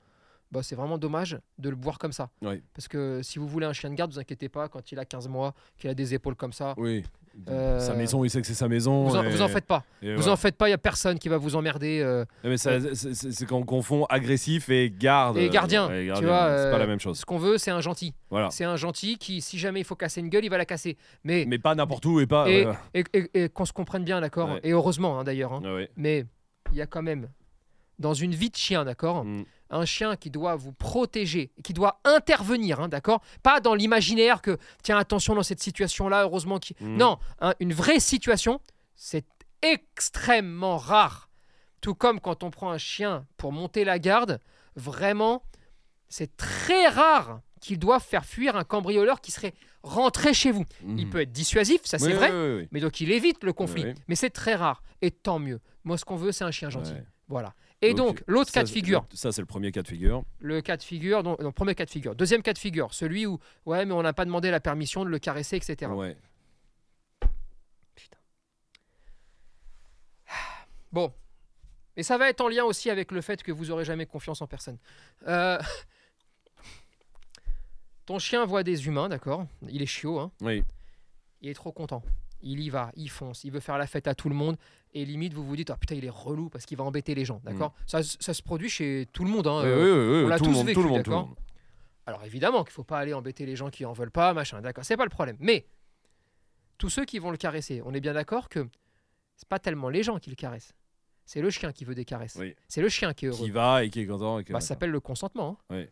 bah, 0.50 0.62
c'est 0.62 0.76
vraiment 0.76 0.98
dommage 0.98 1.38
de 1.58 1.68
le 1.68 1.76
boire 1.76 1.98
comme 1.98 2.12
ça. 2.12 2.30
Oui. 2.42 2.62
Parce 2.74 2.88
que 2.88 3.20
si 3.22 3.38
vous 3.38 3.46
voulez 3.48 3.66
un 3.66 3.72
chien 3.72 3.90
de 3.90 3.94
garde, 3.94 4.12
vous 4.12 4.18
inquiétez 4.18 4.48
pas, 4.48 4.68
quand 4.68 4.92
il 4.92 4.98
a 4.98 5.04
15 5.04 5.28
mois, 5.28 5.54
qu'il 5.76 5.90
a 5.90 5.94
des 5.94 6.14
épaules 6.14 6.36
comme 6.36 6.52
ça, 6.52 6.74
Oui. 6.78 7.04
Euh, 7.48 7.78
Sa 7.80 7.94
maison, 7.94 8.24
il 8.24 8.30
sait 8.30 8.40
que 8.40 8.46
c'est 8.46 8.54
sa 8.54 8.68
maison. 8.68 9.04
vous 9.04 9.16
en, 9.16 9.22
et- 9.22 9.28
vous 9.30 9.42
en 9.42 9.48
faites 9.48 9.64
pas. 9.66 9.84
et 10.02 10.10
Vous 10.14 10.18
voilà. 10.18 10.32
en 10.32 10.36
faites 10.36 10.56
pas, 10.56 10.68
il 10.68 10.72
y 10.72 10.74
a 10.74 10.78
personne 10.78 11.18
qui 11.18 11.28
va 11.28 11.36
vous 11.38 11.56
emmerder. 11.56 12.00
euh, 12.02 12.24
Mais 12.44 12.56
c'est- 12.56 13.46
quand 13.46 13.58
on 13.58 13.64
confond 13.64 14.04
agressif 14.06 14.68
et 14.70 14.90
garde. 14.90 15.36
Et 15.38 15.48
gardien, 15.48 15.88
Ouais, 15.88 16.04
tu 16.16 16.24
vois, 16.24 16.48
c'est 16.56 16.70
pas 16.70 16.76
euh, 16.76 16.78
la 16.78 16.86
même 16.86 17.00
chose. 17.00 17.18
Ce 17.20 17.24
qu'on 17.24 17.38
veut, 17.38 17.56
c'est 17.58 17.70
un 17.70 17.80
gentil. 17.80 18.12
Voilà. 18.30 18.50
C'est 18.50 18.64
un 18.64 18.76
gentil 18.76 19.18
qui, 19.18 19.40
si 19.40 19.58
jamais 19.58 19.80
il 19.80 19.84
faut 19.84 19.94
casser 19.96 20.20
une 20.20 20.28
gueule, 20.28 20.44
il 20.44 20.50
va 20.50 20.58
la 20.58 20.64
casser. 20.66 20.96
Mais, 21.24 21.44
Mais 21.46 21.58
pas 21.58 21.74
n'importe 21.74 22.04
où 22.06 22.20
et 22.20 22.26
pas. 22.26 22.48
et, 22.50 22.66
ouais, 22.66 23.48
qu'on 23.50 23.64
se 23.64 23.72
comprenne 23.72 24.04
bien, 24.04 24.20
d'accord 24.20 24.50
Ouais. 24.54 24.60
Et 24.64 24.72
heureusement, 24.72 25.18
hein, 25.20 25.24
d'ailleurs. 25.24 25.52
hein. 25.52 25.62
Ouais, 25.64 25.90
Mais 25.96 26.24
il 26.72 26.78
y 26.78 26.82
a 26.82 26.86
quand 26.86 27.02
même, 27.02 27.28
dans 27.98 28.14
une 28.14 28.32
vie 28.34 28.50
de 28.50 28.56
chien, 28.56 28.84
d'accord 28.84 29.24
Mm. 29.24 29.44
Un 29.70 29.84
chien 29.84 30.16
qui 30.16 30.30
doit 30.30 30.56
vous 30.56 30.72
protéger, 30.72 31.50
qui 31.62 31.74
doit 31.74 32.00
intervenir, 32.04 32.80
hein, 32.80 32.88
d'accord? 32.88 33.20
Pas 33.42 33.60
dans 33.60 33.74
l'imaginaire 33.74 34.40
que, 34.40 34.56
tiens, 34.82 34.96
attention 34.96 35.34
dans 35.34 35.42
cette 35.42 35.60
situation-là, 35.60 36.22
heureusement 36.22 36.58
qu'il. 36.58 36.74
Mm. 36.80 36.96
Non, 36.96 37.18
hein, 37.40 37.54
une 37.60 37.74
vraie 37.74 38.00
situation, 38.00 38.60
c'est 38.96 39.26
extrêmement 39.60 40.76
rare. 40.78 41.28
Tout 41.80 41.94
comme 41.94 42.20
quand 42.20 42.42
on 42.42 42.50
prend 42.50 42.70
un 42.70 42.78
chien 42.78 43.26
pour 43.36 43.52
monter 43.52 43.84
la 43.84 43.98
garde, 43.98 44.40
vraiment, 44.74 45.42
c'est 46.08 46.36
très 46.36 46.88
rare 46.88 47.40
qu'il 47.60 47.78
doive 47.78 48.02
faire 48.02 48.24
fuir 48.24 48.56
un 48.56 48.64
cambrioleur 48.64 49.20
qui 49.20 49.30
serait 49.32 49.52
rentré 49.82 50.32
chez 50.34 50.50
vous. 50.50 50.64
Il 50.82 51.06
Mhm. 51.06 51.10
peut 51.10 51.20
être 51.20 51.32
dissuasif, 51.32 51.80
ça 51.84 51.98
c'est 51.98 52.06
Oui, 52.06 52.12
vrai, 52.14 52.30
oui, 52.32 52.68
mais 52.72 52.80
donc 52.80 53.00
il 53.00 53.10
évite 53.12 53.44
le 53.44 53.52
conflit. 53.52 53.84
Mais 54.08 54.14
c'est 54.16 54.30
très 54.30 54.54
rare, 54.54 54.82
et 55.02 55.10
tant 55.10 55.38
mieux. 55.38 55.60
Moi, 55.84 55.98
ce 55.98 56.04
qu'on 56.04 56.16
veut, 56.16 56.32
c'est 56.32 56.44
un 56.44 56.50
chien 56.50 56.70
gentil. 56.70 56.94
Voilà. 57.28 57.54
Et 57.80 57.94
donc, 57.94 58.24
l'autre 58.26 58.50
cas 58.50 58.64
de 58.64 58.68
figure, 58.68 59.06
Ça, 59.14 59.30
c'est 59.30 59.40
le 59.40 59.46
premier 59.46 59.70
cas 59.70 59.82
de 59.82 59.88
figure. 59.88 60.24
le 60.40 60.60
cas 60.60 60.76
de 60.76 60.82
figure, 60.82 61.22
donc, 61.22 61.38
premier 61.54 61.74
cas 61.76 61.84
de 61.84 61.90
figure. 61.90 62.16
Deuxième 62.16 62.42
cas 62.42 62.52
de 62.52 62.58
figure, 62.58 62.92
celui 62.92 63.24
où, 63.26 63.38
ouais, 63.66 63.84
mais 63.86 63.92
on 63.94 64.02
n'a 64.02 64.12
pas 64.12 64.24
demandé 64.24 64.50
la 64.50 64.58
permission 64.60 65.04
de 65.04 65.10
le 65.10 65.18
caresser, 65.20 65.56
etc. 65.56 65.90
Ouais. 65.92 66.16
Bon. 70.92 71.12
Et 71.96 72.02
ça 72.02 72.16
va 72.16 72.28
être 72.28 72.40
en 72.40 72.48
lien 72.48 72.64
aussi 72.64 72.90
avec 72.90 73.12
le 73.12 73.20
fait 73.20 73.42
que 73.42 73.52
vous 73.52 73.70
aurez 73.70 73.84
jamais 73.84 74.06
confiance 74.06 74.40
en 74.40 74.46
personne. 74.46 74.78
Euh, 75.26 75.58
Ton 78.06 78.18
chien 78.18 78.44
voit 78.46 78.62
des 78.62 78.86
humains, 78.86 79.08
d'accord? 79.08 79.46
Il 79.68 79.82
est 79.82 79.86
chiot, 79.86 80.18
hein? 80.18 80.32
Oui. 80.40 80.64
il 81.42 81.50
est 81.50 81.54
trop 81.54 81.72
content. 81.72 82.02
Il 82.40 82.60
y 82.60 82.70
va, 82.70 82.90
il 82.96 83.10
fonce, 83.10 83.44
il 83.44 83.50
veut 83.50 83.60
faire 83.60 83.78
la 83.78 83.86
fête 83.86 84.06
à 84.08 84.14
tout 84.14 84.28
le 84.28 84.34
monde. 84.34 84.56
Et 84.94 85.04
limite, 85.04 85.34
vous 85.34 85.44
vous 85.44 85.54
dites, 85.56 85.70
ah 85.70 85.76
putain, 85.76 85.94
il 85.96 86.04
est 86.04 86.10
relou 86.10 86.48
parce 86.48 86.64
qu'il 86.64 86.78
va 86.78 86.84
embêter 86.84 87.14
les 87.14 87.24
gens, 87.24 87.40
d'accord 87.44 87.74
ça, 87.86 88.02
ça 88.02 88.32
se 88.34 88.42
produit 88.42 88.68
chez 88.70 89.06
tout 89.12 89.22
le 89.24 89.30
monde. 89.30 89.46
hein, 89.46 89.60
Oui, 89.62 89.68
euh, 89.68 90.10
oui, 90.12 90.18
oui, 90.20 90.24
on 90.24 90.28
l'a 90.28 90.38
tout 90.38 90.44
tous 90.44 90.50
le 90.50 90.56
monde, 90.56 90.66
vécu, 90.66 90.80
d'accord. 91.04 91.34
Alors 92.06 92.24
évidemment 92.24 92.64
qu'il 92.64 92.72
faut 92.72 92.84
pas 92.84 92.98
aller 92.98 93.12
embêter 93.12 93.44
les 93.44 93.54
gens 93.54 93.68
qui 93.68 93.84
en 93.84 93.92
veulent 93.92 94.10
pas, 94.10 94.32
machin, 94.32 94.60
d'accord, 94.62 94.84
c'est 94.84 94.96
pas 94.96 95.04
le 95.04 95.10
problème. 95.10 95.36
Mais 95.40 95.66
tous 96.78 96.88
ceux 96.88 97.04
qui 97.04 97.18
vont 97.18 97.30
le 97.30 97.36
caresser, 97.36 97.82
on 97.84 97.92
est 97.92 98.00
bien 98.00 98.14
d'accord 98.14 98.48
que 98.48 98.66
c'est 99.36 99.48
pas 99.48 99.58
tellement 99.58 99.88
les 99.90 100.02
gens 100.02 100.18
qui 100.18 100.30
le 100.30 100.36
caressent, 100.36 100.72
c'est 101.26 101.42
le 101.42 101.50
chien 101.50 101.72
qui 101.72 101.84
veut 101.84 101.94
des 101.94 102.04
caresses. 102.06 102.38
C'est 102.66 102.80
le 102.80 102.88
chien 102.88 103.12
qui 103.12 103.26
est 103.26 103.28
heureux. 103.28 103.44
Qui 103.44 103.50
va 103.50 103.84
et 103.84 103.90
qui 103.90 104.00
est 104.00 104.06
content. 104.06 104.38
et 104.38 104.44
qui- 104.44 104.52
Bah, 104.52 104.60
ça 104.60 104.68
s'appelle 104.68 104.90
le 104.90 105.00
consentement. 105.00 105.58
hein. 105.70 105.76
Oui. 105.76 105.86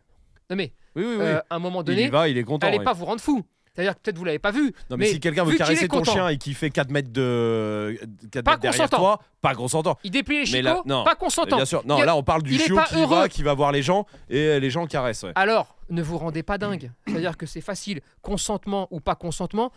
Non 0.49 0.57
mais 0.57 0.73
euh, 0.97 1.41
à 1.51 1.57
un 1.57 1.59
moment 1.59 1.83
il 1.83 1.87
donné, 1.87 2.05
y 2.05 2.09
va, 2.09 2.29
il 2.29 2.39
est 2.39 2.45
content. 2.45 2.67
allez 2.69 2.79
pas 2.83 2.93
vous 2.93 3.05
rendre 3.05 3.21
fou. 3.21 3.45
C'est-à-dire 3.77 3.95
que 3.95 4.01
peut-être 4.01 4.19
vous 4.19 4.25
l'avez 4.25 4.39
pas 4.41 4.51
vu. 4.51 4.73
Non, 4.91 4.97
mais, 4.97 5.05
mais 5.05 5.07
si 5.13 5.21
quelqu'un 5.21 5.45
veut 5.45 5.55
caresser 5.55 5.87
ton 5.87 5.99
content. 5.99 6.13
chien 6.13 6.29
et 6.31 6.39
qui 6.39 6.55
fait 6.55 6.71
4 6.71 6.91
mètres 6.91 7.13
de 7.13 7.99
4 8.33 8.43
Pas 8.45 8.51
mètres 8.53 8.63
derrière 8.63 8.91
toi, 8.91 9.21
pas 9.43 9.55
consentant. 9.55 9.99
Il 10.03 10.11
déplie 10.11 10.39
les 10.41 10.47
chicots, 10.47 10.63
là, 10.63 10.83
non. 10.87 11.05
pas 11.05 11.15
consentant. 11.15 11.57
Bien 11.57 11.67
sûr. 11.67 11.83
Non, 11.87 11.99
Il 11.99 12.03
a- 12.03 12.07
là 12.07 12.17
on 12.17 12.23
parle 12.23 12.43
du 12.43 12.55
il 12.55 12.61
chiot 12.61 12.79
qui 12.89 12.97
heureux. 12.97 13.17
va, 13.21 13.29
qui 13.29 13.43
va 13.43 13.55
voir 13.55 13.71
les 13.71 13.83
gens 13.83 14.07
et 14.31 14.59
les 14.59 14.71
gens 14.71 14.87
caressent. 14.87 15.23
Ouais. 15.25 15.33
Alors, 15.35 15.77
ne 15.91 16.03
vous 16.03 16.19
rendez 16.19 16.43
pas 16.43 16.59
dingue. 16.59 16.91
C'est-à-dire 17.07 17.37
que 17.37 17.47
c'est 17.47 17.61
facile. 17.61 18.01
Consentement 18.23 18.89
ou 18.91 19.01
pas 19.01 19.15
consentement, 19.15 19.71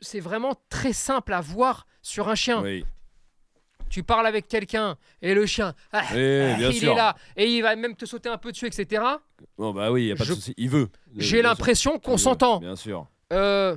c'est 0.00 0.20
vraiment 0.20 0.54
très 0.68 0.92
simple 0.92 1.32
à 1.32 1.40
voir 1.40 1.86
sur 2.02 2.28
un 2.28 2.34
chien. 2.36 2.62
Oui. 2.62 2.84
Tu 3.90 4.02
parles 4.02 4.26
avec 4.26 4.48
quelqu'un 4.48 4.96
et 5.22 5.32
le 5.34 5.46
chien, 5.46 5.72
ah, 5.92 6.02
il 6.14 6.72
sûr. 6.74 6.92
est 6.92 6.94
là 6.94 7.16
et 7.38 7.46
il 7.46 7.62
va 7.62 7.74
même 7.74 7.96
te 7.96 8.04
sauter 8.04 8.28
un 8.28 8.36
peu 8.36 8.52
dessus, 8.52 8.66
etc. 8.66 9.02
Bon 9.56 9.72
bah 9.72 9.90
oui, 9.90 10.08
y 10.08 10.12
a 10.12 10.14
pas 10.14 10.24
Je- 10.24 10.30
de 10.30 10.34
souci. 10.34 10.52
Il 10.58 10.68
veut. 10.68 10.90
J'ai 11.16 11.40
l'impression 11.40 11.94
Il 11.96 12.00
qu'on 12.00 12.18
s'entend. 12.18 12.58
Bien 12.58 12.76
sûr. 12.76 13.06
Euh, 13.32 13.76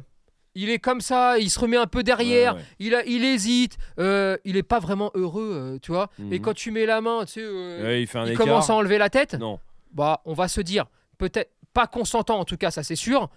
il 0.54 0.70
est 0.70 0.80
comme 0.80 1.00
ça, 1.02 1.38
il 1.40 1.50
se 1.50 1.58
remet 1.60 1.78
un 1.78 1.88
peu 1.88 2.04
derrière, 2.04 2.56
Ouais, 2.56 2.60
ouais. 2.60 2.66
Il, 2.80 2.96
a- 2.96 3.06
il 3.06 3.24
hésite, 3.24 3.78
euh, 4.00 4.38
il 4.44 4.58
est 4.58 4.64
pas 4.64 4.80
vraiment 4.80 5.10
heureux, 5.14 5.52
euh, 5.54 5.80
tu 5.82 5.92
vois. 5.92 6.10
Et 6.20 6.40
Mhm. 6.40 6.42
quand 6.42 6.54
tu 6.54 6.72
mets 6.72 6.86
la 6.86 7.00
main, 7.00 7.24
tu 7.26 7.34
sais, 7.34 7.46
Ouais, 7.48 8.02
il 8.02 8.08
fait 8.08 8.18
un 8.20 8.26
il 8.26 8.32
écart. 8.34 8.46
commence 8.46 8.70
à 8.70 8.76
enlever 8.76 8.98
la 8.98 9.10
tête. 9.10 9.36
Non. 9.36 9.60
bah, 9.94 10.22
on 10.26 10.34
va 10.34 10.48
se 10.48 10.62
dire, 10.62 10.86
peut-être 11.18 11.52
pas 11.74 11.86
consentant 11.88 12.40
en 12.40 12.46
tout 12.46 12.56
cas, 12.58 12.72
ça 12.72 12.82
c'est 12.84 12.96
sûr. 12.96 13.30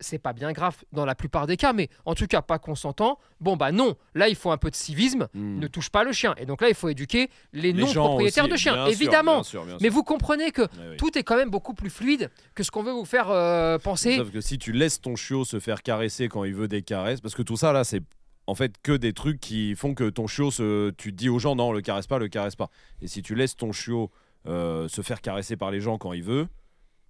C'est 0.00 0.18
pas 0.18 0.32
bien 0.32 0.52
grave 0.52 0.76
dans 0.92 1.04
la 1.04 1.14
plupart 1.14 1.46
des 1.46 1.56
cas, 1.56 1.72
mais 1.72 1.88
en 2.04 2.14
tout 2.14 2.26
cas 2.26 2.42
pas 2.42 2.58
consentant. 2.58 3.18
Bon 3.40 3.56
bah 3.56 3.70
non, 3.70 3.96
là 4.14 4.28
il 4.28 4.34
faut 4.34 4.50
un 4.50 4.56
peu 4.56 4.70
de 4.70 4.74
civisme. 4.74 5.28
Hmm. 5.34 5.58
Ne 5.58 5.66
touche 5.66 5.90
pas 5.90 6.04
le 6.04 6.12
chien. 6.12 6.34
Et 6.38 6.46
donc 6.46 6.60
là 6.62 6.68
il 6.68 6.74
faut 6.74 6.88
éduquer 6.88 7.28
les, 7.52 7.72
Les 7.72 7.82
non 7.82 7.86
gens 7.86 8.08
propriétaires 8.08 8.44
aussi, 8.44 8.52
de 8.52 8.56
chiens, 8.56 8.72
bien 8.74 8.84
sûr, 8.86 8.92
évidemment. 8.92 9.34
bien 9.36 9.42
sûr, 9.42 9.62
bien 9.64 9.72
sûr. 9.72 9.78
Mais 9.82 9.88
vous 9.88 10.02
comprenez 10.02 10.50
que 10.50 10.62
ouais. 10.62 10.96
tout 10.96 11.16
est 11.16 11.22
quand 11.22 11.36
même 11.36 11.50
beaucoup 11.50 11.74
plus 11.74 11.90
fluide 11.90 12.30
que 12.54 12.62
ce 12.62 12.70
qu'on 12.70 12.82
veut 12.82 12.92
vous 12.92 13.04
faire 13.04 13.30
euh, 13.30 13.78
penser. 13.78 14.16
Sauf 14.16 14.30
que 14.30 14.40
si 14.40 14.58
tu 14.58 14.72
laisses 14.72 15.00
ton 15.00 15.16
chiot 15.16 15.44
se 15.44 15.60
faire 15.60 15.82
caresser 15.82 16.28
quand 16.28 16.44
il 16.44 16.54
veut 16.54 16.68
des 16.68 16.82
caresses, 16.82 17.20
parce 17.20 17.34
que 17.34 17.42
tout 17.42 17.56
ça 17.56 17.72
là, 17.72 17.84
c'est 17.84 18.02
en 18.46 18.54
fait 18.54 18.74
que 18.82 18.92
des 18.92 19.12
trucs 19.12 19.40
qui 19.40 19.74
font 19.74 19.94
que 19.94 20.08
ton 20.08 20.26
chiot, 20.26 20.50
se... 20.50 20.90
tu 20.90 21.10
te 21.12 21.16
dis 21.16 21.28
aux 21.28 21.38
gens 21.38 21.54
non, 21.54 21.72
le 21.72 21.82
caresse 21.82 22.06
pas, 22.06 22.18
le 22.18 22.28
caresse 22.28 22.56
pas. 22.56 22.70
Et 23.00 23.06
si 23.06 23.22
tu 23.22 23.34
laisses 23.34 23.56
ton 23.56 23.72
chiot 23.72 24.10
euh, 24.46 24.88
se 24.88 25.02
faire 25.02 25.20
caresser 25.20 25.56
par 25.56 25.70
les 25.70 25.80
gens 25.80 25.98
quand 25.98 26.12
il 26.12 26.22
veut, 26.22 26.48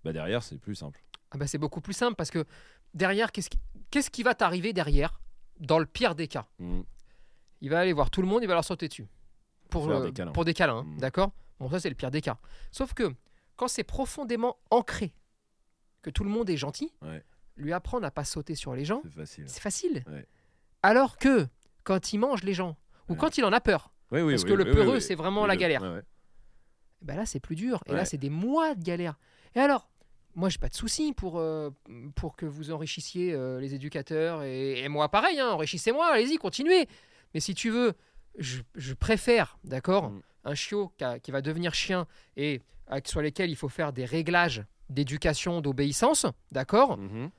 bah 0.04 0.12
derrière 0.12 0.42
c'est 0.42 0.58
plus 0.58 0.74
simple. 0.74 1.00
Ah 1.32 1.38
bah, 1.38 1.46
c'est 1.46 1.58
beaucoup 1.58 1.80
plus 1.80 1.92
simple 1.92 2.16
parce 2.16 2.30
que 2.30 2.44
derrière, 2.94 3.32
qu'est-ce 3.32 3.50
qui, 3.50 3.58
qui 4.10 4.22
va 4.22 4.34
t'arriver 4.34 4.72
derrière 4.72 5.20
dans 5.58 5.78
le 5.78 5.86
pire 5.86 6.14
des 6.14 6.28
cas 6.28 6.46
Hmm. 6.58 6.82
Il 7.62 7.68
va 7.70 7.80
aller 7.80 7.92
voir 7.92 8.10
tout 8.10 8.22
le 8.22 8.28
monde, 8.28 8.42
il 8.42 8.46
va 8.46 8.54
leur 8.54 8.64
sauter 8.64 8.88
dessus. 8.88 9.06
Pour, 9.68 9.88
euh, 9.90 10.06
des 10.06 10.12
câlins. 10.12 10.32
pour 10.32 10.44
des 10.44 10.54
câlins, 10.54 10.78
hein, 10.78 10.84
Mm. 10.84 10.98
d'accord? 10.98 11.30
Bon, 11.58 11.68
ça, 11.70 11.78
c'est 11.78 11.90
le 11.90 11.94
pire 11.94 12.10
des 12.10 12.22
cas. 12.22 12.38
Sauf 12.72 12.94
que 12.94 13.14
quand 13.56 13.68
c'est 13.68 13.84
profondément 13.84 14.56
ancré 14.70 15.12
que 16.02 16.08
tout 16.10 16.24
le 16.24 16.30
monde 16.30 16.48
est 16.48 16.56
gentil, 16.56 16.90
Ouais. 17.02 17.22
lui 17.56 17.72
apprendre 17.74 18.06
à 18.06 18.10
pas 18.10 18.24
sauter 18.24 18.54
sur 18.54 18.74
les 18.74 18.84
gens, 18.86 19.02
C'est 19.04 19.12
facile. 19.12 19.44
c'est 19.48 19.60
facile. 19.60 20.04
Ouais. 20.08 20.26
Alors 20.82 21.18
que 21.18 21.46
quand 21.84 22.12
il 22.14 22.18
mange 22.18 22.42
les 22.42 22.54
gens, 22.54 22.76
ou 23.08 23.12
Ouais. 23.12 23.18
quand 23.18 23.36
il 23.36 23.44
en 23.44 23.52
a 23.52 23.60
peur, 23.60 23.92
Oui, 24.10 24.22
oui, 24.22 24.32
parce 24.32 24.44
oui, 24.44 24.48
que 24.48 24.54
le 24.54 24.64
peureux, 24.64 24.98
c'est 25.00 25.14
vraiment 25.14 25.44
la 25.46 25.56
galère. 25.56 25.82
ben 27.02 27.16
là, 27.16 27.26
c'est 27.26 27.40
plus 27.40 27.56
dur. 27.56 27.82
Et 27.86 27.92
là, 27.92 28.04
c'est 28.06 28.18
des 28.18 28.30
mois 28.30 28.74
de 28.74 28.82
galère. 28.82 29.18
Et 29.54 29.60
alors 29.60 29.88
moi, 30.34 30.48
j'ai 30.48 30.58
pas 30.58 30.68
de 30.68 30.74
souci 30.74 31.12
pour, 31.12 31.38
euh, 31.38 31.70
pour 32.14 32.36
que 32.36 32.46
vous 32.46 32.70
enrichissiez 32.70 33.32
euh, 33.32 33.60
les 33.60 33.74
éducateurs 33.74 34.42
et, 34.42 34.80
et 34.80 34.88
moi, 34.88 35.08
pareil, 35.08 35.38
hein, 35.40 35.48
enrichissez-moi, 35.50 36.06
allez-y, 36.12 36.36
continuez. 36.36 36.86
Mais 37.34 37.40
si 37.40 37.54
tu 37.54 37.70
veux, 37.70 37.94
je, 38.38 38.60
je 38.74 38.94
préfère, 38.94 39.58
d'accord, 39.64 40.10
Mm. 40.10 40.20
un 40.44 40.54
chiot 40.54 40.92
qui, 40.96 41.04
a- 41.04 41.18
qui 41.18 41.30
va 41.30 41.42
devenir 41.42 41.74
chien 41.74 42.06
et 42.36 42.60
sur 43.04 43.20
lesquels 43.22 43.50
il 43.50 43.56
faut 43.56 43.68
faire 43.68 43.92
des 43.92 44.04
réglages 44.04 44.64
d'éducation, 44.88 45.60
d'obéissance, 45.60 46.26
d'accord, 46.50 46.96
Mhm. 46.98 47.30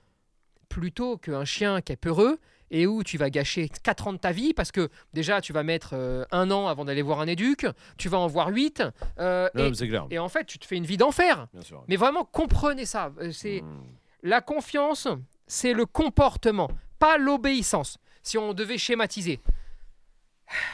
plutôt 0.69 1.17
qu'un 1.17 1.43
chien 1.45 1.82
qui 1.82 1.91
est 1.91 1.97
peureux 1.97 2.39
et 2.71 2.88
où 2.88 3.03
tu 3.03 3.17
vas 3.17 3.29
gâcher 3.29 3.69
4 3.84 4.07
ans 4.07 4.13
de 4.13 4.17
ta 4.17 4.31
vie 4.31 4.53
parce 4.53 4.71
que 4.71 4.89
déjà 5.13 5.41
tu 5.41 5.53
vas 5.53 5.62
mettre 5.63 5.91
euh, 5.93 6.25
un 6.31 6.49
an 6.49 6.67
avant 6.67 6.86
d'aller 6.86 7.01
voir 7.03 7.19
un 7.19 7.27
éduc, 7.27 7.67
tu 7.97 8.10
vas 8.10 8.17
en 8.17 8.27
voir 8.27 8.47
8, 8.47 8.79
Non, 9.19 9.49
mais 9.53 9.73
c'est 9.75 9.88
clair. 9.88 10.07
et 10.10 10.17
en 10.17 10.29
fait 10.29 10.45
tu 10.45 10.57
te 10.57 10.65
fais 10.65 10.77
une 10.77 10.86
vie 10.86 10.97
d'enfer. 10.97 11.47
Mais 11.88 11.97
vraiment 11.97 12.23
comprenez 12.25 12.86
ça, 12.86 13.12
euh, 13.19 13.31
c'est 13.31 13.62
Hmm. 13.62 13.84
la 14.23 14.41
confiance, 14.41 15.07
c'est 15.47 15.73
le 15.73 15.86
comportement, 15.86 16.69
pas 16.97 17.17
l'obéissance. 17.17 17.97
Si 18.23 18.38
on 18.38 18.53
devait 18.53 18.77
schématiser. 18.77 19.39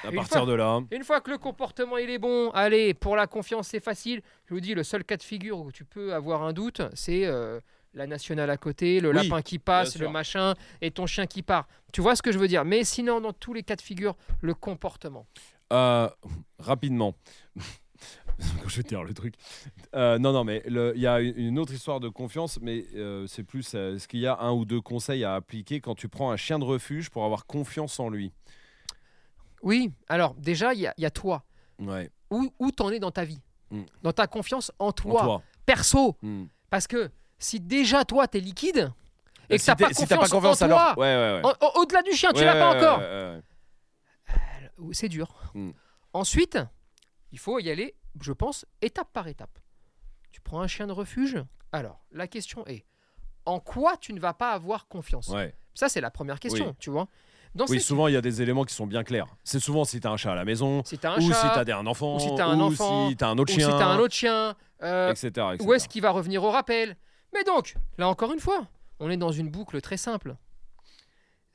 À 0.04 0.10
une 0.10 0.16
partir 0.16 0.40
fois- 0.40 0.48
de 0.48 0.54
là, 0.54 0.82
Une 0.92 1.04
fois 1.04 1.22
que 1.22 1.30
le 1.30 1.38
comportement 1.38 1.98
il 1.98 2.10
est 2.10 2.18
bon, 2.18 2.50
allez, 2.52 2.94
pour 2.96 3.16
la 3.16 3.28
confiance 3.28 3.68
c'est 3.68 3.80
facile. 3.84 4.22
Je 4.48 4.54
vous 4.56 4.60
dis, 4.60 4.74
le 4.74 4.84
seul 4.84 5.04
cas 5.04 5.18
de 5.18 5.24
figure 5.24 5.60
où 5.60 5.72
tu 5.72 5.86
peux 5.86 6.14
avoir 6.14 6.42
un 6.44 6.52
doute, 6.54 6.82
c'est 6.94 7.26
euh, 7.26 7.60
la 7.98 8.08
nationale 8.08 8.50
à 8.50 8.58
côté, 8.58 9.00
le 9.00 9.10
Oui, 9.10 9.16
lapin 9.16 9.42
qui 9.42 9.60
passe, 9.60 9.98
le 9.98 10.08
machin, 10.10 10.54
et 10.82 10.92
ton 10.92 11.06
chien 11.08 11.26
qui 11.26 11.42
part. 11.44 11.68
Tu 11.92 12.02
vois 12.02 12.16
ce 12.16 12.22
que 12.22 12.32
je 12.32 12.38
veux 12.40 12.48
dire 12.48 12.64
Mais 12.64 12.84
sinon, 12.84 13.20
dans 13.20 13.34
tous 13.34 13.54
les 13.54 13.64
cas 13.64 13.76
de 13.76 13.82
figure, 13.82 14.16
le 14.42 14.54
comportement. 14.54 15.26
Euh, 15.74 16.10
rapidement. 16.60 17.16
je 18.68 18.82
dire 18.84 19.04
le 19.04 19.14
truc. 19.14 19.34
Euh, 19.96 20.20
non, 20.20 20.32
non, 20.32 20.44
mais 20.44 20.62
il 20.68 21.02
y 21.02 21.08
a 21.08 21.20
une 21.20 21.58
autre 21.60 21.74
histoire 21.74 22.00
de 22.00 22.08
confiance, 22.10 22.60
mais 22.62 22.86
euh, 22.96 23.26
c'est 23.28 23.44
plus 23.44 23.74
est-ce 23.74 24.08
qu'il 24.08 24.20
y 24.20 24.28
a 24.28 24.38
un 24.40 24.52
ou 24.52 24.64
deux 24.66 24.80
conseils 24.82 25.24
à 25.24 25.34
appliquer 25.36 25.82
quand 25.82 25.96
tu 25.96 26.08
prends 26.08 26.30
un 26.32 26.38
chien 26.38 26.60
de 26.60 26.64
refuge 26.64 27.10
pour 27.10 27.26
avoir 27.26 27.46
confiance 27.48 28.00
en 28.00 28.10
lui? 28.10 28.32
Oui, 29.64 29.92
alors 30.08 30.36
déjà, 30.36 30.74
il 30.74 30.82
y, 30.82 30.88
a- 30.88 30.94
il 30.98 31.02
y 31.02 31.06
a 31.06 31.12
toi. 31.12 31.44
Ouais. 31.80 32.10
où, 32.30 32.52
où 32.60 32.72
t'en 32.72 32.90
es 32.90 33.00
dans 33.00 33.12
ta 33.12 33.24
vie, 33.24 33.40
Mm. 33.72 33.82
dans 34.02 34.12
ta 34.14 34.28
confiance 34.28 34.72
en 34.80 34.92
toi. 34.92 35.42
perso. 35.66 36.16
Mm. 36.22 36.46
Parce 36.70 36.88
que 36.88 37.10
si 37.40 37.60
déjà 37.60 38.06
toi 38.06 38.28
t'es 38.28 38.40
liquide 38.40 38.92
et 39.50 39.56
que 39.56 39.62
Si 39.62 39.68
t'as 39.68 39.76
pas, 39.76 39.94
si 39.94 40.06
pas 40.08 40.18
confiance 40.28 40.62
en 40.62 40.66
alors. 40.66 40.94
toi, 40.96 41.00
Ouais, 41.00 41.16
ouais, 41.16 41.42
ouais. 41.42 41.46
en- 41.62 41.66
en- 41.66 41.82
au-delà 41.82 42.02
du 42.02 42.12
chien, 42.12 42.32
tu 42.34 42.44
l'as 42.44 42.56
pas 42.56 42.76
encore. 42.78 43.00
ouais. 43.00 43.42
C'est 44.92 45.10
dur. 45.10 45.34
Mm. 45.54 45.72
Ensuite, 46.14 46.60
il 47.32 47.40
faut 47.40 47.60
y 47.60 47.70
aller, 47.70 47.96
je 48.22 48.32
pense, 48.34 48.66
étape 48.82 49.12
par 49.14 49.28
étape. 49.28 49.58
Tu 50.32 50.42
prends 50.42 50.62
un 50.62 50.68
chien 50.68 50.88
de 50.88 50.92
refuge? 50.92 51.38
Alors, 51.72 52.04
la 52.12 52.28
question 52.28 52.66
est 52.68 52.86
en 53.46 53.60
quoi 53.60 53.98
tu 53.98 54.14
ne 54.14 54.20
vas 54.20 54.34
pas 54.34 54.52
avoir 54.52 54.88
confiance? 54.88 55.32
Ça, 55.74 55.90
c'est 55.90 56.02
la 56.02 56.12
première 56.12 56.40
question, 56.40 56.68
Oui. 56.68 56.76
tu 56.80 56.90
vois. 56.90 57.08
Dans 57.56 57.66
Oui, 57.68 57.80
ces- 57.80 57.86
souvent 57.86 58.08
il 58.08 58.14
y 58.14 58.18
a 58.18 58.22
des 58.22 58.42
éléments 58.42 58.66
qui 58.66 58.74
sont 58.76 58.86
bien 58.86 59.04
clairs. 59.04 59.26
C'est 59.44 59.60
souvent 59.60 59.84
si 59.84 60.00
t'as 60.00 60.12
un 60.12 60.18
chat 60.18 60.34
à 60.34 60.36
la 60.36 60.46
maison, 60.46 60.84
si 60.86 61.00
un 61.04 61.18
ou 61.18 61.28
chat, 61.30 61.34
si 61.36 61.48
t'as 61.66 61.78
un 61.78 61.88
enfant, 61.88 62.18
ou 62.18 62.20
si 62.20 62.30
t'as 62.36 62.46
un 62.46 62.60
enfant, 62.60 63.10
si 63.10 63.16
t'as 63.16 63.30
un 63.30 63.38
autre 63.38 63.52
ou 63.52 63.56
si 63.56 63.62
chien, 63.62 63.70
t'as 63.78 63.86
un 63.86 63.98
autre 64.00 64.14
chien, 64.14 64.56
euh, 64.84 65.10
etc. 65.12 65.28
etc. 65.54 65.58
où 65.62 65.74
est-ce 65.74 65.88
qu'il 65.88 66.02
va 66.04 66.12
revenir 66.12 66.44
au 66.44 66.52
rappel? 66.52 66.98
Mais 67.34 67.44
donc, 67.44 67.76
là 67.98 68.08
encore 68.08 68.32
une 68.34 68.40
fois, 68.40 68.68
on 69.00 69.10
est 69.10 69.18
dans 69.18 69.32
une 69.32 69.50
boucle 69.50 69.80
très 69.82 69.98
simple. 69.98 70.36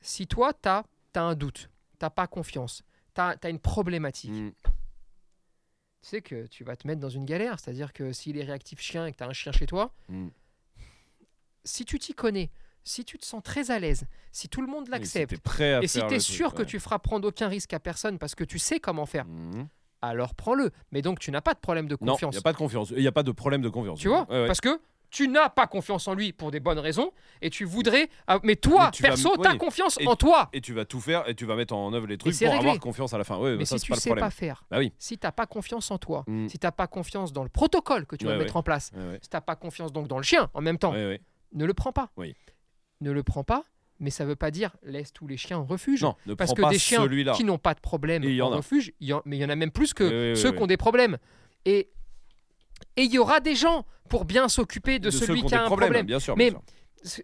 Si 0.01 0.27
toi, 0.27 0.53
tu 0.53 0.69
as, 0.69 0.83
un 1.15 1.35
doute, 1.35 1.69
tu 1.99 2.05
pas 2.09 2.27
confiance, 2.27 2.83
tu 3.15 3.21
as, 3.21 3.49
une 3.49 3.59
problématique, 3.59 4.31
Mm. 4.31 4.51
tu 4.65 6.09
sais 6.09 6.21
que 6.21 6.47
tu 6.47 6.63
vas 6.63 6.75
te 6.75 6.85
mettre 6.87 6.99
dans 6.99 7.09
une 7.09 7.25
galère. 7.25 7.59
C'est-à-dire 7.59 7.93
que 7.93 8.11
s'il 8.11 8.37
est 8.37 8.43
réactif 8.43 8.79
chien 8.81 9.05
et 9.05 9.11
que 9.11 9.17
tu 9.17 9.23
as 9.23 9.27
un 9.27 9.33
chien 9.33 9.51
chez 9.51 9.65
toi, 9.65 9.93
Mm. 10.09 10.27
si 11.63 11.85
tu 11.85 11.99
t'y 11.99 12.13
connais, 12.13 12.51
si 12.83 13.05
tu 13.05 13.17
te 13.17 13.25
sens 13.25 13.41
très 13.41 13.71
à 13.71 13.79
l'aise, 13.79 14.05
si 14.33 14.49
tout 14.49 14.59
le 14.61 14.67
monde 14.67 14.89
l'accepte, 14.89 15.33
et 15.61 15.87
si 15.87 15.99
tu 15.99 16.05
es 16.05 16.07
truc, 16.09 16.21
sûr 16.21 16.53
que 16.53 16.63
tu 16.63 16.79
feras 16.79 16.99
prendre 16.99 17.27
aucun 17.27 17.47
risque 17.47 17.73
à 17.73 17.79
personne 17.79 18.19
parce 18.19 18.35
que 18.35 18.43
tu 18.43 18.59
sais 18.59 18.79
comment 18.81 19.05
faire, 19.05 19.25
Mhm. 19.25 19.67
alors 20.01 20.35
prends-le. 20.35 20.71
Mais 20.91 21.01
donc, 21.01 21.19
tu 21.19 21.31
n'as 21.31 21.39
pas 21.41 21.53
de 21.53 21.59
problème 21.59 21.87
de 21.87 21.97
Non, 22.01 22.13
confiance. 22.13 22.33
il 22.33 22.37
n'y 22.37 22.39
a 22.39 22.43
pas 22.43 22.51
de 22.51 22.57
confiance. 22.57 22.89
Il 22.89 22.97
n'y 23.01 23.07
a 23.07 23.11
pas 23.13 23.23
de 23.23 23.31
problème 23.31 23.61
de 23.61 23.69
confiance. 23.69 23.99
Tu 23.99 24.09
vois? 24.09 24.29
Ouais, 24.29 24.41
ouais. 24.41 24.47
Parce 24.47 24.59
que 24.59 24.81
tu 25.13 25.27
n'as 25.27 25.47
pas 25.47 25.67
confiance 25.67 26.07
en 26.07 26.15
lui 26.15 26.33
pour 26.33 26.49
des 26.49 26.59
bonnes 26.59 26.79
raisons 26.79 27.11
et 27.43 27.51
tu 27.51 27.65
voudrais. 27.65 28.09
ah, 28.25 28.39
Mais 28.41 28.55
toi, 28.55 28.89
Mais 28.99 29.09
perso, 29.09 29.37
tu 29.39 29.47
as 29.47 29.55
confiance 29.57 29.97
Et- 29.99 30.07
en 30.07 30.15
toi. 30.15 30.49
Et 30.53 30.59
tu 30.59 30.73
vas 30.73 30.85
tout 30.85 30.99
faire 30.99 31.29
et 31.29 31.35
tu 31.35 31.45
vas 31.45 31.55
mettre 31.55 31.75
en 31.75 31.93
œuvre 31.93 32.07
les 32.07 32.17
trucs 32.17 32.33
pour 32.33 32.41
réglé. 32.47 32.57
avoir 32.57 32.79
confiance 32.79 33.13
à 33.13 33.19
la 33.19 33.23
fin. 33.23 33.37
Ouais, 33.37 33.55
Mais 33.55 33.65
si 33.65 33.75
tu 33.79 33.91
le 33.91 33.97
sais 33.97 34.09
problème. 34.09 34.25
pas 34.25 34.31
faire, 34.31 34.65
Bah 34.71 34.79
oui. 34.79 34.91
si 34.97 35.19
tu 35.19 35.25
n'as 35.27 35.31
pas 35.31 35.45
confiance 35.45 35.91
en 35.91 35.99
toi, 35.99 36.23
Mm. 36.25 36.47
si 36.49 36.57
tu 36.57 36.65
n'as 36.65 36.71
pas 36.71 36.87
confiance 36.87 37.31
dans 37.31 37.43
le 37.43 37.49
protocole 37.49 38.07
que 38.07 38.15
tu 38.15 38.25
vas 38.25 38.31
Ouais, 38.31 38.37
mettre 38.39 38.57
en 38.57 38.63
place, 38.63 38.91
si 39.21 39.29
tu 39.29 39.35
n'as 39.35 39.41
pas 39.41 39.55
confiance 39.55 39.93
donc 39.93 40.07
dans 40.07 40.17
le 40.17 40.23
chien 40.23 40.49
en 40.55 40.61
même 40.61 40.79
temps, 40.79 40.93
ne 40.93 41.65
le 41.65 41.73
prends 41.75 41.91
pas. 41.93 42.09
Oui. 42.17 42.33
Ne 42.99 43.11
le 43.11 43.21
prends 43.21 43.43
pas, 43.43 43.65
mais 43.99 44.09
ça 44.09 44.25
veut 44.25 44.35
pas 44.35 44.49
dire 44.49 44.75
laisse 44.81 45.13
tous 45.13 45.27
les 45.27 45.37
chiens 45.37 45.59
en 45.59 45.65
refuge. 45.65 46.01
Non, 46.01 46.15
ne 46.25 46.33
Parce 46.33 46.47
prends 46.49 46.55
que 46.55 46.61
pas 46.63 46.69
des 46.71 46.79
chiens 46.79 47.07
qui 47.35 47.43
n'ont 47.43 47.59
pas 47.59 47.75
de 47.75 47.79
problème 47.81 48.23
en, 48.41 48.49
refuge, 48.49 48.93
y 48.99 49.13
en- 49.13 49.21
mais 49.25 49.37
il 49.37 49.41
y 49.41 49.45
en 49.45 49.49
a 49.49 49.55
même 49.55 49.69
plus 49.71 49.93
que 49.93 50.33
ceux 50.33 50.51
qui 50.53 50.61
ont 50.63 50.67
des 50.67 50.77
problèmes. 50.77 51.17
Et 51.65 51.91
et 52.95 53.03
il 53.03 53.11
y 53.13 53.17
aura 53.19 53.39
des 53.39 53.55
gens 53.55 53.85
pour 54.09 54.25
bien 54.25 54.47
s'occuper 54.49 54.99
de, 54.99 55.09
celui 55.09 55.43
qui 55.43 55.55
a 55.55 55.63
un 55.63 55.65
problème. 55.65 56.05
Bien 56.05 56.19
sûr. 56.19 56.35
Mais- 56.37 56.51
bien 56.51 56.61
sûr. 57.03 57.23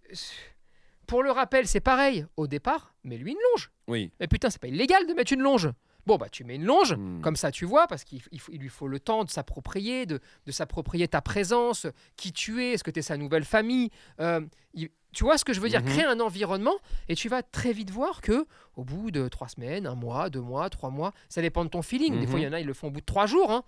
Pour 1.07 1.23
le 1.23 1.31
rappel, 1.31 1.67
c'est 1.67 1.79
pareil. 1.79 2.25
Au 2.37 2.45
départ, 2.47 2.93
mets-lui 3.03 3.31
une 3.31 3.37
longe. 3.53 3.71
Oui. 3.87 4.11
Mais 4.19 4.27
putain, 4.27 4.49
c'est 4.49 4.61
pas 4.61 4.67
illégal 4.67 5.07
de 5.07 5.13
mettre 5.13 5.33
une 5.33 5.41
longe. 5.41 5.69
Bon, 6.05 6.17
bah 6.17 6.27
tu 6.31 6.43
mets 6.43 6.55
une 6.55 6.65
longe, 6.65 6.93
Hmm. 6.93 7.21
comme 7.21 7.35
ça 7.35 7.51
tu 7.51 7.65
vois, 7.65 7.85
parce 7.87 8.03
qu'il 8.03 8.21
il 8.31 8.59
lui 8.59 8.69
faut 8.69 8.87
le 8.87 8.99
temps 8.99 9.23
de 9.25 9.29
s'approprier, 9.29 10.05
de, 10.05 10.19
de 10.45 10.51
s'approprier 10.51 11.07
ta 11.07 11.21
présence, 11.21 11.85
qui 12.15 12.31
tu 12.31 12.63
es, 12.63 12.71
est-ce 12.73 12.83
que 12.83 12.89
tu 12.89 12.99
es 12.99 13.01
sa 13.03 13.17
nouvelle 13.17 13.43
famille. 13.43 13.89
euh, 14.19 14.41
il- 14.73 14.89
tu 15.13 15.23
vois 15.23 15.37
ce 15.39 15.45
que 15.45 15.53
je 15.53 15.59
veux 15.59 15.69
dire? 15.69 15.81
Mhm. 15.81 15.87
Créer 15.89 16.05
un 16.05 16.19
environnement 16.19 16.75
et 17.09 17.15
tu 17.15 17.29
vas 17.29 17.41
très 17.43 17.73
vite 17.73 17.89
voir 17.91 18.21
que 18.21 18.45
au 18.75 18.83
bout 18.83 19.11
de 19.11 19.27
trois 19.27 19.49
semaines, 19.49 19.87
un 19.87 19.95
mois, 19.95 20.29
deux 20.29 20.41
mois, 20.41 20.69
trois 20.69 20.89
mois, 20.91 21.13
ça 21.27 21.41
dépend 21.41 21.63
de 21.65 21.69
ton 21.69 21.81
feeling. 21.81 22.19
Des 22.19 22.27
fois, 22.27 22.39
il 22.39 22.43
y 22.43 22.47
en 22.47 22.53
a, 22.53 22.59
ils 22.59 22.67
le 22.67 22.73
font 22.73 22.87
au 22.87 22.91
bout 22.91 23.01
de 23.01 23.05
trois 23.05 23.25
jours. 23.25 23.51
Hein, 23.51 23.63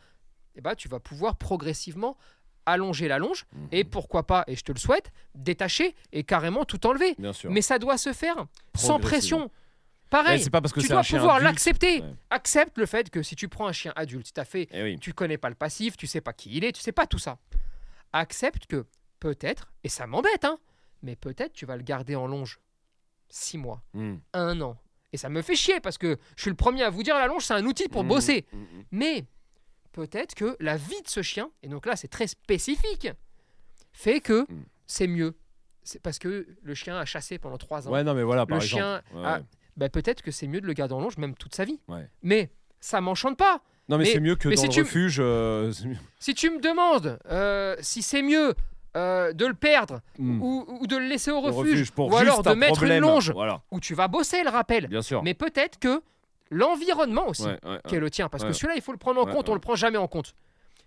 et 0.55 0.61
bah, 0.61 0.75
tu 0.75 0.87
vas 0.87 0.99
pouvoir 0.99 1.35
progressivement 1.37 2.17
allonger 2.65 3.07
la 3.07 3.17
longe 3.17 3.45
Mhm. 3.53 3.67
et 3.71 3.83
pourquoi 3.83 4.27
pas, 4.27 4.43
et 4.47 4.55
je 4.55 4.63
te 4.63 4.71
le 4.71 4.77
souhaite, 4.77 5.11
détacher 5.33 5.95
et 6.11 6.23
carrément 6.23 6.63
tout 6.63 6.85
enlever. 6.85 7.15
Bien 7.17 7.33
sûr. 7.33 7.49
Mais 7.51 7.61
ça 7.61 7.79
doit 7.79 7.97
se 7.97 8.13
faire 8.13 8.45
sans 8.75 8.99
pression. 8.99 9.43
Ouais, 9.45 9.49
Pareil, 10.11 10.41
c'est 10.43 10.49
pas 10.49 10.59
parce 10.61 10.73
que 10.73 10.81
tu 10.81 10.89
dois 10.89 11.03
pouvoir 11.03 11.39
l'accepter. 11.39 12.01
Ouais. 12.01 12.13
Accepte 12.29 12.77
le 12.77 12.85
fait 12.85 13.09
que 13.09 13.23
si 13.23 13.35
tu 13.37 13.47
prends 13.47 13.67
un 13.67 13.71
chien 13.71 13.93
adulte, 13.95 14.29
t'as 14.33 14.43
fait, 14.43 14.67
Eh 14.71 14.83
oui. 14.83 14.99
tu 14.99 15.13
connais 15.13 15.37
pas 15.37 15.47
le 15.49 15.55
passif, 15.55 15.95
tu 15.95 16.05
sais 16.05 16.19
pas 16.19 16.33
qui 16.33 16.49
il 16.55 16.65
est, 16.65 16.73
tu 16.73 16.81
sais 16.81 16.91
pas 16.91 17.07
tout 17.07 17.17
ça. 17.17 17.37
Accepte 18.13 18.65
que 18.67 18.85
peut-être, 19.19 19.71
et 19.83 19.89
ça 19.89 20.05
m'embête, 20.07 20.43
hein, 20.43 20.59
mais 21.01 21.15
peut-être 21.15 21.53
tu 21.53 21.65
vas 21.65 21.77
le 21.77 21.83
garder 21.83 22.15
en 22.15 22.27
longe 22.27 22.59
six 23.29 23.57
mois, 23.57 23.81
Mm. 23.93 24.15
un 24.33 24.61
an. 24.61 24.77
Et 25.13 25.17
ça 25.17 25.29
me 25.29 25.41
fait 25.41 25.55
chier 25.55 25.79
parce 25.79 25.97
que 25.97 26.17
je 26.35 26.41
suis 26.41 26.49
le 26.51 26.55
premier 26.57 26.83
à 26.83 26.89
vous 26.89 27.03
dire 27.03 27.15
la 27.15 27.27
longe 27.27 27.45
c'est 27.45 27.53
un 27.53 27.65
outil 27.65 27.87
pour 27.87 28.03
Mm, 28.03 28.07
bosser. 28.07 28.45
mm, 28.51 28.57
mm. 28.57 28.83
Mais 28.91 29.25
peut-être 29.91 30.35
que 30.35 30.55
la 30.59 30.77
vie 30.77 31.01
de 31.03 31.07
ce 31.09 31.21
chien, 31.21 31.49
et 31.63 31.67
donc 31.67 31.85
là 31.85 31.95
c'est 31.95 32.07
très 32.07 32.27
spécifique, 32.27 33.07
fait 33.93 34.19
que 34.19 34.41
Mm. 34.51 34.63
c'est 34.87 35.07
mieux. 35.07 35.35
C'est 35.83 35.99
parce 36.01 36.19
que 36.19 36.47
le 36.61 36.73
chien 36.75 36.95
a 36.97 37.05
chassé 37.05 37.39
pendant 37.39 37.57
trois 37.57 37.87
ans. 37.87 37.91
Ouais, 37.91 38.03
non, 38.03 38.13
mais 38.13 38.23
voilà, 38.23 38.45
par 38.45 38.59
le 38.59 38.63
exemple. 38.63 38.83
chien 38.83 39.01
Ouais, 39.19 39.25
a- 39.25 39.37
ouais. 39.39 39.43
bah, 39.77 39.89
peut-être 39.89 40.21
que 40.21 40.29
c'est 40.31 40.47
mieux 40.47 40.61
de 40.61 40.67
le 40.67 40.73
garder 40.73 40.93
en 40.93 41.01
longe 41.01 41.17
même 41.17 41.35
toute 41.35 41.55
sa 41.55 41.65
vie. 41.65 41.79
Ouais. 41.87 42.07
Mais 42.21 42.51
ça 42.79 43.01
m'enchante 43.01 43.37
pas. 43.37 43.61
Non, 43.89 43.97
mais, 43.97 44.03
mais- 44.05 44.11
c'est 44.11 44.19
mieux 44.19 44.35
que 44.35 44.47
dans 44.49 44.55
si 44.55 44.67
le 44.67 44.73
tu- 44.73 44.81
refuge. 44.81 45.17
euh. 45.19 45.73
Si 46.19 46.33
tu 46.35 46.49
me 46.51 46.59
demandes 46.61 47.17
euh, 47.29 47.75
si 47.81 48.01
c'est 48.03 48.21
mieux 48.21 48.53
euh, 48.95 49.31
de 49.33 49.45
le 49.45 49.53
perdre 49.53 50.01
Mm. 50.19 50.41
ou, 50.41 50.65
ou 50.81 50.85
de 50.87 50.97
le 50.97 51.05
laisser 51.07 51.31
au 51.31 51.39
refuge, 51.41 51.91
pour 51.91 52.09
ou 52.11 52.15
alors 52.17 52.43
de 52.43 52.49
un 52.49 52.55
mettre 52.55 52.73
problème. 52.75 52.97
une 53.03 53.09
longe 53.09 53.31
Voilà, 53.31 53.61
où 53.71 53.79
tu 53.79 53.95
vas 53.95 54.07
bosser 54.09 54.43
le 54.43 54.49
rappel, 54.49 54.87
bien 54.87 55.01
sûr. 55.01 55.23
mais 55.23 55.33
peut-être 55.33 55.79
que 55.79 56.01
l'environnement 56.51 57.27
aussi, 57.29 57.45
Ouais, 57.45 57.57
ouais, 57.65 57.79
qui 57.87 57.95
est 57.95 57.99
le 57.99 58.09
tien, 58.11 58.29
parce 58.29 58.43
que 58.43 58.53
celui-là 58.53 58.75
il 58.75 58.81
faut 58.81 58.91
le 58.91 58.97
prendre 58.99 59.19
en 59.21 59.25
Ouais, 59.25 59.31
compte, 59.33 59.49
on 59.49 59.53
le 59.55 59.59
prend 59.59 59.75
jamais 59.75 59.97
en 59.97 60.07
compte, 60.07 60.35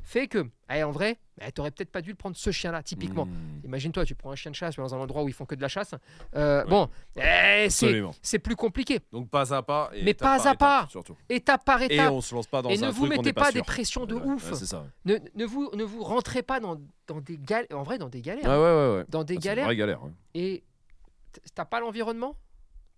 fait 0.06 0.28
que, 0.28 0.46
eh, 0.70 0.82
en 0.84 0.90
vrai, 0.90 1.18
tu 1.42 1.50
t'aurais 1.52 1.70
peut-être 1.70 1.90
pas 1.90 2.02
dû 2.02 2.10
le 2.10 2.14
prendre 2.16 2.36
ce 2.36 2.50
chien-là, 2.50 2.82
typiquement. 2.82 3.24
Mm. 3.24 3.60
Imagine-toi, 3.64 4.04
tu 4.04 4.14
prends 4.14 4.30
un 4.32 4.36
chien 4.36 4.50
de 4.50 4.56
chasse 4.56 4.76
dans 4.76 4.94
un 4.94 4.98
endroit 4.98 5.22
où 5.22 5.28
ils 5.28 5.32
font 5.34 5.46
que 5.46 5.54
de 5.54 5.62
la 5.62 5.68
chasse. 5.68 5.94
Euh, 6.36 6.62
Ouais. 6.62 6.68
Bon, 6.68 6.88
eh, 7.16 7.68
c'est 7.70 8.38
plus 8.38 8.54
compliqué. 8.54 9.00
Donc 9.12 9.30
pas 9.30 9.54
à 9.54 9.62
pas. 9.62 9.90
Et 9.94 10.04
Mais 10.04 10.12
pas 10.12 10.34
à 10.34 10.36
étape, 10.38 10.58
pas. 10.58 10.86
Surtout. 10.90 11.16
Étape 11.30 11.64
par 11.64 11.80
Et 11.80 11.86
étape. 11.86 12.12
on 12.12 12.20
se 12.20 12.34
lance 12.34 12.46
pas 12.46 12.60
dans 12.60 12.68
Et 12.68 12.76
un 12.76 12.86
ne 12.88 12.90
vous 12.92 13.06
truc, 13.06 13.18
on 13.18 13.22
mettez 13.22 13.32
pas, 13.32 13.50
des 13.50 13.62
pressions 13.62 14.04
de 14.04 14.14
Ouais, 14.14 14.22
ouf. 14.26 14.50
ouais, 14.50 14.56
c'est 14.58 14.66
ça. 14.66 14.84
ne, 15.06 15.16
ne 15.34 15.44
vous, 15.46 15.70
ne 15.72 15.84
vous 15.84 16.02
rentrez 16.04 16.42
pas 16.42 16.60
dans, 16.60 16.78
dans 17.06 17.20
des 17.22 17.38
galères. 17.38 17.66
En 17.72 17.82
vrai, 17.82 17.96
dans 17.96 18.10
des 18.10 18.20
galères. 18.20 18.44
Ouais, 18.44 18.50
ouais, 18.50 18.58
ouais. 18.90 18.96
ouais. 18.98 19.04
Dans 19.08 19.24
des 19.24 19.34
Ah, 19.34 19.36
une 19.36 19.40
galères. 19.40 19.64
vraie 19.64 19.76
galère. 19.76 20.04
ouais. 20.04 20.10
Et 20.34 20.64
t'as 21.54 21.64
pas 21.64 21.80
l'environnement? 21.80 22.36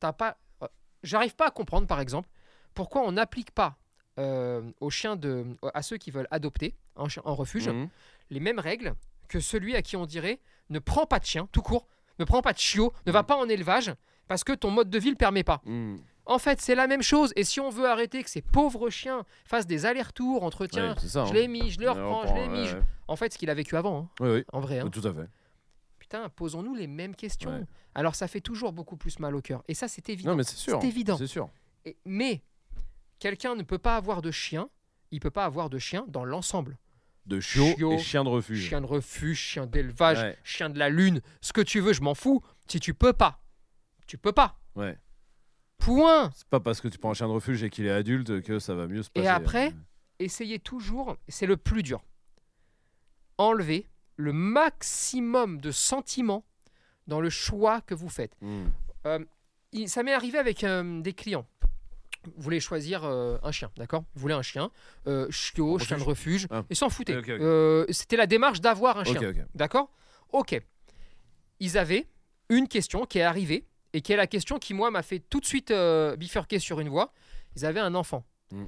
T'as 0.00 0.12
pas. 0.12 0.37
euh, 0.62 0.66
J'arrive 1.05 1.37
pas 1.37 1.46
à 1.46 1.50
comprendre, 1.52 1.87
par 1.87 2.00
exemple, 2.00 2.29
pourquoi 2.77 3.03
on 3.03 3.12
n'applique 3.12 3.51
pas 3.51 3.77
euh, 4.19 4.62
aux 4.81 4.91
chiens 4.91 5.17
de, 5.17 5.45
à 5.75 5.83
ceux 5.83 5.97
qui 5.97 6.11
veulent 6.12 6.29
adopter 6.31 6.77
en 6.95 7.35
refuge 7.35 7.69
Mhm. 7.69 7.89
les 8.31 8.41
mêmes 8.41 8.59
règles 8.61 8.95
que 9.29 9.41
celui 9.41 9.75
à 9.75 9.83
qui 9.83 9.97
on 9.97 10.07
dirait 10.07 10.39
ne 10.71 10.79
prends 10.79 11.07
pas 11.07 11.19
de 11.19 11.25
chien, 11.27 11.49
tout 11.53 11.62
court, 11.62 11.87
ne 12.21 12.25
prends 12.25 12.41
pas 12.43 12.53
de 12.53 12.59
chiot, 12.59 12.93
ne 13.07 13.12
va 13.12 13.21
Mhm. 13.23 13.27
pas 13.27 13.37
en 13.37 13.49
élevage 13.49 13.93
parce 14.29 14.45
que 14.45 14.53
ton 14.53 14.71
mode 14.71 14.89
de 14.91 14.99
vie 14.99 15.11
le 15.11 15.17
permet 15.17 15.43
pas. 15.45 15.61
Mm. 15.65 15.97
En 16.29 16.39
fait, 16.41 16.61
c'est 16.61 16.75
la 16.75 16.87
même 16.89 17.03
chose. 17.03 17.33
Et 17.37 17.45
si 17.45 17.61
on 17.61 17.71
veut 17.71 17.89
arrêter 17.89 18.25
que 18.25 18.31
ces 18.31 18.43
pauvres 18.43 18.91
chiens 18.91 19.25
fassent 19.45 19.67
des 19.69 19.87
allers-retours 19.87 20.43
entre 20.43 20.67
tiens, 20.67 20.91
Ouais, 20.91 20.95
c'est 20.99 21.09
ça. 21.09 21.25
je 21.25 21.31
hein. 21.31 21.35
l'ai 21.35 21.47
mis, 21.49 21.71
je 21.71 21.79
le 21.79 21.89
reprends, 21.91 22.27
je 22.27 22.35
l'ai 22.35 22.49
mis. 22.49 22.65
ouais. 22.65 22.81
En 23.07 23.15
fait, 23.17 23.33
ce 23.33 23.39
qu'il 23.39 23.49
a 23.51 23.55
vécu 23.55 23.77
avant, 23.77 23.99
hein, 23.99 24.09
Oui, 24.21 24.29
oui. 24.31 24.45
en 24.53 24.59
vrai. 24.61 24.81
hein. 24.81 24.89
Tout 24.91 25.07
à 25.07 25.12
fait. 25.15 25.29
Putain, 26.01 26.29
posons-nous 26.31 26.75
les 26.75 26.87
mêmes 26.89 27.15
questions. 27.15 27.51
Ouais. 27.51 27.65
Alors, 27.95 28.15
ça 28.17 28.27
fait 28.29 28.41
toujours 28.41 28.73
beaucoup 28.73 28.97
plus 28.97 29.19
mal 29.21 29.35
au 29.37 29.41
cœur. 29.41 29.62
Et 29.69 29.75
ça, 29.75 29.87
c'est 29.89 30.09
évident. 30.09 30.31
Non, 30.31 30.37
mais 30.37 30.43
c'est 30.45 30.57
sûr. 30.57 30.79
C'est 30.81 30.89
évident. 30.89 31.17
C'est 31.17 31.27
sûr. 31.29 31.49
Et- 31.85 31.97
mais 32.05 32.43
quelqu'un 33.18 33.55
ne 33.55 33.62
peut 33.62 33.79
pas 33.79 33.96
avoir 33.96 34.22
de 34.22 34.31
chien. 34.31 34.68
Il 35.11 35.20
peut 35.20 35.31
pas 35.31 35.44
avoir 35.44 35.70
de 35.70 35.79
chien 35.79 36.05
dans 36.09 36.24
l'ensemble. 36.24 36.76
De 37.26 37.40
chiot, 37.40 37.74
Chiot, 37.76 37.92
et 37.92 37.98
chien 37.98 38.22
de 38.24 38.29
refuge. 38.29 38.68
Chien 38.68 38.81
de 38.81 38.87
refuge, 38.87 39.38
chien 39.38 39.66
d'élevage, 39.66 40.18
Ouais. 40.20 40.38
chien 40.44 40.70
de 40.70 40.79
la 40.79 40.88
lune, 40.88 41.20
ce 41.40 41.52
que 41.52 41.61
tu 41.61 41.81
veux, 41.81 41.92
je 41.92 42.00
m'en 42.02 42.14
fous. 42.14 42.40
Si 42.68 42.79
tu 42.81 42.94
peux 42.94 43.12
pas, 43.12 43.40
tu 44.07 44.16
peux 44.18 44.33
pas. 44.33 44.61
Ouais. 44.76 44.96
Point. 45.79 46.31
C'est 46.35 46.46
pas 46.48 46.61
parce 46.61 46.81
que 46.81 46.88
tu 46.88 46.98
prends 46.98 47.11
un 47.11 47.14
chien 47.14 47.26
de 47.26 47.33
refuge 47.33 47.62
et 47.62 47.70
qu'il 47.70 47.87
est 47.87 47.90
adulte 47.90 48.42
que 48.42 48.59
ça 48.59 48.74
va 48.74 48.87
mieux 48.87 49.02
se 49.02 49.09
Et 49.14 49.20
passer. 49.22 49.29
après 49.29 49.72
Essayez 50.18 50.59
toujours, 50.59 51.16
c'est 51.29 51.46
le 51.46 51.57
plus 51.59 51.83
dur, 51.83 52.02
enlever 53.38 53.87
le 54.16 54.33
maximum 54.33 55.61
de 55.61 55.70
sentiments 55.70 56.45
dans 57.07 57.20
le 57.20 57.28
choix 57.30 57.80
que 57.82 57.95
vous 57.95 58.09
faites. 58.09 58.34
Mm. 58.41 58.66
Il- 59.72 59.88
ça 59.91 60.03
m'est 60.03 60.14
arrivé 60.14 60.38
avec 60.38 60.64
euh, 60.64 61.01
des 61.03 61.12
clients. 61.12 61.47
Vous 62.37 62.43
voulez 62.43 62.61
choisir 62.61 63.05
euh, 63.05 63.39
un 63.43 63.53
chien, 63.53 63.70
d'accord? 63.77 64.05
Vous 64.14 64.20
voulez 64.20 64.35
un 64.35 64.43
chien, 64.43 64.70
euh, 65.07 65.27
chiot, 65.31 65.74
Refuge. 65.74 65.89
chien 65.89 65.99
de 65.99 66.03
refuge, 66.03 66.47
Ah. 66.51 66.62
et 66.70 66.74
s'en 66.74 66.89
foutaient. 66.89 67.16
Ok, 67.16 67.24
ok. 67.29 67.41
Euh, 67.41 67.87
C'était 67.91 68.16
la 68.16 68.27
démarche 68.27 68.61
d'avoir 68.61 68.99
un 68.99 69.05
chien, 69.05 69.20
d'accord? 69.55 69.91
Ok. 70.33 70.61
Ils 71.61 71.79
avaient 71.79 72.07
une 72.49 72.68
question 72.68 73.07
qui 73.07 73.18
est 73.18 73.22
arrivée, 73.22 73.66
et 73.93 74.01
qui 74.03 74.12
est 74.12 74.16
la 74.16 74.27
question 74.27 74.59
qui, 74.59 74.74
moi, 74.74 74.91
m'a 74.91 75.03
fait 75.03 75.20
tout 75.20 75.41
de 75.41 75.47
suite 75.47 75.70
euh, 75.70 76.16
bifurquer 76.16 76.59
sur 76.59 76.81
une 76.81 76.89
voie. 76.89 77.12
Ils 77.57 77.64
avaient 77.64 77.81
un 77.81 77.95
enfant 77.95 78.24
Mm. 78.53 78.64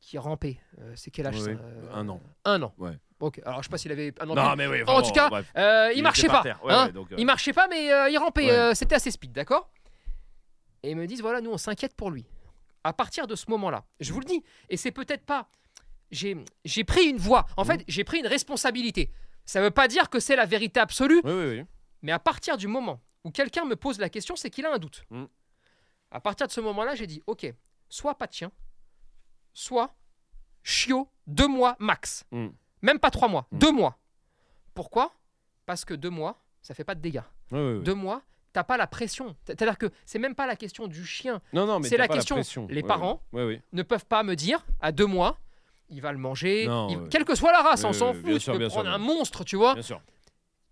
qui 0.00 0.16
rampait. 0.18 0.58
C'est 0.94 1.10
quel 1.10 1.26
âge 1.26 1.38
ça? 1.40 1.50
Un 1.92 2.08
an. 2.08 2.20
Un 2.44 2.62
an. 2.62 2.72
Ouais. 2.78 2.96
Ok. 3.20 3.40
Alors, 3.44 3.62
je 3.62 3.68
sais 3.68 3.70
pas 3.70 3.78
s'il 3.78 3.92
avait 3.92 4.14
un 4.20 4.28
an. 4.30 4.34
Non, 4.34 4.56
mais 4.56 4.66
oui. 4.66 4.82
En 4.86 5.02
tout 5.02 5.12
cas, 5.12 5.28
il, 5.90 5.92
était 5.92 6.02
marchait 6.02 6.26
pas. 6.28 6.42
Ouais, 6.64 6.72
hein. 6.72 6.88
donc, 6.88 7.08
Il 7.18 7.26
marchait 7.26 7.52
pas, 7.52 7.66
mais 7.68 7.86
il 8.10 8.18
rampait. 8.18 8.74
C'était 8.74 8.94
assez 8.94 9.10
speed, 9.10 9.32
d'accord? 9.32 9.68
Et 10.84 10.90
ils 10.90 10.96
me 10.96 11.06
disent 11.06 11.20
voilà, 11.20 11.40
nous 11.40 11.50
on 11.52 11.58
s'inquiète 11.58 11.94
pour 11.94 12.10
lui. 12.10 12.24
À 12.84 12.92
partir 12.92 13.26
de 13.26 13.34
ce 13.36 13.44
moment-là, 13.50 13.84
je 14.00 14.12
vous 14.12 14.20
le 14.20 14.24
dis, 14.26 14.42
et 14.68 14.76
c'est 14.76 14.90
peut-être 14.92 15.24
pas 15.24 15.48
j'ai 16.10 16.84
pris 16.84 17.06
une 17.06 17.16
voie. 17.16 17.46
En 17.56 17.64
fait, 17.64 17.82
j'ai 17.88 18.04
pris 18.04 18.18
une 18.18 18.26
responsabilité. 18.26 19.10
Ça 19.46 19.62
veut 19.62 19.70
pas 19.70 19.88
dire 19.88 20.10
que 20.10 20.20
c'est 20.20 20.36
la 20.36 20.44
vérité 20.44 20.78
absolue, 20.78 21.22
Oui, 21.24 21.32
oui, 21.32 21.58
oui. 21.60 21.64
mais 22.02 22.12
à 22.12 22.18
partir 22.18 22.58
du 22.58 22.66
moment 22.68 23.00
où 23.24 23.30
quelqu'un 23.30 23.64
me 23.64 23.76
pose 23.76 23.98
la 23.98 24.10
question, 24.10 24.36
c'est 24.36 24.50
qu'il 24.50 24.66
a 24.66 24.74
un 24.74 24.78
doute. 24.78 25.04
Mm. 25.10 25.24
À 26.10 26.20
partir 26.20 26.46
de 26.46 26.52
ce 26.52 26.60
moment-là, 26.60 26.94
j'ai 26.94 27.06
dit, 27.06 27.22
ok, 27.26 27.50
soit 27.88 28.14
pas 28.18 28.26
de 28.26 28.34
chien, 28.34 28.52
soit 29.54 29.94
chiot, 30.62 31.08
deux 31.26 31.48
mois 31.48 31.76
max. 31.78 32.24
Mm. 32.30 32.48
Même 32.82 32.98
pas 32.98 33.10
trois 33.10 33.28
mois, 33.28 33.46
Mm. 33.50 33.58
deux 33.58 33.72
mois. 33.72 33.98
Pourquoi? 34.74 35.14
Parce 35.64 35.84
que 35.84 35.94
deux 35.94 36.10
mois, 36.10 36.42
ça 36.60 36.74
fait 36.74 36.84
pas 36.84 36.94
de 36.94 37.00
dégâts. 37.00 37.22
Deux 37.50 37.94
mois, 37.94 38.22
t'as 38.52 38.64
pas 38.64 38.76
la 38.76 38.86
pression. 38.86 39.34
C'est-à-dire 39.46 39.78
que 39.78 39.90
c'est 40.04 40.18
même 40.18 40.34
pas 40.34 40.46
la 40.46 40.56
question 40.56 40.86
du 40.86 41.04
chien. 41.04 41.40
Non, 41.52 41.66
non, 41.66 41.80
mais 41.80 41.88
c'est 41.88 41.96
la 41.96 42.08
question. 42.08 42.36
pression. 42.36 42.66
Les 42.70 42.82
parents. 42.82 43.22
Ne 43.72 43.82
peuvent 43.82 44.06
pas 44.06 44.22
me 44.22 44.34
dire 44.36 44.64
à 44.80 44.92
deux 44.92 45.06
mois, 45.06 45.38
il 45.90 46.00
va 46.00 46.12
le 46.12 46.18
manger, 46.18 46.66
Non, 46.66 46.88
il- 46.88 46.96
ouais. 46.98 47.08
quelle 47.10 47.24
que 47.24 47.34
soit 47.34 47.52
la 47.52 47.62
race, 47.62 47.84
on 47.84 47.92
s'en 47.92 48.10
oui, 48.10 48.16
fout. 48.16 48.24
bien 48.24 48.34
tu 48.34 48.40
sûr, 48.40 48.52
peux 48.54 48.58
bien 48.58 48.68
sûr, 48.70 48.80
prendre 48.82 48.94
un 48.94 48.98
monstre, 48.98 49.44
tu 49.44 49.56
vois. 49.56 49.74
Bien 49.74 49.82
sûr. 49.82 50.00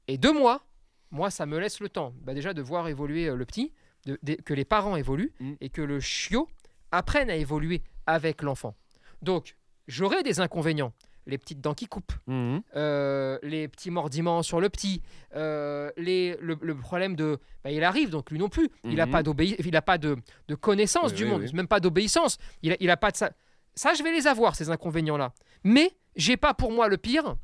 Et 0.09 0.17
deux 0.19 0.33
mois, 0.33 0.63
moi, 1.11 1.31
ça 1.31 1.45
me 1.47 1.59
laisse 1.59 1.81
le 1.81 1.89
temps, 1.89 2.15
bah, 2.23 2.35
déjà 2.35 2.55
de 2.55 2.63
voir 2.63 2.89
évoluer 2.89 3.27
euh, 3.29 3.37
le 3.37 3.45
petit, 3.45 3.73
de- 4.07 4.19
de- 4.23 4.35
que 4.35 4.55
les 4.55 4.65
parents 4.65 4.97
évoluent 4.97 5.33
Mm. 5.41 5.53
et 5.61 5.69
que 5.69 5.83
le 5.83 6.01
chiot 6.01 6.49
apprenne 6.93 7.29
à 7.31 7.37
évoluer 7.37 7.83
avec 8.07 8.43
l'enfant. 8.43 8.75
Donc, 9.23 9.57
j'aurai 9.89 10.23
des 10.23 10.41
inconvénients. 10.41 10.93
Les 11.27 11.37
petites 11.39 11.61
dents 11.61 11.75
qui 11.75 11.87
coupent, 11.87 12.13
Mhm. 12.27 12.63
euh, 12.77 13.39
les 13.43 13.69
petits 13.69 13.91
mordiments 13.91 14.43
sur 14.43 14.61
le 14.61 14.69
petit, 14.71 15.03
euh, 15.37 15.91
les, 15.97 16.37
le, 16.41 16.59
le 16.61 16.75
problème 16.77 17.15
de. 17.15 17.39
bah, 17.63 17.71
il 17.71 17.85
arrive, 17.85 18.11
donc 18.11 18.31
lui 18.31 18.39
non 18.39 18.49
plus. 18.49 18.69
Il 18.85 18.95
n'a 18.97 19.07
Mhm. 19.07 19.13
pas, 19.13 19.23
il 19.39 19.77
a 19.77 19.83
pas 19.83 19.99
de, 19.99 20.17
de 20.49 20.55
connaissance 20.55 21.11
Oui, 21.11 21.17
du 21.17 21.25
oui, 21.25 21.31
monde, 21.31 21.43
oui. 21.43 21.53
même 21.55 21.69
pas 21.69 21.79
d'obéissance. 21.81 22.39
Il 22.63 22.71
n'a 22.71 22.77
il 22.81 22.91
a 22.91 22.97
pas 22.97 23.11
de 23.11 23.17
ça. 23.17 23.31
Ça, 23.75 23.95
je 23.95 24.03
vais 24.03 24.13
les 24.13 24.27
avoir, 24.27 24.57
ces 24.57 24.71
inconvénients-là. 24.71 25.33
Mais 25.63 25.97
j'ai 26.17 26.37
pas 26.37 26.55
pour 26.55 26.73
moi 26.73 26.89
le 26.89 26.97
pire, 26.97 27.37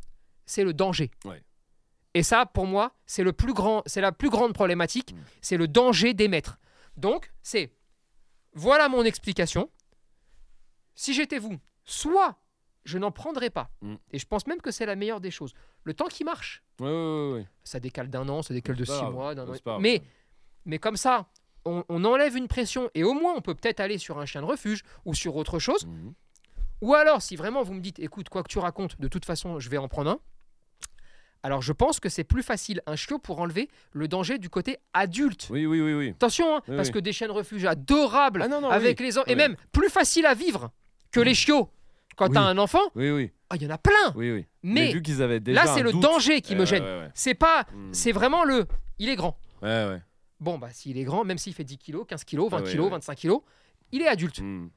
c'est 0.47 0.65
le 0.65 0.73
danger. 0.73 1.11
Ouais. 1.25 1.43
Et 2.15 2.23
ça, 2.23 2.47
pour 2.47 2.67
moi, 2.67 2.95
c'est 3.05 3.23
le 3.23 3.33
plus 3.35 3.53
grand, 3.53 3.83
c'est 3.87 4.01
la 4.01 4.11
plus 4.11 4.31
grande 4.31 4.55
problématique, 4.55 5.13
Mm. 5.13 5.19
c'est 5.43 5.57
le 5.59 5.69
danger 5.69 6.15
d'émettre. 6.15 6.59
Donc, 6.97 7.31
c'est 7.43 7.73
voilà 8.55 8.89
mon 8.89 9.05
explication. 9.05 9.71
Si 10.95 11.13
j'étais 11.13 11.39
vous, 11.39 11.59
soit 11.85 12.37
je 12.87 12.97
n'en 12.99 13.11
prendrais 13.11 13.51
pas, 13.51 13.69
Mm. 13.83 13.97
et 14.13 14.19
je 14.19 14.25
pense 14.27 14.47
même 14.47 14.61
que 14.63 14.71
c'est 14.71 14.87
la 14.87 14.97
meilleure 14.97 15.21
des 15.21 15.31
choses. 15.31 15.53
Le 15.85 15.93
temps 15.93 16.07
qui 16.07 16.25
marche, 16.25 16.63
Oui, 16.81 16.89
oui, 16.89 17.33
oui. 17.41 17.47
ça 17.65 17.79
décale 17.81 18.09
d'un 18.09 18.27
an, 18.31 18.43
ça 18.43 18.55
décale 18.55 18.77
de 18.77 18.85
six 18.85 18.93
grave, 18.93 19.13
mois, 19.13 19.35
d'un 19.35 19.47
an. 19.49 19.53
grave. 19.65 19.81
Mais, 19.81 20.03
mais 20.65 20.79
comme 20.79 20.97
ça, 20.97 21.27
on, 21.65 21.85
on 21.89 22.05
enlève 22.05 22.37
une 22.37 22.49
pression 22.49 22.89
et 22.95 23.03
au 23.05 23.13
moins 23.13 23.35
on 23.37 23.41
peut 23.43 23.55
peut-être 23.55 23.81
aller 23.81 23.99
sur 23.99 24.19
un 24.19 24.25
chien 24.27 24.41
de 24.41 24.47
refuge 24.47 24.83
ou 25.05 25.15
sur 25.15 25.37
autre 25.37 25.59
chose. 25.59 25.85
Mhm. 25.87 26.15
Ou 26.83 26.95
alors, 26.95 27.23
si 27.23 27.37
vraiment 27.37 27.63
vous 27.63 27.73
me 27.75 27.81
dites, 27.81 27.99
écoute, 27.99 28.29
quoi 28.29 28.43
que 28.43 28.49
tu 28.49 28.59
racontes, 28.59 29.01
de 29.01 29.09
toute 29.09 29.25
façon, 29.25 29.59
je 29.59 29.69
vais 29.71 29.79
en 29.79 29.89
prendre 29.89 30.11
un. 30.11 30.19
Alors, 31.43 31.63
je 31.63 31.73
pense 31.73 32.01
que 32.01 32.09
c'est 32.09 32.25
plus 32.25 32.43
facile 32.43 32.83
un 32.87 32.97
chiot 32.97 33.19
pour 33.19 33.39
enlever 33.41 33.69
le 33.93 34.09
danger 34.09 34.39
du 34.39 34.51
côté 34.51 34.79
adulte. 34.93 35.47
Oui, 35.51 35.65
oui, 35.65 35.81
oui, 35.81 35.95
oui. 35.95 36.09
Attention, 36.11 36.57
hein, 36.57 36.63
Oui, 36.69 36.77
parce 36.77 36.89
oui. 36.89 36.95
que 36.95 36.99
des 36.99 37.13
chiens 37.13 37.29
de 37.29 37.33
refuge 37.33 37.65
adorables 37.65 38.43
Ah 38.43 38.49
non, 38.49 38.61
non, 38.61 38.69
avec 38.69 38.99
les 39.01 39.17
et 39.27 39.35
même 39.37 39.57
plus 39.73 39.89
facile 39.89 40.27
à 40.27 40.35
vivre 40.35 40.71
que 41.13 41.21
les 41.21 41.35
chiots. 41.35 41.71
Quand 42.17 42.29
Oui. 42.29 42.35
t'as 42.35 42.43
un 42.43 42.59
enfant, 42.59 42.81
Oui, 42.95 43.11
oui, 43.11 43.31
ah, 43.51 43.57
il 43.57 43.63
y 43.63 43.67
en 43.67 43.71
a 43.71 43.79
plein. 43.79 44.13
oui, 44.15 44.33
oui. 44.33 44.47
Mais 44.63 44.93
vu 44.93 45.03
qu'ils 45.03 45.23
avaient 45.23 45.39
déjà 45.41 45.65
là, 45.65 45.75
c'est 45.75 45.83
le 45.83 45.93
doute- 45.93 46.03
danger 46.03 46.41
qui 46.41 46.57
me 46.57 46.65
gêne. 46.65 46.83
ouais, 46.83 46.99
ouais. 47.01 47.11
C'est 47.15 47.35
pas, 47.35 47.67
Mhm. 47.75 47.93
c'est 47.93 48.13
vraiment 48.13 48.43
le, 48.45 48.67
il 48.99 49.09
est 49.11 49.17
grand. 49.17 49.39
Ouais, 49.63 49.87
ouais. 49.87 50.03
Bon, 50.41 50.59
bah, 50.59 50.69
s'il 50.73 50.97
est 50.99 51.05
grand, 51.05 51.25
même 51.25 51.39
s'il 51.39 51.53
fait 51.55 51.65
10 51.65 51.79
kilos, 51.79 52.05
15 52.09 52.25
kilos, 52.25 52.51
20 52.51 52.59
Ah 52.59 52.63
ouais, 52.63 52.71
kilos, 52.71 52.85
ouais. 52.87 52.91
25 52.93 53.15
kilos, 53.17 53.41
il 53.93 54.03
est 54.03 54.09
adulte. 54.09 54.41
Mhm. 54.41 54.71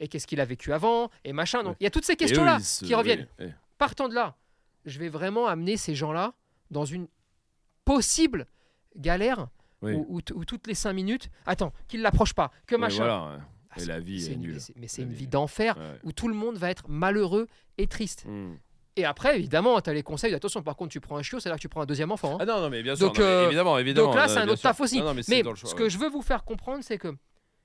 Et 0.00 0.08
qu'est-ce 0.08 0.26
qu'il 0.26 0.40
a 0.40 0.44
vécu 0.44 0.72
avant 0.72 1.10
Et 1.24 1.32
machin. 1.32 1.62
Donc, 1.62 1.76
il 1.80 1.84
y 1.84 1.86
a 1.86 1.90
toutes 1.90 2.04
ces 2.06 2.16
questions-là 2.16 2.58
se- 2.58 2.84
qui 2.84 2.94
reviennent. 2.94 3.26
Partant 3.78 4.08
de 4.08 4.14
là, 4.14 4.36
je 4.84 4.98
vais 4.98 5.08
vraiment 5.08 5.46
amener 5.46 5.76
ces 5.76 5.94
gens-là 5.94 6.34
dans 6.70 6.84
une 6.84 7.06
possible 7.84 8.46
galère 8.96 9.48
où, 9.82 10.06
où 10.08 10.20
t- 10.22 10.32
où 10.34 10.44
toutes 10.44 10.66
les 10.66 10.74
5 10.74 10.92
minutes, 10.92 11.30
attends, 11.46 11.72
qu'ils 11.88 12.02
l'approchent 12.02 12.34
pas, 12.34 12.50
que 12.66 12.76
machin. 12.76 12.98
voilà. 12.98 13.40
Ah, 13.70 13.74
Et 13.76 13.80
c'est- 13.80 13.86
la 13.86 14.00
vie 14.00 14.30
est 14.32 14.36
nulle. 14.36 14.58
mais 14.76 14.88
c'est- 14.88 15.02
une 15.02 15.12
vie. 15.12 15.26
d'enfer 15.28 15.76
Ouais. 15.78 15.98
où 16.04 16.12
tout 16.12 16.28
le 16.28 16.34
monde 16.34 16.56
va 16.58 16.70
être 16.70 16.88
malheureux 16.88 17.46
et 17.78 17.86
triste. 17.86 18.24
Mhm. 18.26 18.58
Et 18.96 19.04
après, 19.04 19.38
évidemment, 19.38 19.80
tu 19.80 19.88
as 19.88 19.92
les 19.92 20.02
conseils. 20.02 20.34
Attention, 20.34 20.62
par 20.62 20.76
contre, 20.76 20.90
tu 20.90 21.00
prends 21.00 21.16
un 21.16 21.22
chiot, 21.22 21.38
c'est 21.40 21.48
là 21.48 21.54
que 21.54 21.60
tu 21.60 21.68
prends 21.68 21.80
un 21.82 21.86
deuxième 21.86 22.10
enfant. 22.10 22.34
hein. 22.34 22.38
Ah 22.40 22.44
non, 22.44 22.60
non, 22.60 22.68
mais 22.70 22.82
bien 22.82 22.96
sûr. 22.96 23.06
Donc, 23.06 23.18
non, 23.18 23.24
mais 23.24 23.30
euh, 23.30 23.46
évidemment, 23.46 23.78
évidemment. 23.78 24.06
Donc 24.08 24.16
là, 24.16 24.26
non, 24.26 24.32
c'est 24.34 24.40
un 24.40 24.48
autre 24.48 24.60
taf 24.62 24.80
aussi. 24.80 24.98
Non, 24.98 25.04
non, 25.06 25.14
mais 25.14 25.22
mais 25.28 25.42
choix, 25.42 25.54
ce 25.56 25.66
ouais. 25.66 25.74
que 25.76 25.88
je 25.88 25.96
veux 25.98 26.08
vous 26.10 26.22
faire 26.22 26.44
comprendre, 26.44 26.82
c'est 26.82 26.98
que 26.98 27.14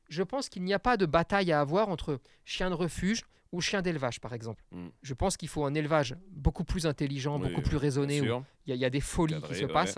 je 0.07 0.21
pense 0.21 0.47
qu'il 0.49 0.63
n'y 0.63 0.73
a 0.73 0.79
pas 0.79 0.95
de 0.97 1.07
bataille 1.07 1.51
à 1.51 1.59
avoir 1.59 1.89
entre 1.89 2.19
chien 2.45 2.69
de 2.69 2.75
refuge 2.75 3.23
ou 3.51 3.59
chien 3.61 3.81
d'élevage, 3.81 4.21
par 4.21 4.33
exemple. 4.33 4.63
Mm. 4.71 4.87
Je 5.01 5.13
pense 5.15 5.35
qu'il 5.37 5.49
faut 5.49 5.65
un 5.65 5.73
élevage 5.73 6.15
beaucoup 6.29 6.63
plus 6.63 6.85
intelligent, 6.85 7.39
Oui, 7.41 7.49
beaucoup 7.49 7.61
plus 7.61 7.77
raisonné, 7.77 8.21
où 8.21 8.25
il 8.25 8.69
y, 8.69 8.71
a- 8.73 8.75
il 8.75 8.81
y 8.81 8.85
a 8.85 8.89
des 8.91 9.01
folies 9.01 9.33
Cadré, 9.33 9.47
qui 9.55 9.59
se 9.61 9.65
ouais. 9.65 9.73
passent. 9.73 9.97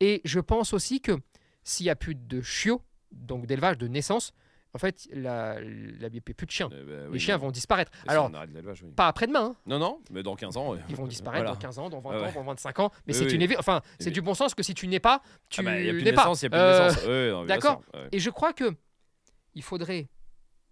Et 0.00 0.20
je 0.24 0.38
pense 0.40 0.74
aussi 0.74 1.00
que 1.00 1.12
s'il 1.64 1.84
n'y 1.86 1.90
a 1.90 1.96
plus 1.96 2.14
de 2.14 2.42
chiots, 2.42 2.82
donc 3.10 3.46
d'élevage, 3.46 3.78
de 3.78 3.88
naissance, 3.88 4.32
en 4.74 4.78
fait, 4.78 5.06
la- 5.12 5.60
la- 5.60 5.60
il 5.60 6.10
n'y 6.12 6.18
a 6.18 6.20
plus 6.20 6.46
de 6.46 6.50
chiens. 6.50 6.68
Eh 6.72 6.82
ben, 6.84 7.06
oui, 7.08 7.12
Les 7.14 7.18
chiens 7.18 7.36
vont 7.36 7.50
disparaître. 7.50 7.92
Et 8.06 8.10
Alors, 8.10 8.30
oui. 8.30 8.92
pas 8.96 9.08
après-demain, 9.08 9.54
hein. 9.54 9.56
Non, 9.66 9.78
non, 9.78 10.00
mais 10.10 10.22
dans 10.22 10.34
15 10.34 10.56
ans. 10.56 10.74
ils 10.88 10.96
vont 10.96 11.06
disparaître 11.06 11.42
Voilà. 11.44 11.54
dans 11.54 11.60
15 11.60 11.78
ans, 11.78 11.90
dans 11.90 12.00
20 12.00 12.10
Ouais, 12.10 12.16
ans, 12.16 12.24
ouais. 12.24 12.32
dans 12.32 12.42
25 12.44 12.78
ans. 12.80 12.90
Mais 13.06 13.14
Oui, 13.18 13.26
c'est 13.28 13.34
une 13.34 13.58
enfin, 13.58 13.82
c'est 13.98 14.10
du 14.10 14.22
bon 14.22 14.34
sens 14.34 14.54
que 14.54 14.62
si 14.62 14.74
tu 14.74 14.88
n'es 14.88 15.00
pas, 15.00 15.22
tu 15.50 15.60
Ah 15.60 15.64
bah, 15.64 15.74
n'es 15.78 15.92
pas. 16.12 16.22
naissance, 16.22 16.42
il 16.42 16.44
y 16.44 16.46
a 16.46 16.50
plus 16.50 16.58
de 17.04 17.08
Euh, 17.08 17.44
d'accord. 17.46 17.82
ouais. 17.94 18.08
Et 18.12 18.18
je 18.18 18.30
crois 18.30 18.52
que 18.52 18.74
il 19.54 19.62
faudrait 19.62 20.08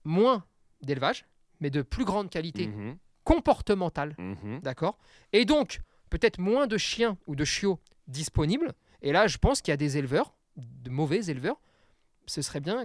moins 0.05 0.45
d'élevage, 0.83 1.27
mais 1.61 1.69
de 1.69 1.83
plus 1.83 2.07
grande 2.07 2.31
qualité 2.31 2.69
Mhm, 2.69 2.97
comportementale, 3.25 4.15
mhm. 4.19 4.61
d'accord 4.63 4.99
Et 5.35 5.45
donc, 5.45 5.81
peut-être 6.09 6.39
moins 6.39 6.67
de 6.67 6.79
chiens 6.79 7.19
ou 7.27 7.37
de 7.37 7.45
chiots 7.45 7.79
disponibles. 8.09 8.73
Et 9.03 9.13
là, 9.13 9.27
je 9.27 9.39
pense 9.39 9.61
qu'il 9.61 9.73
y 9.73 9.75
a 9.75 9.77
des 9.77 9.99
éleveurs, 9.99 10.35
de 10.57 10.91
mauvais 10.91 11.27
éleveurs, 11.27 11.61
ce 12.27 12.43
serait 12.43 12.61
bien, 12.61 12.85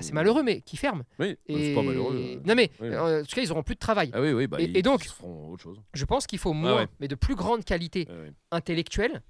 c'est 0.00 0.12
Mm. 0.12 0.14
malheureux, 0.14 0.42
mais 0.42 0.60
qui 0.60 0.76
ferment. 0.76 1.04
Oui, 1.18 1.36
Et... 1.46 1.68
c'est 1.68 1.74
pas 1.74 1.82
malheureux. 1.82 2.14
euh. 2.16 2.40
Non, 2.44 2.54
mais 2.54 2.70
Oui. 2.80 2.96
en 2.96 3.22
tout 3.24 3.34
cas, 3.34 3.42
ils 3.42 3.50
auront 3.52 3.62
plus 3.62 3.74
de 3.74 3.80
travail. 3.80 4.10
Ah 4.14 4.20
oui, 4.20 4.32
oui, 4.32 4.46
bah, 4.46 4.58
Et- 4.60 4.64
ils, 4.64 4.76
et 4.76 4.82
donc- 4.82 5.04
ils 5.04 5.08
feront 5.10 5.50
autre 5.52 5.62
chose. 5.62 5.80
Je 5.94 6.04
pense 6.04 6.26
qu'il 6.26 6.38
faut 6.38 6.52
moins, 6.52 6.76
ouais. 6.76 6.86
mais 7.00 7.08
de 7.08 7.14
plus 7.14 7.34
grande 7.34 7.64
qualité 7.64 8.06
Ouais, 8.08 8.14
ouais. 8.16 8.32
intellectuelle. 8.50 9.22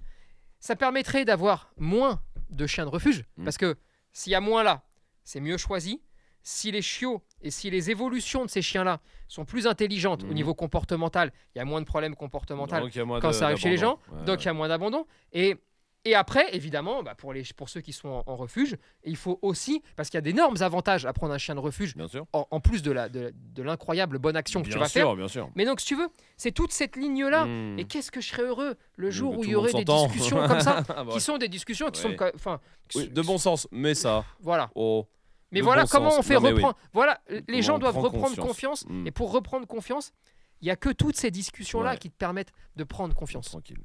Ça 0.59 0.75
permettrait 0.75 1.25
d'avoir 1.25 1.71
moins 1.77 2.21
de 2.49 2.67
chiens 2.67 2.85
de 2.85 2.89
refuge. 2.89 3.23
Mm. 3.37 3.43
Parce 3.43 3.57
que 3.57 3.75
s'il 4.11 4.31
y 4.31 4.35
a 4.35 4.41
moins 4.41 4.63
là, 4.63 4.83
c'est 5.23 5.39
mieux 5.39 5.57
choisi. 5.57 6.01
Si 6.41 6.71
les 6.71 6.81
chiots 6.81 7.21
et 7.41 7.51
si 7.51 7.69
les 7.69 7.91
évolutions 7.91 8.45
de 8.45 8.49
ces 8.49 8.61
chiens-là 8.61 9.01
sont 9.27 9.45
plus 9.45 9.67
intelligentes 9.67 10.23
au 10.23 10.27
Mhm. 10.27 10.33
niveau 10.33 10.53
comportemental, 10.55 11.31
il 11.53 11.59
y 11.59 11.61
a 11.61 11.65
moins 11.65 11.81
de 11.81 11.85
problèmes 11.85 12.15
comportementaux 12.15 12.75
moins 13.05 13.19
quand 13.19 13.33
ça 13.33 13.45
arrive 13.45 13.57
chez 13.57 13.69
les 13.69 13.77
gens. 13.77 13.99
Ouais, 14.11 14.23
donc 14.25 14.41
il 14.41 14.45
y 14.45 14.49
a 14.49 14.53
moins 14.53 14.69
d'abandon. 14.69 15.05
Et, 15.33 15.57
et 16.05 16.15
après, 16.15 16.55
évidemment, 16.55 17.03
bah, 17.03 17.13
pour, 17.15 17.33
les, 17.33 17.43
pour 17.57 17.67
ceux 17.69 17.81
qui 17.81 17.91
sont 17.93 18.07
en, 18.09 18.23
en 18.25 18.35
refuge, 18.35 18.77
il 19.03 19.15
faut 19.17 19.37
aussi, 19.41 19.81
parce 19.95 20.09
qu'il 20.09 20.17
y 20.17 20.19
a 20.19 20.21
d'énormes 20.21 20.55
avantages 20.61 21.05
à 21.05 21.13
prendre 21.13 21.33
un 21.33 21.37
chien 21.37 21.55
de 21.55 21.59
refuge, 21.59 21.95
Bien 21.95 22.07
sûr. 22.07 22.25
en, 22.33 22.47
en 22.51 22.59
plus 22.59 22.81
de 22.81 22.91
la- 22.91 23.09
de, 23.09 23.33
de 23.35 23.63
l'incroyable 23.63 24.17
bonne 24.17 24.35
action 24.37 24.61
que 24.61 24.67
bien 24.67 24.73
tu 24.75 24.79
vas 24.79 24.87
sûr, 24.87 25.01
faire. 25.07 25.15
bien 25.15 25.27
sûr. 25.27 25.49
Mais 25.55 25.65
donc, 25.65 25.81
si 25.81 25.87
tu 25.87 25.95
veux, 25.95 26.07
c'est 26.37 26.51
toute 26.51 26.71
cette 26.71 26.95
ligne-là. 26.95 27.45
Mm. 27.45 27.79
Et 27.79 27.83
qu'est-ce 27.85 28.11
que 28.11 28.21
je 28.21 28.29
serais 28.29 28.43
heureux 28.43 28.75
le 28.95 29.11
jour 29.11 29.37
où 29.37 29.43
il 29.43 29.49
y 29.51 29.55
aurait 29.55 29.73
des 29.73 29.83
discussions 29.83 30.47
comme 30.47 30.61
ça, 30.61 30.83
Ah, 30.89 31.03
bah, 31.03 31.11
qui 31.11 31.19
sont 31.19 31.37
des 31.37 31.49
discussions 31.49 31.89
qui 31.91 31.99
sont, 32.01 32.15
enfin, 32.33 32.59
oui, 32.95 33.09
de 33.09 33.21
bon 33.21 33.37
sens, 33.37 33.67
mais 33.71 33.93
ça. 33.93 34.23
voilà. 34.39 34.69
Oh. 34.75 35.05
Mais 35.51 35.61
voilà 35.61 35.81
bon 35.83 35.89
comment 35.91 36.09
sens. 36.11 36.19
on 36.19 36.21
fait 36.21 36.35
Non, 36.35 36.41
mais 36.41 36.49
oui. 36.49 36.55
reprendre. 36.57 36.77
Voilà, 36.93 37.19
les 37.29 37.41
Comment 37.47 37.61
gens 37.61 37.79
doivent 37.79 37.93
prend 37.93 38.01
reprendre 38.03 38.35
confiance. 38.35 38.47
confiance. 38.47 38.85
Mm. 38.87 39.07
Et 39.07 39.11
pour 39.11 39.31
reprendre 39.31 39.65
confiance, 39.67 40.11
il 40.61 40.67
y 40.67 40.71
a 40.71 40.75
que 40.75 40.89
toutes 40.89 41.15
ces 41.15 41.31
discussions-là 41.31 41.91
Ouais. 41.91 41.97
qui 41.97 42.09
te 42.09 42.17
permettent 42.17 42.51
de 42.75 42.83
prendre 42.83 43.13
confiance. 43.13 43.45
Tranquille. 43.49 43.77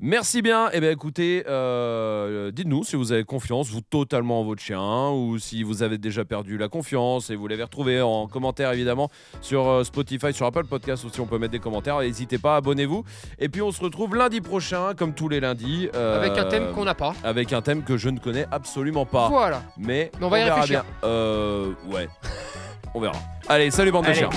Merci 0.00 0.42
bien. 0.42 0.68
Eh 0.72 0.80
bien, 0.80 0.90
écoutez, 0.90 1.44
euh, 1.46 2.50
dites-nous 2.50 2.82
si 2.84 2.96
vous 2.96 3.12
avez 3.12 3.24
confiance, 3.24 3.68
vous 3.70 3.80
totalement 3.82 4.40
en 4.40 4.44
votre 4.44 4.60
chien, 4.62 5.10
ou 5.10 5.38
si 5.38 5.62
vous 5.62 5.82
avez 5.82 5.98
déjà 5.98 6.24
perdu 6.24 6.58
la 6.58 6.68
confiance 6.68 7.30
et 7.30 7.36
vous 7.36 7.46
l'avez 7.46 7.62
retrouvé 7.62 8.00
en 8.02 8.26
commentaire 8.26 8.72
évidemment 8.72 9.10
sur 9.40 9.68
euh, 9.68 9.84
Spotify, 9.84 10.32
sur 10.32 10.46
Apple 10.46 10.64
Podcast 10.64 11.04
aussi. 11.04 11.20
On 11.20 11.26
peut 11.26 11.38
mettre 11.38 11.52
des 11.52 11.58
commentaires. 11.60 11.98
N'hésitez 12.00 12.38
pas, 12.38 12.56
abonnez-vous. 12.56 13.04
Et 13.38 13.48
puis 13.48 13.62
on 13.62 13.70
se 13.70 13.80
retrouve 13.80 14.16
lundi 14.16 14.40
prochain, 14.40 14.94
comme 14.94 15.14
tous 15.14 15.28
les 15.28 15.40
lundis, 15.40 15.88
euh, 15.94 16.18
Avec 16.18 16.36
un 16.38 16.48
thème 16.48 16.72
qu'on 16.72 16.84
n'a 16.84 16.94
pas. 16.94 17.14
avec 17.22 17.52
un 17.52 17.62
thème 17.62 17.84
que 17.84 17.96
je 17.96 18.08
ne 18.08 18.18
connais 18.18 18.46
absolument 18.50 19.06
pas. 19.06 19.28
Voilà. 19.28 19.62
Mais, 19.76 20.10
Mais 20.18 20.26
on 20.26 20.28
va 20.28 20.40
y 20.40 20.44
verra 20.44 20.60
réfléchir. 20.62 20.82
bien. 20.84 21.08
Euh, 21.08 21.72
ouais. 21.92 22.08
on 22.94 23.00
verra. 23.00 23.14
Allez, 23.48 23.70
salut 23.70 23.92
bande 23.92 24.06
de 24.06 24.12
chiens. 24.12 24.30